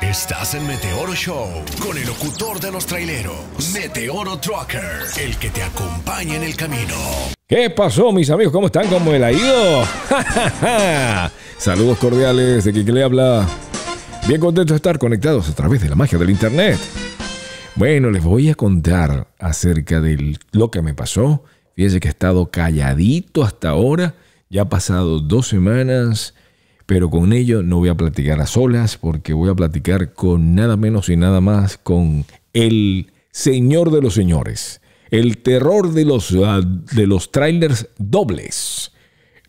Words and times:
Estás 0.00 0.54
en 0.54 0.66
Meteoro 0.66 1.14
Show 1.14 1.48
con 1.80 1.96
el 1.98 2.06
locutor 2.06 2.60
de 2.60 2.70
los 2.70 2.86
traileros, 2.86 3.72
Meteoro 3.72 4.38
Trucker, 4.38 4.82
el 5.20 5.36
que 5.38 5.50
te 5.50 5.62
acompaña 5.62 6.36
en 6.36 6.44
el 6.44 6.56
camino. 6.56 6.94
¿Qué 7.46 7.70
pasó, 7.70 8.12
mis 8.12 8.30
amigos? 8.30 8.52
¿Cómo 8.52 8.66
están? 8.66 8.88
¿Cómo 8.88 9.10
me 9.10 9.18
la 9.18 9.28
ha 9.28 9.32
ido? 9.32 9.84
Saludos 11.58 11.98
cordiales 11.98 12.64
de 12.64 12.72
que 12.72 12.92
le 12.92 13.02
habla. 13.02 13.46
Bien 14.28 14.40
contento 14.40 14.72
de 14.72 14.76
estar 14.76 14.98
conectados 14.98 15.48
a 15.48 15.54
través 15.54 15.82
de 15.82 15.88
la 15.88 15.96
magia 15.96 16.18
del 16.18 16.30
internet. 16.30 16.78
Bueno, 17.74 18.10
les 18.10 18.22
voy 18.22 18.50
a 18.50 18.54
contar 18.54 19.26
acerca 19.38 20.00
de 20.00 20.38
lo 20.52 20.70
que 20.70 20.82
me 20.82 20.94
pasó. 20.94 21.42
Fíjense 21.74 21.98
que 21.98 22.08
he 22.08 22.10
estado 22.12 22.50
calladito 22.50 23.42
hasta 23.42 23.70
ahora. 23.70 24.14
Ya 24.48 24.62
ha 24.62 24.68
pasado 24.68 25.18
dos 25.18 25.48
semanas, 25.48 26.34
pero 26.86 27.10
con 27.10 27.32
ello 27.32 27.62
no 27.62 27.78
voy 27.78 27.88
a 27.88 27.94
platicar 27.94 28.40
a 28.40 28.46
solas 28.46 28.96
porque 28.96 29.32
voy 29.32 29.50
a 29.50 29.54
platicar 29.54 30.12
con 30.12 30.54
nada 30.54 30.76
menos 30.76 31.08
y 31.08 31.16
nada 31.16 31.40
más 31.40 31.78
con 31.78 32.24
el 32.52 33.12
señor 33.30 33.90
de 33.90 34.02
los 34.02 34.14
señores, 34.14 34.80
el 35.10 35.38
terror 35.38 35.92
de 35.92 36.04
los, 36.04 36.34
ah, 36.44 36.60
de 36.62 37.06
los 37.06 37.32
trailers 37.32 37.88
dobles, 37.98 38.92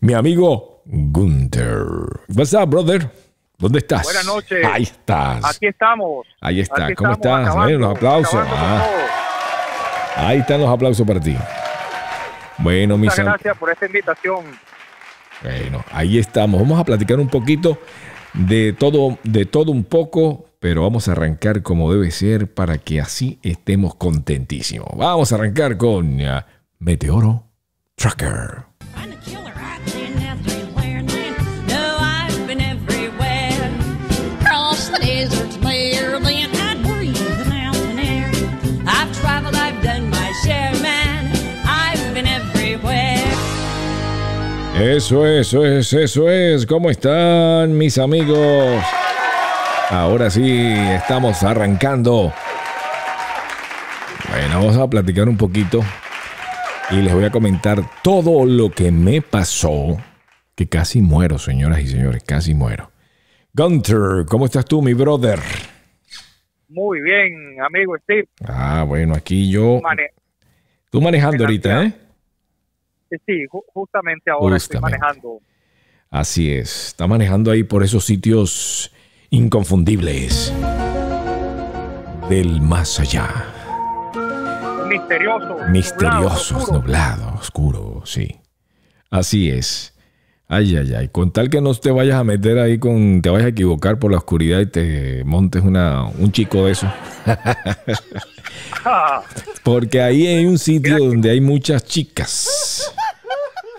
mi 0.00 0.14
amigo 0.14 0.82
Gunther. 0.86 1.84
What's 2.28 2.54
up, 2.54 2.68
brother? 2.70 3.10
¿Dónde 3.58 3.78
estás? 3.78 4.04
Buenas 4.04 4.26
noches. 4.26 4.64
Ahí 4.64 4.82
estás. 4.82 5.44
Aquí 5.44 5.66
estamos. 5.66 6.26
Ahí 6.40 6.60
está. 6.60 6.86
Aquí 6.86 6.94
¿Cómo 6.94 7.12
estamos, 7.12 7.38
estás? 7.38 7.54
acabando, 7.54 7.78
los 7.78 7.96
aplausos. 7.96 8.46
Ah, 8.46 8.86
ahí 10.16 10.38
están 10.38 10.60
los 10.60 10.68
aplausos 10.68 11.06
para 11.06 11.20
ti. 11.20 11.36
Bueno, 12.58 12.96
Muchas 12.98 13.18
gracias 13.18 13.56
por 13.56 13.70
esta 13.70 13.86
invitación. 13.86 14.44
Bueno, 15.42 15.84
ahí 15.90 16.18
estamos. 16.18 16.60
Vamos 16.60 16.78
a 16.78 16.84
platicar 16.84 17.18
un 17.20 17.28
poquito 17.28 17.78
de 18.34 18.72
todo, 18.72 19.18
de 19.22 19.46
todo 19.46 19.72
un 19.72 19.84
poco, 19.84 20.46
pero 20.58 20.82
vamos 20.82 21.08
a 21.08 21.12
arrancar 21.12 21.62
como 21.62 21.92
debe 21.92 22.10
ser 22.10 22.52
para 22.52 22.78
que 22.78 23.00
así 23.00 23.38
estemos 23.42 23.94
contentísimos. 23.94 24.88
Vamos 24.96 25.32
a 25.32 25.36
arrancar 25.36 25.76
con 25.76 26.20
ah, 26.22 26.46
Meteoro 26.78 27.44
Tracker. 27.96 28.75
Eso 44.80 45.26
es, 45.26 45.48
eso 45.48 45.64
es, 45.64 45.92
eso 45.92 46.28
es. 46.30 46.66
¿Cómo 46.66 46.90
están 46.90 47.76
mis 47.76 47.96
amigos? 47.98 48.82
Ahora 49.90 50.28
sí, 50.30 50.74
estamos 50.94 51.42
arrancando. 51.42 52.32
Bueno, 54.30 54.58
vamos 54.60 54.76
a 54.76 54.88
platicar 54.88 55.28
un 55.28 55.36
poquito 55.36 55.80
y 56.90 56.96
les 56.96 57.14
voy 57.14 57.24
a 57.24 57.30
comentar 57.30 57.78
todo 58.02 58.44
lo 58.44 58.70
que 58.70 58.90
me 58.90 59.22
pasó. 59.22 59.96
Que 60.54 60.68
casi 60.68 61.00
muero, 61.02 61.38
señoras 61.38 61.80
y 61.80 61.86
señores, 61.88 62.22
casi 62.24 62.54
muero. 62.54 62.90
Gunter, 63.54 64.26
¿cómo 64.28 64.44
estás 64.46 64.64
tú, 64.66 64.82
mi 64.82 64.92
brother? 64.94 65.38
Muy 66.68 67.00
bien, 67.00 67.56
amigo 67.64 67.96
Steve. 68.02 68.28
Ah, 68.46 68.84
bueno, 68.86 69.14
aquí 69.14 69.50
yo... 69.50 69.80
Mane- 69.82 70.10
Tú 70.90 71.00
manejando 71.00 71.44
ahorita, 71.44 71.84
¿eh? 71.84 71.92
Sí, 73.10 73.46
ju- 73.50 73.64
justamente 73.72 74.30
ahora 74.30 74.56
estoy 74.56 74.80
manejando. 74.80 75.40
Así 76.10 76.52
es, 76.52 76.88
está 76.88 77.06
manejando 77.06 77.50
ahí 77.50 77.62
por 77.64 77.82
esos 77.82 78.04
sitios 78.04 78.92
inconfundibles 79.30 80.52
del 82.28 82.60
más 82.60 83.00
allá. 83.00 83.28
Misterioso. 84.88 85.56
Misteriosos, 85.68 86.52
nublado, 86.52 86.58
oscuro. 86.58 86.78
nublado, 86.80 87.34
oscuro, 87.38 88.02
sí. 88.06 88.36
Así 89.10 89.50
es. 89.50 89.95
Ay, 90.48 90.76
ay, 90.76 90.94
ay. 90.94 91.08
Con 91.08 91.32
tal 91.32 91.50
que 91.50 91.60
no 91.60 91.74
te 91.74 91.90
vayas 91.90 92.16
a 92.16 92.24
meter 92.24 92.58
ahí 92.58 92.78
con. 92.78 93.20
te 93.20 93.30
vayas 93.30 93.46
a 93.46 93.50
equivocar 93.50 93.98
por 93.98 94.12
la 94.12 94.18
oscuridad 94.18 94.60
y 94.60 94.66
te 94.66 95.24
montes 95.24 95.62
una, 95.62 96.04
un 96.04 96.30
chico 96.30 96.66
de 96.66 96.72
eso. 96.72 96.92
Porque 99.64 100.00
ahí 100.00 100.26
hay 100.26 100.46
un 100.46 100.58
sitio 100.58 100.98
donde 100.98 101.30
hay 101.30 101.40
muchas 101.40 101.84
chicas. 101.84 102.94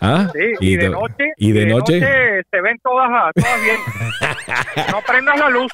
¿Ah? 0.01 0.29
sí, 0.33 0.39
y, 0.59 0.75
de, 0.75 0.89
noche. 0.89 1.31
Y 1.37 1.51
de 1.53 1.65
noche. 1.65 1.99
se 1.99 2.61
ven 2.61 2.77
todas, 2.83 3.09
ah, 3.11 3.31
todas 3.33 3.63
bien. 3.63 3.77
no 4.91 5.01
prendas 5.07 5.39
la 5.39 5.49
luz. 5.49 5.71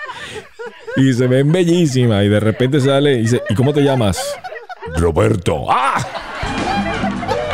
Y 0.95 1.11
se 1.13 1.27
ven 1.27 1.51
bellísimas. 1.51 2.23
Y 2.23 2.29
de 2.29 2.39
repente 2.39 2.79
sale 2.79 3.13
y 3.13 3.21
dice: 3.21 3.41
¿Y 3.49 3.55
cómo 3.55 3.73
te 3.73 3.81
llamas? 3.81 4.37
Roberto. 4.95 5.65
¡Ah! 5.69 5.97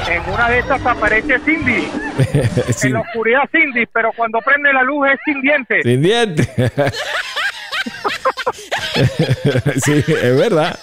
En 0.10 0.34
una 0.34 0.50
de 0.50 0.60
estas 0.60 0.86
aparece 0.86 1.40
Cindy. 1.40 1.88
Sin, 2.74 2.88
En 2.90 2.94
la 2.94 3.02
oscuridad 3.02 3.42
Cindy, 3.52 3.86
pero 3.94 4.12
cuando 4.16 4.40
prende 4.40 4.74
la 4.74 4.84
luz 4.84 5.08
es 5.14 5.20
sin 5.26 5.42
dientes. 5.42 5.84
sin 5.84 6.02
dientes. 6.02 6.50
sí, 9.84 9.94
es 9.94 10.38
verdad. 10.38 10.78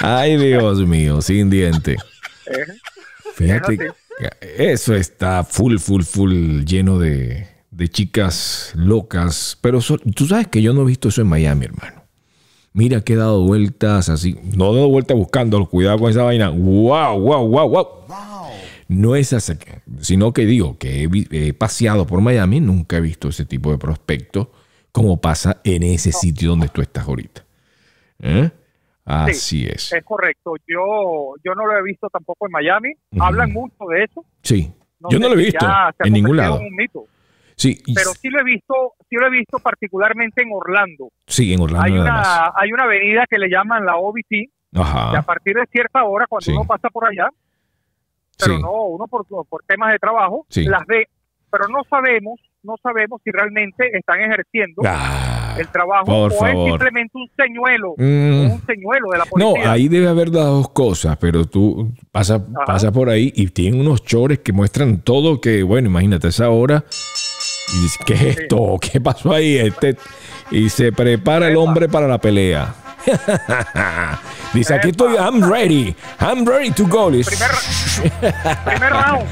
Ay, 0.00 0.36
Dios 0.36 0.78
mío, 0.86 1.20
sin 1.20 1.50
diente. 1.50 1.96
Fíjate, 3.34 3.92
eso 4.56 4.94
está 4.94 5.44
full, 5.44 5.78
full, 5.78 6.02
full 6.02 6.62
lleno 6.64 6.98
de, 6.98 7.46
de 7.70 7.88
chicas 7.88 8.72
locas. 8.74 9.58
Pero 9.60 9.80
so- 9.80 9.98
tú 9.98 10.26
sabes 10.26 10.46
que 10.48 10.62
yo 10.62 10.72
no 10.72 10.82
he 10.82 10.86
visto 10.86 11.08
eso 11.08 11.20
en 11.20 11.28
Miami, 11.28 11.66
hermano. 11.66 12.04
Mira 12.72 13.00
que 13.00 13.14
he 13.14 13.16
dado 13.16 13.42
vueltas 13.44 14.08
así. 14.08 14.38
No 14.56 14.72
he 14.72 14.76
dado 14.76 14.88
vueltas 14.88 15.16
buscando, 15.16 15.64
cuidado 15.66 15.98
con 15.98 16.10
esa 16.10 16.22
vaina. 16.22 16.50
¡Wow, 16.50 17.18
wow, 17.20 17.48
wow, 17.48 17.68
wow! 17.68 17.88
No 18.88 19.16
es 19.16 19.32
así, 19.34 19.52
sino 20.00 20.32
que 20.32 20.46
digo 20.46 20.78
que 20.78 21.08
he, 21.30 21.52
paseado 21.52 22.06
por 22.06 22.20
Miami, 22.22 22.60
nunca 22.60 22.96
he 22.96 23.00
visto 23.00 23.28
ese 23.28 23.44
tipo 23.44 23.70
de 23.70 23.78
prospecto 23.78 24.50
como 24.92 25.20
pasa 25.20 25.60
en 25.64 25.82
ese 25.82 26.10
sitio 26.12 26.50
donde 26.50 26.68
tú 26.68 26.80
estás 26.80 27.06
ahorita. 27.06 27.44
¿Eh? 28.20 28.50
Así 29.04 29.66
es. 29.66 29.92
Es 29.92 30.04
correcto. 30.04 30.54
Yo 30.66 31.34
yo 31.44 31.54
no 31.54 31.66
lo 31.66 31.78
he 31.78 31.82
visto 31.82 32.08
tampoco 32.10 32.46
en 32.46 32.52
Miami. 32.52 32.92
Hablan 33.18 33.52
mucho 33.52 33.84
de 33.90 34.04
eso. 34.04 34.24
Sí. 34.42 34.72
Yo 35.10 35.18
no 35.18 35.28
lo 35.28 35.34
he 35.34 35.44
visto 35.44 35.66
en 36.00 36.12
ningún 36.12 36.36
lado. 36.36 36.58
en 36.60 36.66
un 36.66 36.74
mito. 36.74 37.04
Sí, 37.56 37.82
Pero 37.94 38.12
sí 38.12 38.28
lo 38.28 38.40
he 38.40 38.44
visto, 38.44 38.94
sí 39.10 39.16
lo 39.16 39.26
he 39.26 39.30
visto 39.30 39.58
particularmente 39.58 40.42
en 40.42 40.48
Orlando. 40.52 41.10
sí, 41.26 41.52
en 41.52 41.60
Orlando 41.60 41.84
Hay 41.86 41.92
nada 41.92 42.10
más. 42.12 42.26
una 42.28 42.52
hay 42.54 42.72
una 42.72 42.84
avenida 42.84 43.24
que 43.28 43.36
le 43.36 43.48
llaman 43.50 43.84
la 43.84 43.96
OBT 43.96 44.28
que 44.30 44.78
a 44.78 44.80
Ajá. 44.82 45.22
partir 45.22 45.56
de 45.56 45.66
cierta 45.66 46.04
hora 46.04 46.26
cuando 46.28 46.44
Sí. 46.44 46.52
uno 46.52 46.64
pasa 46.66 46.88
por 46.88 47.04
allá, 47.08 47.28
pero 48.38 48.56
Sí. 48.56 48.62
no 48.62 48.70
uno 48.84 49.06
por, 49.06 49.26
por 49.26 49.62
temas 49.66 49.92
de 49.92 49.98
trabajo 49.98 50.46
Sí. 50.48 50.64
las 50.64 50.86
ve, 50.86 51.06
pero 51.50 51.68
no 51.68 51.80
sabemos 51.88 52.40
no 52.60 52.74
sabemos 52.82 53.20
si 53.24 53.30
realmente 53.30 53.88
están 53.96 54.20
ejerciendo 54.20 54.82
Ah, 54.84 55.54
el 55.58 55.68
trabajo 55.68 56.10
o 56.12 56.26
es 56.26 56.34
simplemente 56.68 57.12
un 57.14 57.30
señuelo, 57.36 57.94
Mm. 57.96 58.50
un 58.50 58.66
señuelo 58.66 59.10
de 59.12 59.18
la 59.18 59.24
No, 59.24 59.30
policía. 59.52 59.72
ahí 59.72 59.88
debe 59.88 60.08
haber 60.08 60.28
las 60.30 60.44
dos 60.46 60.68
cosas, 60.70 61.16
pero 61.18 61.44
tú 61.46 61.92
pasas 62.10 62.42
pasa 62.66 62.90
por 62.90 63.08
ahí 63.10 63.32
y 63.36 63.46
tienen 63.48 63.80
unos 63.80 64.02
chores 64.04 64.40
que 64.40 64.52
muestran 64.52 65.00
todo 65.02 65.40
que, 65.40 65.62
bueno, 65.62 65.88
imagínate 65.88 66.28
esa 66.28 66.50
hora 66.50 66.84
y 66.88 67.82
dices, 67.82 67.98
¿qué 68.04 68.14
es 68.14 68.22
esto? 68.38 68.76
¿Qué 68.92 69.00
pasó 69.00 69.32
ahí? 69.32 69.56
Este, 69.56 69.96
y 70.50 70.68
se 70.68 70.90
prepara 70.92 71.48
el 71.48 71.56
hombre 71.56 71.88
para 71.88 72.08
la 72.08 72.18
pelea. 72.18 72.74
Dice, 74.54 74.74
aquí 74.74 74.88
estoy, 74.88 75.14
I'm 75.16 75.42
ready, 75.42 75.94
I'm 76.20 76.44
ready 76.46 76.70
to 76.72 76.86
go. 76.86 77.08
Primer, 77.10 77.24
primer 78.64 78.92
round. 78.92 79.26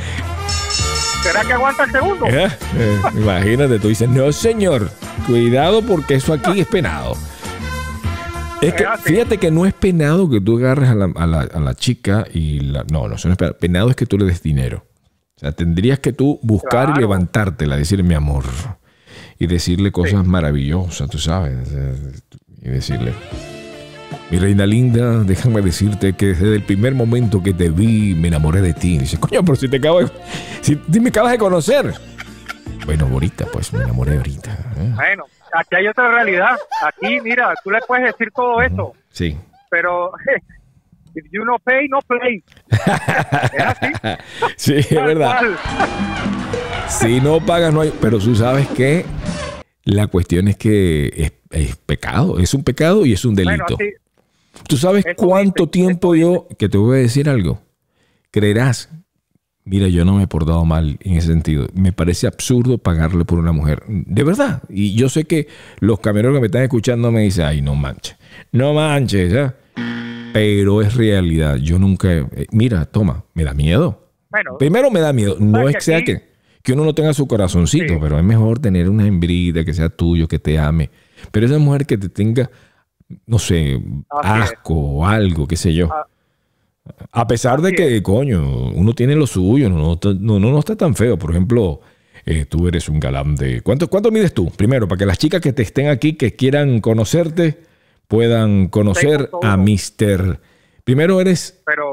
¿Será 1.22 1.43
que 1.44 1.53
aguanta 1.54 1.84
el 1.84 1.91
segundo? 1.91 2.27
¿Eh? 2.28 2.49
Eh, 2.77 3.00
imagínate, 3.16 3.78
tú 3.78 3.88
dices, 3.88 4.09
no 4.09 4.31
señor, 4.32 4.91
cuidado 5.27 5.82
porque 5.82 6.15
eso 6.16 6.32
aquí 6.34 6.60
es 6.60 6.66
penado. 6.66 7.16
Es 8.60 8.74
que 8.74 8.84
fíjate 9.03 9.39
que 9.39 9.51
no 9.51 9.66
es 9.66 9.74
penado 9.74 10.28
que 10.30 10.41
tú 10.41 10.59
agarres 10.59 10.89
a 10.91 10.95
la, 10.95 11.10
a 11.15 11.27
la- 11.27 11.41
a 11.53 11.60
la 11.60 11.74
chica 11.74 12.24
y 12.33 12.60
la... 12.60 12.84
No, 12.91 13.07
no, 13.09 13.16
eso 13.16 13.28
no 13.28 13.33
es 13.33 13.39
penado. 13.39 13.59
Penado 13.59 13.91
es 13.91 13.97
que 13.97 14.07
tú 14.07 14.16
le 14.18 14.24
des 14.24 14.42
dinero. 14.42 14.84
O 15.36 15.41
sea, 15.41 15.53
tendrías 15.53 15.98
que 15.98 16.13
tú 16.15 16.39
buscar 16.42 16.95
y 16.97 17.01
levantártela, 17.01 17.77
decirle 17.77 18.03
mi 18.04 18.15
amor. 18.15 18.45
Y 19.39 19.47
decirle 19.47 19.92
cosas 19.92 20.24
maravillosas, 20.27 21.10
tú 21.10 21.18
sabes. 21.18 21.68
eh, 21.72 22.13
Y 22.63 22.68
decirle, 22.71 23.13
mi 24.30 24.38
reina 24.38 24.66
linda, 24.66 25.22
déjame 25.24 25.62
decirte 25.62 26.12
que 26.14 26.26
desde 26.26 26.54
el 26.56 26.62
primer 26.62 26.94
momento 26.94 27.42
que 27.42 27.53
te 27.53 27.70
vi 27.70 28.14
me 28.14 28.28
enamoré 28.28 28.60
de 28.60 28.72
ti. 28.74 28.98
Dice, 28.98 29.18
coño, 29.18 29.44
pero 29.44 29.56
si 29.56 29.68
te 29.68 29.76
acabo 29.76 30.00
de, 30.00 30.08
si, 30.62 30.78
si 30.91 31.00
me 31.00 31.08
acabas 31.10 31.32
de 31.32 31.38
conocer. 31.38 31.92
Bueno, 32.84 33.08
ahorita, 33.12 33.47
pues 33.53 33.72
me 33.72 33.82
enamoré 33.82 34.16
ahorita. 34.16 34.50
¿eh? 34.78 34.92
Bueno, 34.94 35.24
aquí 35.53 35.76
hay 35.76 35.88
otra 35.88 36.10
realidad. 36.10 36.56
Aquí, 36.84 37.20
mira, 37.20 37.53
tú 37.64 37.70
le 37.70 37.78
puedes 37.86 38.04
decir 38.06 38.28
todo 38.34 38.60
eso, 38.62 38.92
Sí. 39.10 39.36
pero 39.70 40.12
if 41.14 41.24
you 41.32 41.44
no 41.44 41.58
pay, 41.58 41.88
no 41.88 41.98
play. 42.03 42.42
Es 43.53 43.64
así. 43.64 43.92
Sí, 44.56 44.74
es 44.74 44.91
verdad. 44.91 45.38
cual. 45.38 45.56
Si 46.88 47.20
no 47.20 47.41
pagas, 47.41 47.72
no 47.72 47.80
hay. 47.80 47.92
Pero 48.00 48.18
tú 48.18 48.34
sabes 48.36 48.68
que 48.68 49.04
La 49.86 50.09
cuestión 50.09 50.48
es 50.48 50.56
que 50.56 51.12
es, 51.16 51.33
es 51.50 51.77
pecado, 51.77 52.38
es 52.41 52.53
un 52.54 52.65
pecado 52.65 53.06
y 53.06 53.12
es 53.12 53.24
un 53.24 53.36
delito. 53.36 53.77
Bueno, 53.77 53.77
sí, 53.78 54.62
¿Tú 54.68 54.77
sabes 54.77 55.06
Eso 55.06 55.15
cuánto 55.16 55.65
dice, 55.66 55.71
tiempo 55.71 56.15
yo, 56.16 56.48
que 56.59 56.68
te 56.68 56.77
voy 56.77 56.98
a 56.98 57.00
decir 57.03 57.28
algo? 57.28 57.60
Creerás, 58.33 58.91
mira, 59.65 59.86
yo 59.86 60.04
no 60.04 60.15
me 60.16 60.24
he 60.24 60.27
portado 60.27 60.65
mal 60.65 60.98
en 61.03 61.15
ese 61.15 61.28
sentido. 61.28 61.68
Me 61.74 61.92
parece 61.92 62.27
absurdo 62.27 62.78
pagarle 62.78 63.24
por 63.24 63.38
una 63.38 63.53
mujer. 63.53 63.84
De 63.86 64.24
verdad. 64.24 64.62
Y 64.68 64.94
yo 64.97 65.09
sé 65.09 65.24
que 65.24 65.47
los 65.78 66.00
camioneros 66.00 66.36
que 66.36 66.41
me 66.41 66.47
están 66.47 66.62
escuchando 66.62 67.12
me 67.12 67.21
dicen, 67.22 67.44
ay, 67.44 67.62
no 67.62 67.77
manches. 67.77 68.16
No 68.50 68.74
manches, 68.74 69.32
¿ya? 69.32 69.54
Pero 70.32 70.82
es 70.82 70.94
realidad. 70.94 71.56
Yo 71.56 71.78
nunca... 71.78 72.12
eh, 72.12 72.47
mira, 72.50 72.84
toma, 72.86 73.24
me 73.34 73.44
da 73.44 73.54
miedo. 73.54 74.10
bueno, 74.30 74.59
Primero 74.59 74.91
me 74.91 74.98
da 75.00 75.12
miedo. 75.12 75.36
No 75.39 75.59
¿Sabes 75.59 75.71
es 75.71 75.74
que 75.77 75.80
sea 75.80 76.04
que, 76.04 76.22
que 76.66 76.72
uno 76.72 76.84
no 76.84 76.95
tenga 76.97 77.15
su 77.15 77.28
corazoncito, 77.28 77.95
Sí. 77.95 77.98
pero 78.01 78.18
es 78.18 78.24
mejor 78.24 78.59
tener 78.59 78.91
una 78.91 79.07
hembrita 79.07 79.65
que 79.65 79.72
sea 79.72 79.89
tuyo, 79.89 80.27
que 80.27 80.41
te 80.41 80.59
ame. 80.59 80.91
Pero 81.30 81.47
esa 81.47 81.59
mujer 81.59 81.86
que 81.86 81.97
te 81.97 82.09
tenga, 82.09 82.51
no 83.24 83.39
sé, 83.39 83.80
Así 84.10 84.42
es. 84.42 84.51
asco 84.51 84.74
o 84.74 85.07
algo, 85.07 85.47
qué 85.47 85.57
sé 85.57 85.72
yo. 85.72 85.89
Ah. 85.92 86.07
A 87.13 87.27
pesar 87.28 87.60
de 87.63 87.72
que, 87.72 88.03
coño, 88.03 88.71
uno 88.74 88.95
tiene 88.95 89.15
lo 89.15 89.27
suyo, 89.28 89.68
no, 89.71 89.77
no, 89.78 89.92
está- 89.95 90.15
no, 90.18 90.41
no, 90.41 90.59
está 90.59 90.74
tan 90.74 90.95
feo. 90.97 91.16
Por 91.16 91.30
ejemplo, 91.30 91.80
eh, 92.24 92.47
tú 92.47 92.66
eres 92.66 92.89
un 92.89 92.98
galán 92.98 93.36
de... 93.36 93.60
¿Cuánto, 93.60 93.89
¿Cuánto 93.89 94.10
mides 94.10 94.34
tú? 94.34 94.51
Primero, 94.51 94.89
para 94.89 94.98
que 94.98 95.07
las 95.07 95.18
chicas 95.18 95.41
que 95.41 95.53
te 95.53 95.63
estén 95.63 95.86
aquí, 95.89 96.15
que 96.15 96.34
quieran 96.34 96.80
conocerte, 96.80 97.60
puedan 98.09 98.68
conocer 98.68 99.30
a. 99.42 99.57
Mr. 99.57 100.41
Primero 100.84 101.21
eres 101.21 101.60
pero 101.66 101.85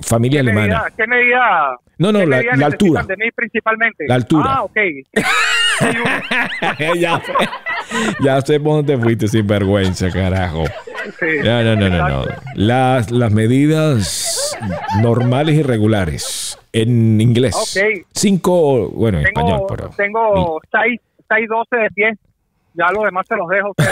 familia 0.00 0.42
¿qué 0.42 0.50
alemana. 0.50 0.66
medida, 0.66 0.92
¿qué 0.96 1.06
medida, 1.06 1.76
No, 1.98 2.12
no, 2.12 2.18
qué 2.20 2.26
la- 2.26 2.36
medida 2.38 2.56
la 2.56 2.66
altura. 2.66 3.02
de 3.02 3.16
mí 3.16 3.30
principalmente? 3.34 4.04
La 4.08 4.14
altura. 4.14 4.44
Ah, 4.48 4.62
ok. 4.62 4.76
Ya, 6.96 7.20
sé, 7.20 7.32
ya 8.20 8.40
sé 8.40 8.60
por 8.60 8.74
dónde 8.76 8.94
te 8.96 9.02
fuiste 9.02 9.26
sin 9.28 9.46
vergüenza, 9.46 10.10
carajo. 10.10 10.64
Sí. 11.18 11.26
No, 11.42 11.62
no, 11.64 11.74
no, 11.76 11.88
no, 11.88 12.08
no. 12.08 12.24
Las, 12.54 13.10
las 13.10 13.32
medidas 13.32 14.56
normales 15.02 15.56
y 15.56 15.62
regulares 15.62 16.58
en 16.72 17.20
inglés. 17.20 17.54
Ok. 17.56 18.04
Cinco, 18.12 18.90
bueno, 18.90 19.18
en 19.18 19.26
español, 19.26 19.62
Tengo, 19.66 19.66
pero. 19.66 19.90
tengo 19.96 20.60
6, 20.70 21.00
6, 21.28 21.48
12 21.48 21.76
de 21.76 21.90
pie. 21.90 22.12
Ya 22.74 22.86
lo 22.92 23.02
demás 23.02 23.26
se 23.28 23.34
los 23.36 23.48
dejo. 23.48 23.74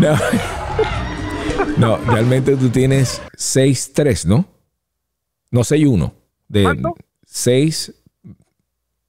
No. 0.00 0.14
No, 1.76 1.96
realmente 1.98 2.56
tú 2.56 2.68
tienes 2.70 3.20
6'3, 3.36 4.26
¿no? 4.26 4.46
No, 5.50 5.60
6'1. 5.60 6.12
De 6.48 6.62
¿Cuánto? 6.64 6.94
6. 7.24 7.94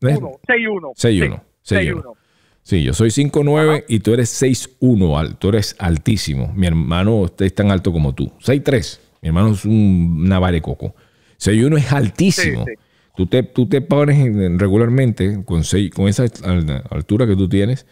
¿no 0.01 0.09
es? 0.09 0.17
1, 0.17 0.31
6, 0.47 0.67
1. 0.69 0.93
6 0.97 1.21
1. 1.23 1.43
6 1.61 1.91
1. 1.93 2.13
Sí, 2.61 2.83
yo 2.83 2.93
soy 2.93 3.09
5'9 3.09 3.85
y 3.87 3.99
tú 3.99 4.13
eres 4.13 4.29
6'1. 4.41 5.17
al- 5.17 5.37
Tú 5.37 5.49
eres 5.49 5.75
altísimo. 5.79 6.51
Mi 6.55 6.67
hermano 6.67 7.25
es 7.39 7.55
tan 7.55 7.71
alto 7.71 7.91
como 7.91 8.13
tú. 8.13 8.31
6'3. 8.39 8.99
Mi 9.21 9.29
hermano 9.29 9.51
es 9.53 9.65
un 9.65 10.25
navarecoco. 10.27 10.93
6'1 11.37 11.77
es 11.77 11.91
altísimo. 11.91 12.65
Sí, 12.65 12.73
sí. 12.75 12.83
Tú, 13.15 13.25
te, 13.25 13.43
tú 13.43 13.67
te 13.67 13.81
pones 13.81 14.17
en- 14.19 14.59
regularmente 14.59 15.43
con, 15.43 15.63
seis- 15.63 15.91
con 15.91 16.07
esa 16.07 16.25
al- 16.43 16.83
altura 16.91 17.25
que 17.27 17.35
tú 17.35 17.49
tienes. 17.49 17.85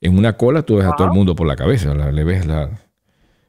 En 0.00 0.18
una 0.18 0.36
cola 0.36 0.62
tú 0.62 0.76
ves 0.76 0.86
a 0.86 0.90
todo 0.90 1.04
el 1.04 1.10
Ajá. 1.10 1.14
mundo 1.16 1.34
por 1.36 1.46
la 1.46 1.56
cabeza. 1.56 1.94
le 1.94 2.24
ves 2.24 2.44
la. 2.46 2.70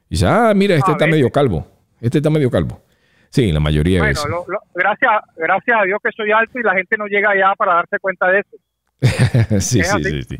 Y 0.08 0.14
dices, 0.14 0.28
ah, 0.28 0.52
mira, 0.54 0.74
este 0.76 0.90
A 0.90 0.94
está 0.94 1.06
medio 1.06 1.30
calvo. 1.30 1.66
Este 2.00 2.18
está 2.18 2.30
medio 2.30 2.50
calvo. 2.50 2.82
Sí, 3.30 3.52
la 3.52 3.60
mayoría 3.60 4.00
de 4.00 4.08
veces. 4.08 4.24
lo- 4.28 4.44
lo- 4.48 4.62
gracias, 4.74 5.10
gracias 5.36 5.76
a 5.80 5.84
Dios 5.84 5.98
que 6.02 6.10
soy 6.16 6.30
alto 6.32 6.58
y 6.58 6.62
la 6.62 6.72
gente 6.74 6.96
no 6.96 7.06
llega 7.06 7.30
allá 7.30 7.52
para 7.58 7.74
darse 7.74 7.98
cuenta 8.00 8.26
de 8.28 8.40
eso. 8.40 8.56
sí, 9.60 9.82
sí, 9.82 10.02
sí, 10.04 10.22
sí. 10.22 10.36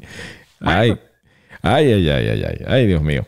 Ay, 0.61 0.99
ay, 1.63 1.93
ay, 1.93 2.09
ay, 2.09 2.29
ay, 2.29 2.45
ay, 2.49 2.65
ay, 2.67 2.87
Dios 2.87 3.03
mío. 3.03 3.27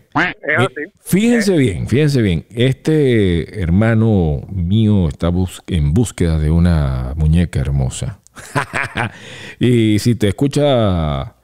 Fíjense 1.02 1.56
bien, 1.56 1.86
fíjense 1.88 2.22
bien. 2.22 2.46
Este 2.50 3.60
hermano 3.60 4.40
mío 4.50 5.08
está 5.08 5.28
bus- 5.28 5.62
en 5.66 5.92
búsqueda 5.92 6.38
de 6.38 6.50
una 6.50 7.12
muñeca 7.16 7.60
hermosa. 7.60 8.20
y 9.58 9.98
si 9.98 10.14
te 10.14 10.28
escucha 10.28 11.34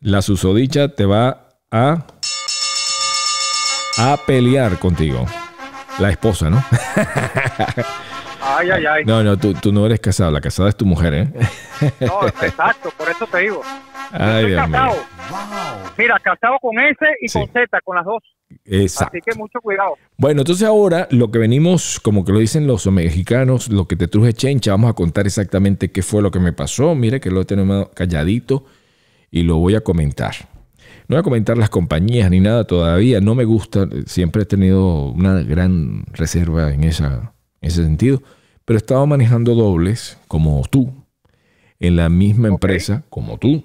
la 0.00 0.22
susodicha, 0.22 0.88
te 0.94 1.04
va 1.04 1.58
a 1.70 2.06
a 3.98 4.16
pelear 4.26 4.78
contigo. 4.78 5.24
La 5.98 6.10
esposa, 6.10 6.50
¿no? 6.50 6.62
Ay, 8.42 8.70
ay, 8.70 8.84
ay. 8.86 9.04
No, 9.04 9.22
no, 9.24 9.36
tú, 9.36 9.54
tú 9.54 9.72
no 9.72 9.86
eres 9.86 9.98
casado. 10.00 10.30
La 10.30 10.40
casada 10.40 10.68
es 10.68 10.76
tu 10.76 10.84
mujer, 10.86 11.14
¿eh? 11.14 11.32
No, 12.00 12.26
exacto, 12.42 12.90
por 12.96 13.08
eso 13.10 13.26
te 13.26 13.38
digo. 13.38 13.62
Ay, 14.12 14.52
Estoy 14.52 14.70
casado. 14.70 14.96
Mira, 15.98 16.18
casado 16.22 16.56
con 16.60 16.78
S 16.78 16.98
y 17.20 17.28
Sí. 17.28 17.38
con 17.40 17.48
Z, 17.48 17.80
con 17.84 17.96
las 17.96 18.04
dos. 18.04 18.22
Exacto. 18.66 19.16
Así 19.16 19.20
que 19.30 19.36
mucho 19.38 19.58
cuidado. 19.60 19.94
Bueno, 20.16 20.42
entonces 20.42 20.66
ahora 20.68 21.08
lo 21.10 21.30
que 21.30 21.38
venimos, 21.38 21.98
como 22.00 22.24
que 22.24 22.32
lo 22.32 22.38
dicen 22.38 22.66
los 22.66 22.86
mexicanos, 22.86 23.68
lo 23.68 23.88
que 23.88 23.96
te 23.96 24.06
truje 24.06 24.32
chencha, 24.32 24.70
vamos 24.72 24.90
a 24.90 24.94
contar 24.94 25.26
exactamente 25.26 25.90
qué 25.90 26.02
fue 26.02 26.22
lo 26.22 26.30
que 26.30 26.38
me 26.38 26.52
pasó. 26.52 26.94
Mire 26.94 27.20
que 27.20 27.30
lo 27.30 27.40
he 27.40 27.44
tenido 27.44 27.90
calladito 27.92 28.64
y 29.30 29.42
lo 29.42 29.56
voy 29.56 29.74
a 29.74 29.80
comentar. 29.80 30.34
No 31.08 31.14
voy 31.14 31.20
a 31.20 31.22
comentar 31.22 31.56
las 31.56 31.70
compañías 31.70 32.30
ni 32.30 32.40
nada 32.40 32.64
todavía, 32.64 33.20
no 33.20 33.34
me 33.34 33.44
gusta, 33.44 33.88
siempre 34.06 34.42
he 34.42 34.46
tenido 34.46 35.10
una 35.10 35.40
gran 35.42 36.04
reserva 36.12 36.72
en, 36.72 36.84
esa, 36.84 37.32
en 37.60 37.68
ese 37.68 37.84
sentido, 37.84 38.22
pero 38.64 38.76
he 38.76 38.78
estado 38.78 39.06
manejando 39.06 39.54
dobles 39.54 40.18
como 40.26 40.62
tú, 40.68 40.92
en 41.78 41.96
la 41.96 42.08
misma 42.08 42.48
empresa 42.48 43.04
como 43.08 43.38
tú. 43.38 43.62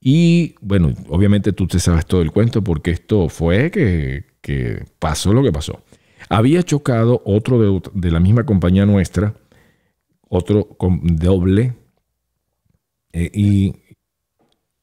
Y 0.00 0.54
bueno, 0.62 0.94
obviamente 1.08 1.52
tú 1.52 1.66
te 1.66 1.78
sabes 1.78 2.06
todo 2.06 2.22
el 2.22 2.32
cuento 2.32 2.64
porque 2.64 2.90
esto 2.90 3.28
fue 3.28 3.70
que, 3.70 4.24
que 4.40 4.84
pasó 4.98 5.34
lo 5.34 5.42
que 5.42 5.52
pasó. 5.52 5.82
Había 6.30 6.62
chocado 6.62 7.20
otro 7.26 7.60
de, 7.60 7.82
de 7.92 8.10
la 8.10 8.20
misma 8.20 8.46
compañía 8.46 8.86
nuestra, 8.86 9.34
otro 10.28 10.64
con 10.64 11.16
doble, 11.16 11.74
eh, 13.12 13.30
y 13.34 13.79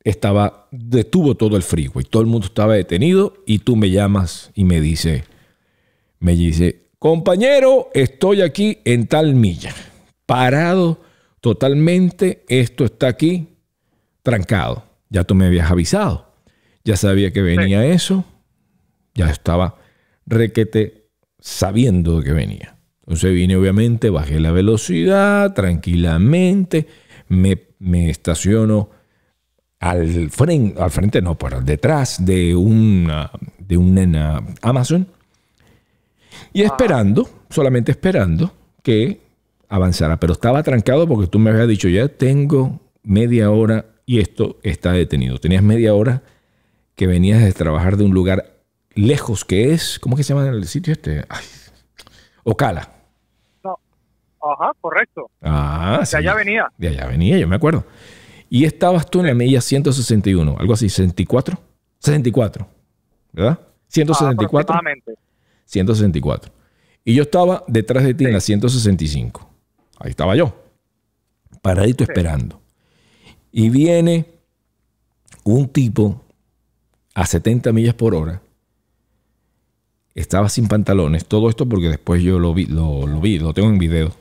estaba, 0.09 0.69
detuvo 0.71 1.36
todo 1.36 1.57
el 1.57 1.63
freeway. 1.63 2.06
Todo 2.06 2.21
el 2.21 2.30
mundo 2.30 2.48
estaba 2.48 2.75
detenido 2.75 3.44
y 3.45 3.59
tú 3.59 3.75
me 3.75 3.89
llamas 3.89 4.51
y 4.56 4.63
me 4.63 4.80
dice, 4.80 5.25
me 6.19 6.33
dice, 6.33 6.88
compañero, 6.98 7.89
estoy 7.94 8.42
aquí 8.42 8.80
en 8.86 9.07
tal 9.07 9.36
milla, 9.36 9.74
parado 10.25 11.01
totalmente, 11.42 12.45
esto 12.48 12.86
está 12.86 13.07
aquí 13.07 13.50
trancado. 14.24 14.86
Ya 15.09 15.25
tú 15.25 15.36
me 15.36 15.45
habías 15.45 15.69
avisado. 15.69 16.33
Ya 16.86 16.95
sabía 16.95 17.33
que 17.33 17.42
venía 17.42 17.86
eso. 17.86 18.24
Ya 19.13 19.29
estaba 19.29 19.75
requete 20.25 21.10
sabiendo 21.39 22.22
que 22.22 22.31
venía. 22.31 22.77
Entonces 23.01 23.34
vine 23.34 23.58
obviamente, 23.58 24.10
bajé 24.10 24.39
la 24.39 24.51
velocidad 24.51 25.53
tranquilamente, 25.53 26.88
me, 27.27 27.58
me 27.79 28.10
estaciono 28.10 28.89
al 29.79 30.29
frente, 30.31 30.81
al 30.81 30.91
frente 30.91 31.22
no, 31.22 31.36
pero 31.38 31.62
detrás 31.62 32.25
de 32.25 32.55
una, 32.55 33.31
de 33.60 33.77
una 33.77 34.43
Amazon 34.62 35.07
y 36.53 36.63
esperando, 36.63 37.29
solamente 37.50 37.91
esperando 37.91 38.53
que 38.84 39.22
avanzara. 39.69 40.17
Pero 40.19 40.34
estaba 40.34 40.63
trancado 40.63 41.07
porque 41.07 41.27
tú 41.27 41.39
me 41.39 41.51
habías 41.51 41.67
dicho, 41.67 41.88
ya 41.89 42.07
tengo 42.07 42.79
media 43.03 43.51
hora 43.51 43.86
y 44.05 44.19
esto 44.19 44.57
está 44.63 44.91
detenido. 44.93 45.38
Tenías 45.38 45.62
media 45.63 45.93
hora 45.93 46.24
que 46.96 47.05
venías 47.07 47.43
de 47.43 47.51
trabajar 47.53 47.98
de 47.98 48.05
un 48.05 48.13
lugar 48.13 48.53
lejos 48.96 49.46
que 49.46 49.74
es, 49.74 50.00
¿cómo 50.00 50.15
que 50.15 50.24
se 50.24 50.34
llama 50.34 50.48
el 50.50 50.65
sitio 50.67 50.93
este? 50.93 51.24
Ay, 51.29 51.46
Ocala. 52.43 52.93
Ajá, 54.39 54.72
correcto. 54.79 55.29
Ah, 55.41 55.98
De 56.00 56.05
sí. 56.05 56.15
allá 56.15 56.34
venía. 56.34 56.72
De 56.77 56.88
allá 56.88 57.05
venía, 57.07 57.38
yo 57.38 57.48
me 57.48 57.55
acuerdo. 57.57 57.86
Y 58.50 58.66
estabas 58.66 59.10
tú 59.10 59.20
en 59.20 59.27
la 59.27 59.34
milla 59.34 59.62
161, 59.62 60.58
algo 60.58 60.74
así, 60.74 60.89
64. 60.89 61.60
64, 62.00 62.68
¿verdad? 63.34 63.60
164. 63.88 64.60
Aproximadamente. 64.60 65.13
164. 65.66 66.51
Y 67.04 67.13
yo 67.13 67.24
estaba 67.24 67.63
detrás 67.68 68.04
de 68.04 68.13
ti 68.13 68.25
en 68.25 68.34
la 68.34 68.39
165. 68.39 69.50
Ahí 70.00 70.12
estaba 70.12 70.36
yo, 70.36 70.56
paradito 71.62 72.04
esperando. 72.04 72.62
Y 73.51 73.70
viene 73.70 74.25
un 75.44 75.70
tipo 75.70 76.24
a 77.13 77.25
70 77.25 77.72
millas 77.72 77.96
por 77.96 78.13
hora. 78.13 78.42
Estaba 80.13 80.50
sin 80.50 80.68
pantalones. 80.68 81.25
Todo 81.25 81.50
esto 81.50 81.68
porque 81.68 81.89
después 81.89 82.22
yo 82.22 82.39
lo 82.39 82.54
vi, 82.54 82.66
lo, 82.66 83.08
lo 83.08 83.20
vi, 83.20 83.39
lo 83.39 83.54
tengo 83.54 83.70
en 83.70 83.77
video. 83.77 84.13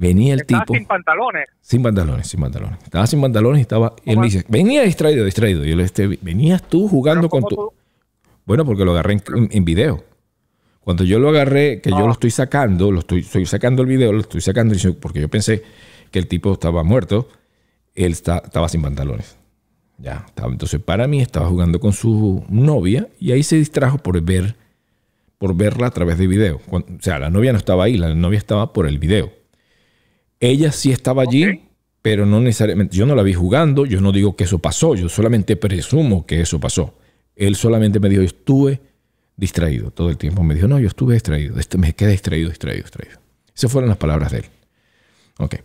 Venía 0.00 0.32
el 0.32 0.40
Estaba 0.40 0.62
tipo 0.64 0.74
sin 0.78 0.86
pantalones. 0.86 1.44
sin 1.60 1.82
pantalones, 1.82 2.26
sin 2.26 2.40
pantalones. 2.40 2.78
Estaba 2.82 3.06
sin 3.06 3.20
pantalones 3.20 3.58
y 3.58 3.62
estaba. 3.62 3.92
y 4.02 4.12
él 4.12 4.16
me 4.18 4.26
dice, 4.28 4.46
venía 4.48 4.82
distraído, 4.82 5.26
distraído. 5.26 5.62
Y 5.62 5.68
yo 5.70 5.76
le 5.76 5.82
este, 5.84 6.06
venías 6.22 6.62
tú 6.66 6.88
jugando 6.88 7.28
con 7.28 7.42
tu. 7.42 7.54
¿cómo 7.54 7.68
tú- 7.68 7.74
Bueno, 8.46 8.64
porque 8.64 8.86
lo 8.86 8.92
agarré 8.92 9.20
en, 9.50 9.64
video. 9.66 10.02
Cuando 10.80 11.04
yo 11.04 11.18
lo 11.18 11.28
agarré, 11.28 11.82
que 11.82 11.90
yo 11.90 11.98
Ah. 11.98 12.06
lo 12.06 12.12
estoy 12.12 12.30
sacando, 12.30 12.90
lo 12.90 13.00
estoy, 13.00 13.20
estoy 13.20 13.44
sacando 13.44 13.82
el 13.82 13.88
video, 13.88 14.10
lo 14.12 14.20
estoy 14.20 14.40
sacando 14.40 14.74
porque 15.02 15.20
yo 15.20 15.28
pensé 15.28 15.62
que 16.10 16.18
el 16.18 16.26
tipo 16.26 16.50
estaba 16.54 16.82
muerto, 16.82 17.28
él 17.94 18.12
está- 18.12 18.38
estaba 18.42 18.70
sin 18.70 18.80
pantalones. 18.80 19.36
Ya, 19.98 20.24
estaba- 20.26 20.50
entonces 20.50 20.80
para 20.80 21.06
mí 21.08 21.20
estaba 21.20 21.46
jugando 21.46 21.78
con 21.78 21.92
su 21.92 22.42
novia 22.48 23.06
y 23.20 23.32
ahí 23.32 23.42
se 23.42 23.56
distrajo 23.56 23.98
por 23.98 24.18
ver, 24.22 24.56
por 25.36 25.54
verla 25.54 25.88
a 25.88 25.90
través 25.90 26.16
de 26.16 26.26
video. 26.26 26.58
O 26.70 26.82
sea, 27.00 27.18
la 27.18 27.28
novia 27.28 27.52
no 27.52 27.58
estaba 27.58 27.84
ahí, 27.84 27.98
la 27.98 28.14
novia 28.14 28.38
estaba 28.38 28.72
por 28.72 28.86
el 28.86 28.98
video. 28.98 29.30
Ella 30.40 30.72
sí 30.72 30.90
estaba 30.90 31.22
allí, 31.22 31.68
pero 32.02 32.24
no 32.26 32.40
necesariamente. 32.40 32.96
Yo 32.96 33.06
no 33.06 33.14
la 33.14 33.22
vi 33.22 33.34
jugando, 33.34 33.84
yo 33.84 34.00
no 34.00 34.10
digo 34.10 34.34
que 34.34 34.44
eso 34.44 34.58
pasó, 34.58 34.94
yo 34.94 35.08
solamente 35.08 35.56
presumo 35.56 36.26
que 36.26 36.40
eso 36.40 36.58
pasó. 36.58 36.94
Él 37.36 37.54
solamente 37.56 38.00
me 38.00 38.08
dijo, 38.08 38.22
estuve 38.22 38.80
distraído 39.36 39.90
todo 39.90 40.10
el 40.10 40.16
tiempo. 40.16 40.42
Me 40.42 40.54
dijo, 40.54 40.66
no, 40.66 40.78
yo 40.78 40.88
estuve 40.88 41.14
distraído, 41.14 41.56
me 41.78 41.94
quedé 41.94 42.12
distraído, 42.12 42.48
distraído, 42.48 42.82
distraído. 42.82 43.18
Esas 43.54 43.70
fueron 43.70 43.88
las 43.88 43.98
palabras 43.98 44.32
de 44.32 44.38
él. 44.38 44.44
Ok. 45.38 45.56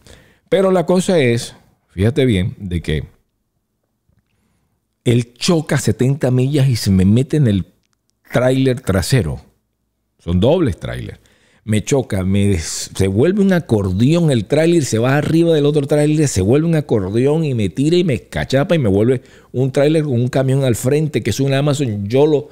Pero 0.50 0.72
la 0.72 0.86
cosa 0.86 1.20
es, 1.20 1.55
fíjate 1.89 2.25
bien, 2.25 2.55
de 2.58 2.82
que 2.82 3.05
él 5.05 5.34
choca 5.34 5.77
70 5.77 6.32
millas 6.32 6.67
y 6.67 6.75
se 6.75 6.91
me 6.91 7.05
mete 7.05 7.38
en 7.38 7.48
el 7.48 7.65
tráiler 8.32 8.82
trasero. 8.82 9.39
Son 10.20 10.39
dobles 10.39 10.79
tráiler. 10.79 11.20
Me 11.67 11.84
choca, 11.84 12.24
me 12.24 12.60
se 12.60 13.07
vuelve 13.07 13.41
un 13.41 13.51
acordeón 13.51 14.29
el 14.29 14.45
tráiler, 14.45 14.86
se 14.86 15.00
va 15.00 15.17
arriba 15.17 15.51
del 15.55 15.65
otro 15.65 15.88
tráiler, 15.88 16.27
se 16.27 16.41
vuelve 16.41 16.67
un 16.67 16.75
acordeón 16.75 17.43
y 17.43 17.55
me 17.55 17.69
tira 17.69 17.98
y 17.98 18.03
me 18.03 18.19
cachapa 18.22 18.75
y 18.75 18.79
me 18.79 18.88
vuelve 18.88 19.24
un 19.51 19.72
tráiler 19.72 20.03
con 20.03 20.13
un 20.13 20.27
camión 20.27 20.63
al 20.63 20.75
frente 20.75 21.24
que 21.24 21.31
es 21.31 21.39
un 21.39 21.55
Amazon. 21.55 22.07
Yo 22.07 22.27
lo, 22.27 22.50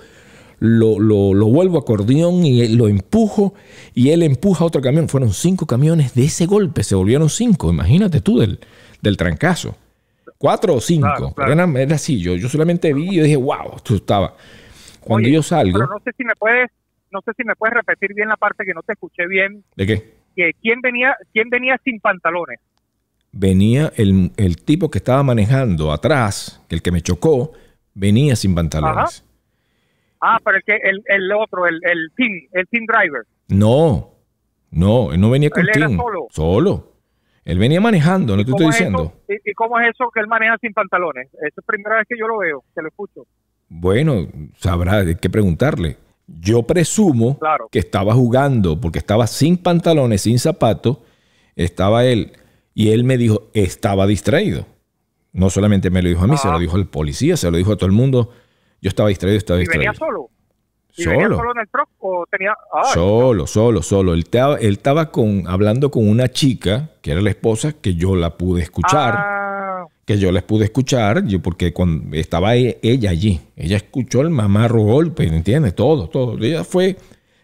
lo, 0.60 0.98
lo- 0.98 1.36
lo 1.36 1.46
vuelvo 1.46 1.78
acordeón 1.78 2.44
y 2.44 2.68
lo 2.70 2.88
empujo 2.88 3.54
y 3.94 4.10
él 4.10 4.24
empuja 4.24 4.66
otro 4.66 4.82
camión. 4.82 5.08
Fueron 5.08 5.32
cinco 5.32 5.68
camiones 5.68 6.16
de 6.16 6.24
ese 6.26 6.48
golpe, 6.48 6.84
se 6.84 6.96
volvieron 6.96 7.30
cinco. 7.30 7.70
Imagínate 7.70 8.20
tú 8.20 8.40
del, 8.40 8.60
del 9.04 9.16
trancazo. 9.16 9.76
Cuatro 10.40 10.74
o 10.74 10.82
cinco. 10.82 11.06
Claro, 11.06 11.34
claro. 11.36 11.52
Pero 11.52 11.70
era, 11.72 11.82
era 11.84 11.96
así. 11.98 12.20
Yo, 12.20 12.34
yo 12.36 12.50
solamente 12.50 12.92
vi 12.96 13.10
y 13.12 13.16
yo 13.18 13.24
dije, 13.24 13.36
wow, 13.38 13.76
esto 13.78 13.94
estaba. 13.94 14.36
Cuando 15.02 15.28
Oye, 15.28 15.36
yo 15.36 15.44
salgo, 15.44 15.78
Pero 15.78 15.86
no 15.94 16.00
sé 16.04 16.12
si 16.18 16.24
me 16.24 16.34
puedes, 16.36 16.72
no 17.14 17.22
sé 17.24 17.32
si 17.38 17.44
me 17.46 17.56
puedes 17.56 17.74
repetir 17.76 18.14
bien 18.14 18.28
la 18.28 18.38
parte 18.38 18.66
que 18.66 18.74
no 18.74 18.82
te 18.82 18.94
escuché 18.94 19.28
bien. 19.28 19.64
¿de 19.76 19.86
qué? 19.88 20.14
Que 20.36 20.52
quién 20.62 20.82
venía, 20.82 21.16
quién 21.32 21.50
venía 21.50 21.80
sin 21.84 22.00
pantalones. 22.00 22.60
venía 23.32 23.92
el, 23.96 24.32
el 24.38 24.58
tipo 24.64 24.90
que 24.92 24.98
estaba 24.98 25.24
manejando 25.24 25.92
atrás, 25.92 26.62
el 26.70 26.82
que 26.82 26.92
me 26.92 27.02
chocó, 27.02 27.54
venía 27.94 28.36
sin 28.36 28.54
pantalones. 28.56 29.24
Ah, 30.22 30.40
pero 30.44 30.58
el 30.58 30.64
que 30.64 30.76
el, 30.84 31.04
el 31.06 31.32
otro, 31.34 31.68
el, 31.68 31.80
el 31.84 32.10
team, 32.16 32.32
el 32.54 32.68
team 32.68 32.86
driver. 32.88 33.24
No, 33.50 34.12
no, 34.72 35.12
él 35.14 35.20
no 35.22 35.30
venía 35.30 35.50
con 35.50 35.62
Él 35.64 35.70
era 35.76 35.88
team. 35.88 35.98
solo. 35.98 36.28
Solo. 36.32 36.90
Él 37.46 37.60
venía 37.60 37.82
manejando, 37.82 38.38
no 38.38 38.46
te 38.46 38.52
estoy 38.52 38.68
¿Cómo 38.68 38.70
es 38.70 38.78
diciendo. 38.78 39.14
y 39.28 39.54
cómo 39.54 39.78
es 39.80 39.90
eso 39.94 40.10
que 40.14 40.22
él 40.22 40.28
maneja 40.28 40.56
sin 40.62 40.72
pantalones? 40.74 41.28
Esa 41.34 41.48
es 41.48 41.54
la 41.58 41.64
primera 41.64 41.98
vez 41.98 42.08
que 42.08 42.18
yo 42.18 42.26
lo 42.28 42.38
veo, 42.38 42.64
que 42.74 42.82
lo 42.82 42.88
escucho. 42.88 43.26
Bueno, 43.68 44.28
sabrá, 44.56 45.00
hay 45.00 45.16
que 45.16 45.30
preguntarle. 45.30 45.98
Yo 46.28 46.64
presumo 46.64 47.38
Claro. 47.40 47.68
que 47.72 47.80
estaba 47.80 48.14
jugando 48.14 48.80
porque 48.80 49.00
estaba 49.00 49.28
sin 49.28 49.58
pantalones, 49.58 50.22
sin 50.22 50.40
zapatos, 50.40 50.98
estaba 51.56 52.06
él. 52.06 52.34
Y 52.74 52.92
él 52.92 53.04
me 53.04 53.18
dijo, 53.18 53.50
estaba 53.54 54.08
distraído. 54.08 54.66
No 55.32 55.50
solamente 55.50 55.90
me 55.90 56.02
lo 56.02 56.10
dijo 56.10 56.24
a 56.24 56.28
mí, 56.28 56.38
se 56.38 56.48
lo 56.48 56.60
dijo 56.60 56.76
al 56.76 56.86
policía, 56.88 57.38
se 57.38 57.50
lo 57.52 57.58
dijo 57.58 57.74
a 57.74 57.76
todo 57.76 57.88
el 57.88 57.92
mundo. 57.92 58.30
Yo 58.82 58.90
estaba 58.90 59.10
distraído, 59.10 59.38
estaba 59.38 59.58
¿Y 59.58 59.62
distraído. 59.62 59.92
venía 59.92 59.94
solo? 59.98 60.30
¿Y 60.96 61.06
venía 61.06 61.24
Solo. 61.26 61.38
solo 61.38 61.52
en 61.54 61.60
el 61.62 61.68
truck 61.70 61.90
o 62.00 62.26
tenía...? 62.30 62.54
Ah, 62.72 62.84
Solo, 62.94 63.48
solo, 63.48 63.82
solo. 63.82 64.14
Él 64.14 64.20
estaba, 64.20 64.58
él 64.58 64.74
estaba 64.74 65.10
con, 65.12 65.46
hablando 65.48 65.90
con 65.90 66.08
una 66.08 66.30
chica, 66.30 66.92
que 67.02 67.12
era 67.12 67.22
la 67.22 67.32
esposa, 67.32 67.74
que 67.74 67.96
yo 67.96 68.16
la 68.16 68.38
pude 68.38 68.62
escuchar. 68.62 69.16
ah, 69.18 69.73
Que 70.06 70.18
yo 70.18 70.32
la 70.32 70.42
pude 70.42 70.66
escuchar, 70.66 71.26
yo 71.26 71.42
porque 71.42 71.72
cuando 71.72 72.16
estaba 72.18 72.56
e- 72.58 72.78
ella 72.82 73.10
allí. 73.12 73.40
Ella 73.56 73.78
escuchó 73.78 74.22
el 74.22 74.30
mamarro 74.30 74.82
golpe, 74.82 75.24
¿entiendes? 75.26 75.76
Todo, 75.76 76.10
todo. 76.10 76.38
Ella 76.44 76.64
fue 76.66 76.98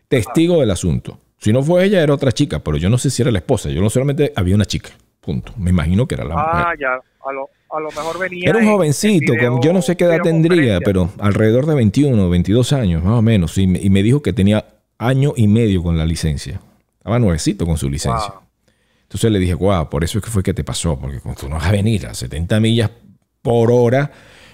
testigo 0.08 0.60
del 0.60 0.72
asunto. 0.72 1.18
Si 1.38 1.54
no 1.54 1.64
fue 1.64 1.86
ella, 1.86 2.02
era 2.04 2.14
otra 2.14 2.32
chica, 2.34 2.60
pero 2.60 2.76
yo 2.78 2.90
no 2.90 2.98
sé 2.98 3.10
si 3.10 3.22
era 3.22 3.32
la 3.32 3.38
esposa. 3.40 3.70
Yo 3.70 3.82
no 3.82 3.90
solamente 3.90 4.34
había 4.36 4.56
una 4.56 4.66
chica. 4.66 4.90
Punto. 5.22 5.54
Me 5.58 5.70
imagino 5.70 6.06
que 6.08 6.16
era 6.16 6.26
la 6.26 6.36
mujer. 6.36 6.50
ah, 6.54 6.74
ya. 6.80 6.88
A 7.26 7.32
lo, 7.32 7.50
a 7.72 7.80
lo 7.80 7.90
mejor 7.90 8.20
venía... 8.20 8.50
Era 8.50 8.58
un 8.60 8.66
en- 8.66 8.72
jovencito, 8.72 9.34
yo 9.62 9.72
no 9.74 9.82
sé 9.82 9.96
qué 9.96 10.06
edad 10.06 10.20
tendría, 10.22 10.80
pero 10.82 11.10
alrededor 11.20 11.66
de 11.66 11.76
21, 11.76 12.30
22 12.30 12.74
años, 12.74 13.04
más 13.04 13.14
o 13.14 13.22
menos. 13.22 13.58
Y 13.58 13.68
me, 13.68 13.80
y 13.80 13.90
me 13.90 14.04
dijo 14.04 14.22
que 14.22 14.34
tenía 14.34 14.66
año 14.98 15.34
y 15.36 15.48
medio 15.48 15.82
con 15.84 15.98
la 15.98 16.06
licencia. 16.06 16.60
Estaba 16.98 17.20
nuevecito 17.20 17.66
con 17.66 17.78
su 17.78 17.90
licencia. 17.90 18.32
Wow. 18.34 18.42
Entonces 19.10 19.32
le 19.32 19.40
dije, 19.40 19.56
guau, 19.56 19.90
por 19.90 20.04
eso 20.04 20.20
es 20.20 20.24
que 20.24 20.30
fue 20.30 20.44
que 20.44 20.54
te 20.54 20.64
pasó, 20.64 21.00
porque 21.00 21.20
tú 21.40 21.50
no 21.50 21.56
vas 21.56 21.66
a 21.66 21.72
venir 21.72 22.06
a 22.06 22.14
70 22.14 22.60
millas 22.60 22.92
por 23.42 23.72
hora, 23.72 24.12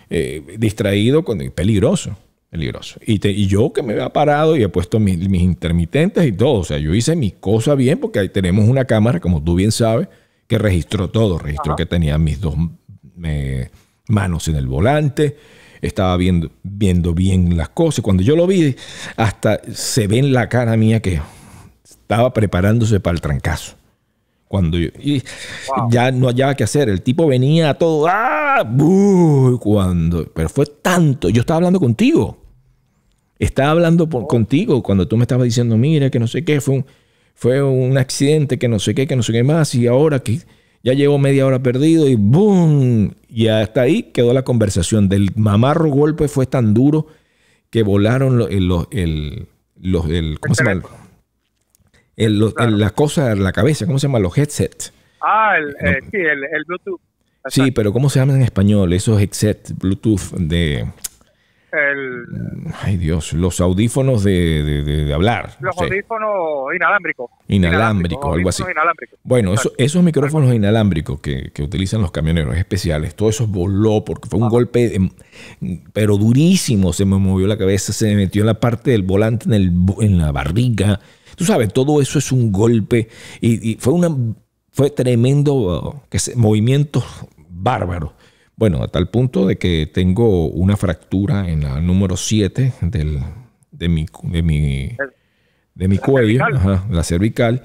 eh, 0.09 0.55
distraído, 0.57 1.25
con, 1.25 1.39
peligroso, 1.51 2.15
peligroso. 2.49 2.97
Y, 3.05 3.19
te- 3.19 3.31
y 3.31 3.47
yo 3.47 3.73
que 3.73 3.83
me 3.83 3.91
había 3.93 4.13
parado 4.13 4.55
y 4.55 4.63
he 4.63 4.69
puesto 4.69 4.97
mis, 4.97 5.17
mis 5.27 5.41
intermitentes 5.41 6.25
y 6.25 6.31
todo, 6.31 6.53
o 6.59 6.63
sea, 6.63 6.77
yo 6.77 6.93
hice 6.95 7.17
mi 7.17 7.31
cosa 7.31 7.75
bien, 7.75 7.99
porque 7.99 8.19
ahí 8.19 8.29
tenemos 8.29 8.69
una 8.69 8.85
cámara, 8.85 9.19
como 9.19 9.43
tú 9.43 9.55
bien 9.55 9.73
sabes, 9.73 10.07
que 10.47 10.57
registró 10.57 11.09
todo, 11.09 11.37
registró 11.37 11.75
que 11.75 11.85
tenía 11.85 12.17
mis 12.17 12.39
dos 12.39 12.55
eh, 13.25 13.69
manos 14.07 14.47
en 14.47 14.55
el 14.55 14.67
volante, 14.67 15.35
estaba 15.81 16.15
viendo, 16.15 16.49
viendo 16.63 17.13
bien 17.13 17.57
las 17.57 17.69
cosas. 17.69 18.03
Cuando 18.03 18.23
yo 18.23 18.37
lo 18.37 18.47
vi, 18.47 18.73
hasta 19.17 19.59
se 19.73 20.07
ve 20.07 20.19
en 20.19 20.31
la 20.31 20.47
cara 20.47 20.77
mía 20.77 21.01
que 21.01 21.19
estaba 21.83 22.31
preparándose 22.31 23.01
para 23.01 23.15
el 23.15 23.21
trancazo. 23.21 23.75
Cuando 24.55 24.77
yo, 24.77 24.87
y 25.01 25.21
Wow. 25.75 25.89
ya 25.91 26.11
no 26.11 26.27
hallaba 26.27 26.55
qué 26.55 26.63
hacer, 26.63 26.87
el 26.87 27.01
tipo 27.01 27.27
venía 27.27 27.73
todo, 27.73 28.07
¡ah! 28.07 28.63
¡Bu! 28.65 29.59
Cuando, 29.61 30.25
pero 30.33 30.47
fue 30.47 30.65
tanto, 30.65 31.27
yo 31.29 31.41
estaba 31.41 31.57
hablando 31.57 31.79
contigo. 31.79 32.37
Estaba 33.37 33.71
hablando 33.71 34.07
por- 34.07 34.27
contigo 34.27 34.81
cuando 34.81 35.07
tú 35.09 35.17
me 35.17 35.23
estabas 35.23 35.43
diciendo, 35.43 35.75
mira, 35.77 36.09
que 36.09 36.19
no 36.19 36.27
sé 36.27 36.45
qué, 36.45 36.61
fue 36.61 36.75
un, 36.75 36.85
fue 37.33 37.61
un 37.61 37.97
accidente, 37.97 38.57
que 38.57 38.69
no 38.69 38.79
sé 38.79 38.95
qué, 38.95 39.07
que 39.07 39.15
no 39.17 39.23
sé 39.23 39.33
qué 39.33 39.43
más, 39.43 39.75
y 39.75 39.87
ahora 39.87 40.19
que 40.19 40.39
ya 40.83 40.93
llevo 40.93 41.17
media 41.17 41.45
hora 41.45 41.61
perdido 41.61 42.07
y 42.07 42.15
¡boom! 42.15 43.13
Y 43.27 43.47
hasta 43.47 43.81
ahí 43.81 44.03
quedó 44.13 44.33
la 44.33 44.43
conversación. 44.43 45.09
Del 45.09 45.31
mamarro 45.35 45.89
golpe 45.89 46.29
fue 46.29 46.45
tan 46.45 46.73
duro 46.73 47.07
que 47.71 47.83
volaron 47.83 48.37
lo- 48.37 48.47
el, 48.47 48.67
los- 48.69 48.87
el, 48.91 49.47
los- 49.81 50.05
el- 50.09 50.39
¿cómo 50.39 50.55
se 50.55 50.63
llama? 50.63 50.81
El- 52.17 52.39
los- 52.39 52.53
el- 52.59 52.79
la 52.79 52.91
cosa 52.91 53.35
la 53.35 53.51
cabeza, 53.51 53.85
¿cómo 53.85 53.99
se 53.99 54.07
llama? 54.07 54.19
Los 54.19 54.37
headsets. 54.37 54.93
Ah, 55.21 55.53
el, 55.57 55.69
eh, 55.87 55.99
sí, 56.11 56.17
el, 56.17 56.43
el 56.43 56.63
Bluetooth. 56.67 56.99
Sí, 57.47 57.71
pero 57.71 57.91
¿cómo 57.93 58.09
se 58.09 58.19
llaman 58.19 58.37
en 58.37 58.41
español? 58.43 58.91
Esos 58.93 59.19
headsets 59.21 59.77
Bluetooth 59.77 60.31
de... 60.37 60.85
El, 61.71 62.71
Ay 62.83 62.95
Dios, 62.95 63.33
los 63.33 63.59
audífonos 63.59 64.23
de, 64.23 64.63
de- 64.85 65.13
hablar. 65.13 65.57
no 65.59 65.67
los 65.67 65.75
sé. 65.75 65.83
audífonos 65.83 66.73
inalámbricos. 66.73 67.29
Inalámbrico, 67.49 68.33
algo 68.33 68.47
así. 68.47 68.63
inalámbricos. 68.63 69.19
Bueno, 69.23 69.53
eso- 69.53 69.73
esos 69.77 70.01
micrófonos 70.01 70.53
inalámbricos 70.55 71.19
que, 71.19 71.51
que 71.53 71.63
utilizan 71.63 72.01
los 72.01 72.11
camioneros 72.11 72.55
especiales, 72.55 73.13
todo 73.13 73.27
eso 73.29 73.45
voló 73.45 74.05
porque 74.05 74.29
fue 74.29 74.39
un 74.39 74.47
golpe, 74.47 74.95
em, 74.95 75.09
pero 75.91 76.15
durísimo. 76.17 76.93
Se 76.93 77.03
me 77.03 77.17
movió 77.17 77.45
la 77.45 77.57
cabeza, 77.57 77.91
se 77.91 78.07
me 78.07 78.15
metió 78.15 78.43
en 78.43 78.47
la 78.47 78.59
parte 78.61 78.91
del 78.91 79.03
volante, 79.03 79.45
en, 79.47 79.53
el, 79.53 79.73
en 79.99 80.17
la 80.17 80.31
barriga. 80.31 81.01
Tú 81.35 81.45
sabes, 81.45 81.71
todo 81.73 82.01
eso 82.01 82.19
es 82.19 82.31
un 82.31 82.51
golpe 82.51 83.09
y, 83.41 83.71
y 83.71 83.75
fue, 83.75 83.93
una, 83.93 84.15
fue 84.71 84.89
tremendo 84.89 85.53
uh, 85.53 85.95
que 86.09 86.19
se- 86.19 86.35
movimientos 86.35 87.03
bárbaros. 87.49 88.11
Bueno, 88.57 88.81
a 88.83 88.87
tal 88.87 89.09
punto 89.09 89.45
de 89.47 89.57
que 89.57 89.89
tengo 89.93 90.47
una 90.47 90.77
fractura 90.77 91.49
en 91.49 91.63
la 91.63 91.81
número 91.81 92.15
7 92.15 92.73
del, 92.81 93.19
de 93.71 93.89
mi, 93.89 94.05
de 94.23 94.41
mi, 94.43 94.91
de 95.73 95.87
mi 95.89 95.97
cuello, 95.97 96.39
cervical. 96.45 96.55
ajá, 96.55 96.87
la 96.89 97.03
cervical, 97.03 97.63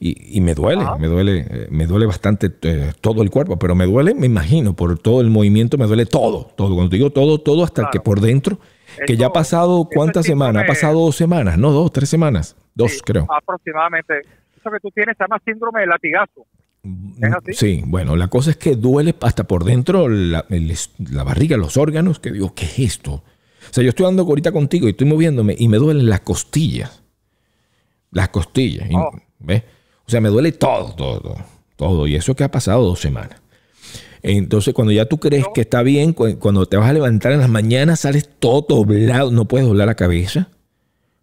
y, 0.00 0.36
y 0.36 0.40
me 0.40 0.54
duele, 0.54 0.82
Ajá. 0.82 0.96
me 0.98 1.06
duele, 1.06 1.46
eh, 1.48 1.68
me 1.70 1.86
duele 1.86 2.06
bastante 2.06 2.50
eh, 2.62 2.90
todo 3.00 3.22
el 3.22 3.30
cuerpo, 3.30 3.56
pero 3.56 3.76
me 3.76 3.86
duele, 3.86 4.14
me 4.14 4.26
imagino, 4.26 4.74
por 4.74 4.98
todo 4.98 5.20
el 5.20 5.30
movimiento, 5.30 5.78
me 5.78 5.86
duele 5.86 6.06
todo, 6.06 6.50
todo. 6.56 6.74
Cuando 6.74 6.90
digo 6.90 7.10
todo, 7.10 7.38
todo, 7.38 7.62
hasta 7.62 7.82
Claro. 7.82 7.90
que 7.92 8.00
por 8.00 8.20
dentro, 8.20 8.58
que 9.06 9.16
ya 9.16 9.26
ha 9.26 9.32
pasado 9.32 9.88
cuántas 9.92 10.26
semanas, 10.26 10.64
ha 10.64 10.66
pasado 10.66 11.00
dos 11.00 11.16
semanas, 11.16 11.58
no 11.58 11.70
dos, 11.70 11.92
tres 11.92 12.08
semanas, 12.08 12.56
dos 12.74 12.92
Sí, 12.92 13.00
creo. 13.00 13.26
Aproximadamente. 13.30 14.20
Eso 14.58 14.70
que 14.70 14.80
tú 14.80 14.90
tienes 14.94 15.16
se 15.16 15.24
llama 15.24 15.40
síndrome 15.44 15.80
de 15.80 15.86
latigazo. 15.86 16.46
¿Es 17.20 17.32
así? 17.32 17.52
Sí, 17.54 17.82
bueno, 17.86 18.16
la 18.16 18.28
cosa 18.28 18.50
es 18.50 18.56
que 18.56 18.74
duele 18.76 19.14
hasta 19.20 19.44
por 19.44 19.64
dentro 19.64 20.08
la, 20.08 20.44
el 20.50 20.72
la 21.10 21.22
barriga, 21.24 21.56
los 21.56 21.76
órganos, 21.76 22.18
que 22.18 22.30
digo, 22.32 22.54
¿qué 22.54 22.64
es 22.64 22.78
esto? 22.78 23.12
O 23.14 23.72
sea, 23.72 23.84
yo 23.84 23.90
estoy 23.90 24.06
andando 24.06 24.24
ahorita 24.24 24.50
contigo 24.52 24.86
y 24.86 24.90
estoy 24.90 25.06
moviéndome 25.06 25.54
y 25.58 25.68
me 25.68 25.76
duelen 25.78 26.08
las 26.08 26.20
costillas. 26.20 27.02
Las 28.10 28.28
costillas. 28.30 28.90
y- 28.90 28.94
Oh. 28.96 29.10
¿ves? 29.38 29.62
O 30.06 30.10
sea, 30.10 30.20
me 30.20 30.28
duele 30.28 30.52
todo, 30.52 30.94
todo, 30.94 31.36
todo. 31.76 32.06
Y 32.06 32.14
eso 32.16 32.34
que 32.34 32.44
ha 32.44 32.50
pasado 32.50 32.84
dos 32.84 33.00
semanas. 33.00 33.41
Entonces, 34.22 34.72
cuando 34.74 34.92
ya 34.92 35.06
tú 35.06 35.18
crees 35.18 35.44
que 35.54 35.62
está 35.62 35.82
bien, 35.82 36.12
cu- 36.12 36.38
cuando 36.38 36.66
te 36.66 36.76
vas 36.76 36.88
a 36.88 36.92
levantar 36.92 37.32
en 37.32 37.40
las 37.40 37.48
mañanas, 37.48 38.00
sales 38.00 38.28
todo 38.38 38.64
doblado, 38.68 39.30
no 39.32 39.46
puedes 39.46 39.66
doblar 39.66 39.88
la 39.88 39.94
cabeza. 39.96 40.48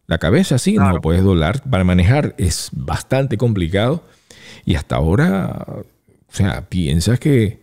La 0.07 0.17
cabeza 0.17 0.57
sí, 0.57 0.73
no 0.75 0.83
Claro. 0.83 1.01
puedes 1.01 1.23
doblar. 1.23 1.61
Para 1.69 1.83
manejar 1.83 2.35
es 2.37 2.69
bastante 2.73 3.37
complicado. 3.37 4.03
Y 4.65 4.75
hasta 4.75 4.95
ahora, 4.97 5.65
o 5.69 5.83
sea, 6.29 6.67
piensas 6.69 7.19
que 7.19 7.59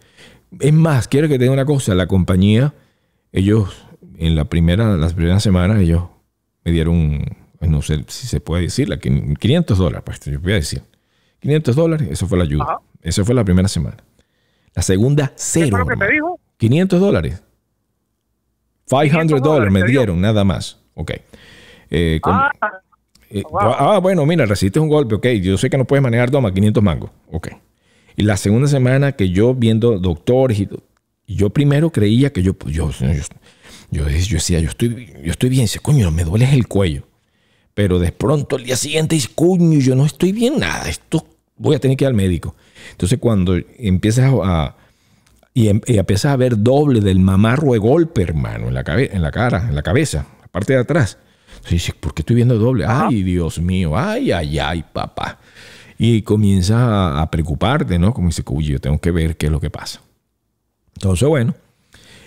Es 0.61 0.73
más, 0.73 1.07
quiero 1.09 1.29
que 1.29 1.35
te 1.35 1.41
diga 1.45 1.53
una 1.53 1.67
cosa. 1.67 1.95
La 1.95 2.07
compañía, 2.07 2.73
ellos, 3.33 3.77
en 4.17 4.37
la 4.37 4.45
primera, 4.47 4.97
las 4.97 5.13
primeras 5.13 5.43
semanas, 5.43 5.81
ellos 5.81 6.05
me 6.65 6.73
dieron, 6.73 7.25
no 7.61 7.83
sé 7.83 8.05
si 8.07 8.27
se 8.29 8.41
puede 8.41 8.63
decir, 8.63 8.89
la 8.89 8.97
quin- 8.99 9.37
500 9.37 9.77
dólares, 9.77 10.03
pues 10.07 10.21
yo 10.21 10.41
voy 10.41 10.53
a 10.53 10.55
decir. 10.55 10.83
500 11.41 11.77
dólares, 11.77 12.09
eso 12.11 12.27
fue 12.27 12.39
la 12.39 12.45
ayuda. 12.45 12.63
Ajá. 12.65 12.79
Eso 13.03 13.25
fue 13.25 13.35
la 13.35 13.45
primera 13.45 13.69
semana. 13.69 13.97
La 14.77 14.83
segunda, 14.83 15.29
¿Qué 15.29 15.35
cero. 15.37 15.69
fue 15.71 15.79
lo 15.81 15.87
que 15.87 15.97
te 15.97 16.13
dijo? 16.13 16.39
500 16.59 17.01
dólares. 17.01 17.43
500 18.89 19.43
dólares 19.43 19.73
me 19.73 19.83
dieron, 19.85 20.21
nada 20.21 20.45
más. 20.45 20.79
Ok. 20.95 21.13
Eh, 21.91 22.21
con- 22.23 22.35
Ah, 22.35 22.53
eh, 23.31 23.43
wow. 23.51 23.61
Ah, 23.61 23.99
bueno, 23.99 24.25
mira, 24.27 24.45
recibiste 24.47 24.79
un 24.79 24.89
golpe, 24.89 25.15
ok. 25.17 25.27
Yo 25.43 25.57
sé 25.59 25.71
que 25.71 25.79
no 25.79 25.87
puedes 25.87 26.03
manejar, 26.03 26.31
toma 26.31 26.53
500 26.53 26.83
mangos. 26.83 27.11
Ok. 27.33 27.49
Y 28.17 28.23
la 28.23 28.37
segunda 28.37 28.69
semana 28.69 29.13
que 29.13 29.31
yo 29.31 29.55
viendo 29.55 29.99
doctores 29.99 30.61
y, 30.61 30.69
yo 31.27 31.51
primero 31.51 31.91
creía 31.91 32.33
que 32.33 32.43
yo, 32.43 32.55
pues, 32.55 32.75
yo, 32.75 32.91
yo, 32.91 33.09
yo, 33.91 34.09
yo 34.09 34.35
decía, 34.37 34.61
yo 34.61 34.69
estoy, 34.69 35.13
yo 35.25 35.31
estoy 35.33 35.49
bien, 35.49 35.65
dice, 35.65 35.81
coño, 35.81 36.11
me 36.11 36.23
duele 36.25 36.49
el 36.53 36.69
cuello. 36.69 37.09
Pero 37.75 37.99
de 37.99 38.13
pronto 38.13 38.57
el 38.57 38.65
día 38.65 38.77
siguiente 38.77 39.17
dice, 39.17 39.31
coño, 39.35 39.79
yo 39.81 39.95
no 39.97 40.05
estoy 40.07 40.33
bien 40.33 40.59
nada, 40.59 40.89
esto 40.89 41.27
voy 41.57 41.77
a 41.77 41.79
tener 41.79 41.97
que 41.97 42.05
ir 42.05 42.09
al 42.09 42.15
médico. 42.15 42.55
Entonces 42.93 43.19
cuando 43.19 43.57
empiezas 43.79 44.33
a, 44.43 44.77
y, 45.55 45.69
em- 45.69 45.81
y 45.87 45.99
empiezas 45.99 46.33
a 46.33 46.37
ver 46.37 46.63
doble 46.63 47.01
del 47.01 47.19
mamarro 47.19 47.73
de 47.73 47.79
golpe, 47.79 48.23
hermano, 48.23 48.69
en 48.69 48.75
la, 48.75 48.85
cabe- 48.85 49.11
en 49.13 49.23
la 49.23 49.31
cara, 49.31 49.67
en 49.69 49.75
la 49.75 49.83
cabeza, 49.83 50.27
la 50.41 50.49
parte 50.49 50.75
de 50.75 50.81
atrás. 50.81 51.19
Entonces 51.49 51.73
dices, 51.73 51.95
¿por 51.99 52.15
qué 52.15 52.23
estoy 52.23 52.37
viendo 52.37 52.59
doble? 52.59 52.85
Ay, 52.87 53.23
Dios 53.23 53.59
mío, 53.59 53.97
ay, 53.97 54.33
ay, 54.33 54.59
ay, 54.59 54.85
papá. 54.93 55.39
Y 55.99 56.23
comienzas 56.23 56.77
a, 56.77 57.23
a 57.23 57.31
preocuparte, 57.31 57.99
¿no? 57.99 58.13
Como 58.13 58.29
dice, 58.29 58.43
uy, 58.47 58.65
yo 58.67 58.79
tengo 58.81 58.99
que 59.01 59.11
ver 59.11 59.37
qué 59.39 59.47
es 59.47 59.53
lo 59.53 59.61
que 59.61 59.71
pasa. 59.71 60.03
Entonces, 60.95 61.27
bueno, 61.27 61.55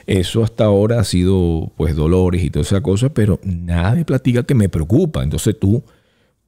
eso 0.07 0.43
hasta 0.43 0.65
ahora 0.65 0.99
ha 0.99 1.03
sido, 1.03 1.71
pues, 1.77 1.95
dolores 1.95 2.43
y 2.43 2.49
toda 2.49 2.63
esa 2.63 2.81
cosa, 2.81 3.09
pero 3.09 3.39
nada 3.43 3.93
me 3.93 4.05
platica 4.05 4.41
que 4.43 4.55
me 4.55 4.69
preocupa. 4.69 5.21
Entonces 5.21 5.55
tú, 5.59 5.83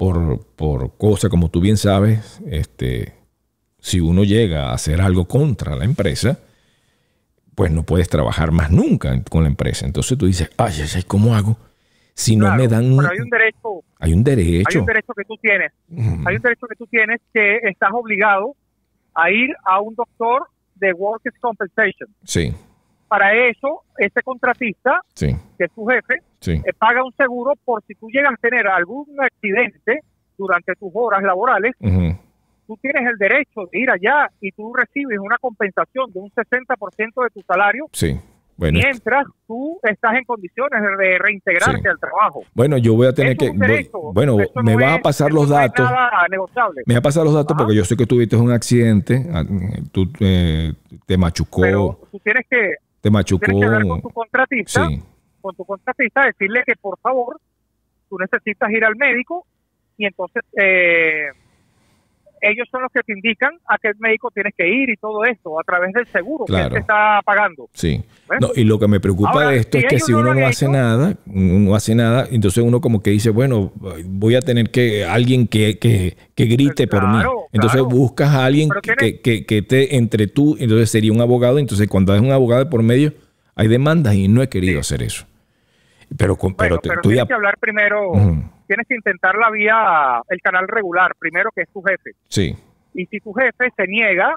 por, 0.01 0.43
por 0.55 0.97
cosa, 0.97 1.29
como 1.29 1.51
tú 1.51 1.61
bien 1.61 1.77
sabes, 1.77 2.41
este, 2.47 3.13
si 3.77 3.99
uno 3.99 4.23
llega 4.23 4.69
a 4.69 4.73
hacer 4.73 4.99
algo 4.99 5.27
contra 5.27 5.75
la 5.75 5.85
empresa, 5.85 6.39
pues 7.53 7.69
no 7.71 7.83
puedes 7.83 8.09
trabajar 8.09 8.51
más 8.51 8.71
nunca 8.71 9.15
con 9.29 9.43
la 9.43 9.49
empresa. 9.49 9.85
Entonces 9.85 10.17
tú 10.17 10.25
dices, 10.25 10.49
ay, 10.57 10.73
ay, 10.75 10.89
ay, 10.95 11.03
¿cómo 11.03 11.35
hago? 11.35 11.55
Si 12.15 12.35
no 12.35 12.45
claro, 12.45 12.63
me 12.63 12.67
dan... 12.67 12.97
Pero 12.97 13.11
hay 13.11 13.19
un 13.19 13.29
derecho, 13.29 13.83
hay 13.99 14.13
un 14.13 14.17
hay 14.17 14.23
derecho. 14.23 14.79
un 14.79 14.85
derecho 14.87 15.13
que 15.15 15.23
tú 15.23 15.37
tienes. 15.39 15.71
Ujú. 15.91 16.27
Hay 16.27 16.35
un 16.35 16.41
derecho 16.41 16.65
que 16.65 16.75
tú 16.77 16.87
tienes 16.87 17.21
que 17.31 17.57
estás 17.69 17.91
obligado 17.93 18.55
a 19.13 19.29
ir 19.29 19.51
a 19.65 19.81
un 19.81 19.93
doctor 19.93 20.47
de 20.77 20.93
Workers' 20.93 21.37
Compensation. 21.39 22.09
Sí, 22.23 22.51
Para 23.11 23.33
eso, 23.49 23.81
ese 23.97 24.21
contratista, 24.23 25.01
sí, 25.13 25.35
que 25.57 25.65
es 25.65 25.71
tu 25.73 25.85
jefe, 25.85 26.21
sí. 26.39 26.51
eh, 26.53 26.71
paga 26.79 27.03
un 27.03 27.11
seguro 27.17 27.55
por 27.65 27.83
si 27.85 27.93
tú 27.95 28.07
llegas 28.09 28.31
a 28.33 28.37
tener 28.37 28.65
algún 28.67 29.05
accidente 29.21 29.99
durante 30.37 30.73
tus 30.75 30.91
horas 30.93 31.21
laborales, 31.21 31.73
Ujú. 31.81 32.15
tú 32.67 32.77
tienes 32.81 33.03
el 33.11 33.17
derecho 33.17 33.67
de 33.69 33.79
ir 33.79 33.89
allá 33.91 34.29
y 34.39 34.51
tú 34.53 34.73
recibes 34.73 35.19
una 35.19 35.37
compensación 35.39 36.09
de 36.13 36.19
un 36.21 36.31
60% 36.31 37.23
de 37.23 37.29
tu 37.33 37.41
salario 37.45 37.87
Sí. 37.91 38.17
Bueno, 38.57 38.79
mientras 38.81 39.25
tú 39.47 39.79
estás 39.81 40.13
en 40.15 40.23
condiciones 40.23 40.81
de 40.99 41.17
reintegrarte 41.17 41.81
Sí. 41.81 41.87
al 41.87 41.99
trabajo. 41.99 42.43
bueno, 42.53 42.77
yo 42.77 42.93
voy 42.95 43.07
a 43.07 43.13
tener 43.13 43.35
que... 43.35 43.47
es 43.47 43.91
voy- 43.91 44.13
bueno, 44.13 44.37
me 44.63 44.73
no 44.73 44.77
vas 44.79 44.91
a 44.93 44.95
es- 44.97 45.01
pasar 45.01 45.31
los 45.33 45.43
es 45.45 45.49
datos. 45.49 45.89
Me 46.85 46.93
va 46.93 46.99
a 46.99 47.01
pasar 47.01 47.23
los 47.25 47.33
datos 47.33 47.57
porque 47.57 47.75
yo 47.75 47.83
sé 47.83 47.97
que 47.97 48.05
tuviste 48.05 48.35
un 48.37 48.51
accidente, 48.51 49.25
ah, 49.33 49.43
tú 49.91 50.07
eh, 50.19 50.73
te 51.07 51.17
machucó, 51.17 51.61
Pero 51.61 51.99
tú 52.11 52.19
tienes 52.19 52.45
que, 52.49 52.75
te 53.01 53.09
machucó. 53.11 53.45
tienes 53.45 53.61
que 53.61 53.65
hablar 53.65 53.87
con 53.87 54.01
tu 54.01 54.09
contratista, 54.09 54.87
Sí, 54.87 55.01
con 55.41 55.55
tu 55.55 55.65
contratista, 55.65 56.25
decirle 56.25 56.63
que 56.65 56.75
por 56.75 56.99
favor 56.99 57.39
tú 58.09 58.17
necesitas 58.17 58.69
ir 58.71 58.85
al 58.85 58.95
médico 58.95 59.45
y 59.97 60.05
entonces 60.05 60.43
eh, 60.61 61.27
ellos 62.41 62.67
son 62.71 62.81
los 62.81 62.91
que 62.91 63.01
te 63.01 63.13
indican 63.13 63.51
a 63.67 63.77
qué 63.77 63.91
médico 63.99 64.29
tienes 64.33 64.53
que 64.57 64.67
ir 64.67 64.89
y 64.89 64.97
todo 64.97 65.23
esto 65.25 65.59
a 65.59 65.63
través 65.63 65.93
del 65.93 66.05
seguro 66.07 66.45
que 66.45 66.53
Claro. 66.53 66.67
él 66.67 66.73
te 66.73 66.79
está 66.79 67.21
pagando. 67.23 67.69
sí. 67.73 68.03
No, 68.39 68.49
y 68.55 68.63
lo 68.63 68.79
que 68.79 68.87
me 68.87 69.01
preocupa 69.01 69.31
Ahora, 69.31 69.49
de 69.49 69.57
esto 69.57 69.77
si 69.77 69.83
es 69.83 69.89
que 69.89 69.99
si 69.99 70.13
no 70.13 70.19
uno 70.19 70.33
no 70.33 70.45
hace 70.47 70.63
hecho- 70.65 70.71
nada, 70.71 71.15
no 71.25 71.75
hace 71.75 71.93
nada, 71.95 72.27
entonces 72.31 72.63
uno 72.63 72.79
como 72.79 73.03
que 73.03 73.09
dice, 73.11 73.29
bueno, 73.29 73.73
voy 74.05 74.35
a 74.35 74.39
tener 74.41 74.71
que 74.71 75.03
alguien 75.03 75.47
que, 75.47 75.77
que, 75.79 76.15
que 76.33 76.45
grite 76.45 76.87
por 76.87 77.05
mí. 77.09 77.17
Entonces 77.51 77.81
claro. 77.81 77.89
buscas 77.95 78.29
a 78.33 78.45
alguien 78.45 78.69
que, 78.97 79.19
que, 79.19 79.45
que 79.45 79.61
te 79.61 79.97
entre 79.97 80.27
tú, 80.27 80.55
entonces 80.59 80.89
sería 80.89 81.11
un 81.11 81.19
abogado, 81.19 81.59
entonces 81.59 81.87
cuando 81.89 82.13
hay 82.13 82.19
un 82.21 82.31
abogado 82.31 82.69
por 82.69 82.81
medio, 82.83 83.13
hay 83.55 83.67
demandas 83.67 84.15
y 84.15 84.29
no 84.29 84.41
he 84.41 84.47
querido 84.47 84.79
hacer 84.79 85.03
eso. 85.03 85.25
Pero, 86.17 86.37
con- 86.37 86.53
Bueno, 86.55 86.77
pero, 86.77 86.81
te- 86.81 86.89
pero 86.89 87.01
tú 87.01 87.09
tienes 87.09 87.23
ya- 87.23 87.27
que 87.27 87.33
hablar 87.33 87.57
primero. 87.59 88.11
Tienes 88.71 88.87
que 88.87 88.95
intentar 88.95 89.35
la 89.35 89.51
vía, 89.51 90.21
el 90.29 90.39
canal 90.39 90.65
regular, 90.65 91.13
primero 91.19 91.49
que 91.53 91.63
es 91.63 91.69
tu 91.73 91.81
jefe. 91.81 92.11
Sí, 92.29 92.55
Y 92.93 93.05
si 93.07 93.19
tu 93.19 93.33
jefe 93.33 93.69
se 93.75 93.85
niega 93.85 94.33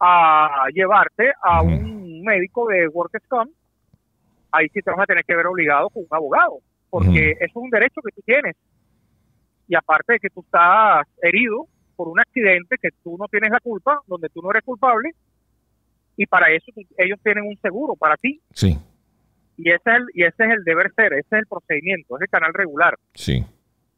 a 0.00 0.64
llevarte 0.72 1.32
a 1.42 1.60
un 1.60 2.22
médico 2.22 2.66
de 2.66 2.88
Workers' 2.88 3.26
Comp, 3.28 3.50
ahí 4.52 4.68
sí 4.72 4.80
te 4.80 4.90
vas 4.90 5.00
a 5.00 5.04
tener 5.04 5.22
que 5.26 5.36
ver 5.36 5.46
obligado 5.46 5.90
con 5.90 6.04
un 6.04 6.08
abogado, 6.10 6.60
porque 6.88 7.32
eso 7.32 7.44
es 7.44 7.56
un 7.56 7.68
derecho 7.68 8.00
que 8.00 8.12
tú 8.12 8.22
tienes. 8.24 8.56
Y 9.68 9.74
aparte 9.74 10.14
de 10.14 10.18
que 10.20 10.30
tú 10.30 10.40
estás 10.40 11.06
herido 11.20 11.66
por 11.94 12.08
un 12.08 12.18
accidente 12.18 12.76
que 12.80 12.88
tú 13.02 13.18
no 13.18 13.28
tienes 13.28 13.50
la 13.50 13.60
culpa, 13.60 14.00
donde 14.06 14.30
tú 14.30 14.40
no 14.40 14.50
eres 14.50 14.64
culpable, 14.64 15.10
y 16.16 16.24
para 16.24 16.50
eso 16.52 16.72
ellos 16.96 17.18
tienen 17.22 17.44
un 17.44 17.58
seguro 17.60 17.96
para 17.96 18.16
ti. 18.16 18.40
sí, 18.54 18.78
Y 19.58 19.70
ese, 19.70 19.90
es 19.90 19.96
el, 19.96 20.04
y 20.14 20.22
ese 20.24 20.42
es 20.42 20.50
el 20.52 20.64
deber 20.64 20.90
ser, 20.94 21.12
ese 21.12 21.26
es 21.32 21.40
el 21.40 21.46
procedimiento, 21.46 22.16
es 22.16 22.22
el 22.22 22.28
canal 22.28 22.54
regular. 22.54 22.94
sí. 23.12 23.44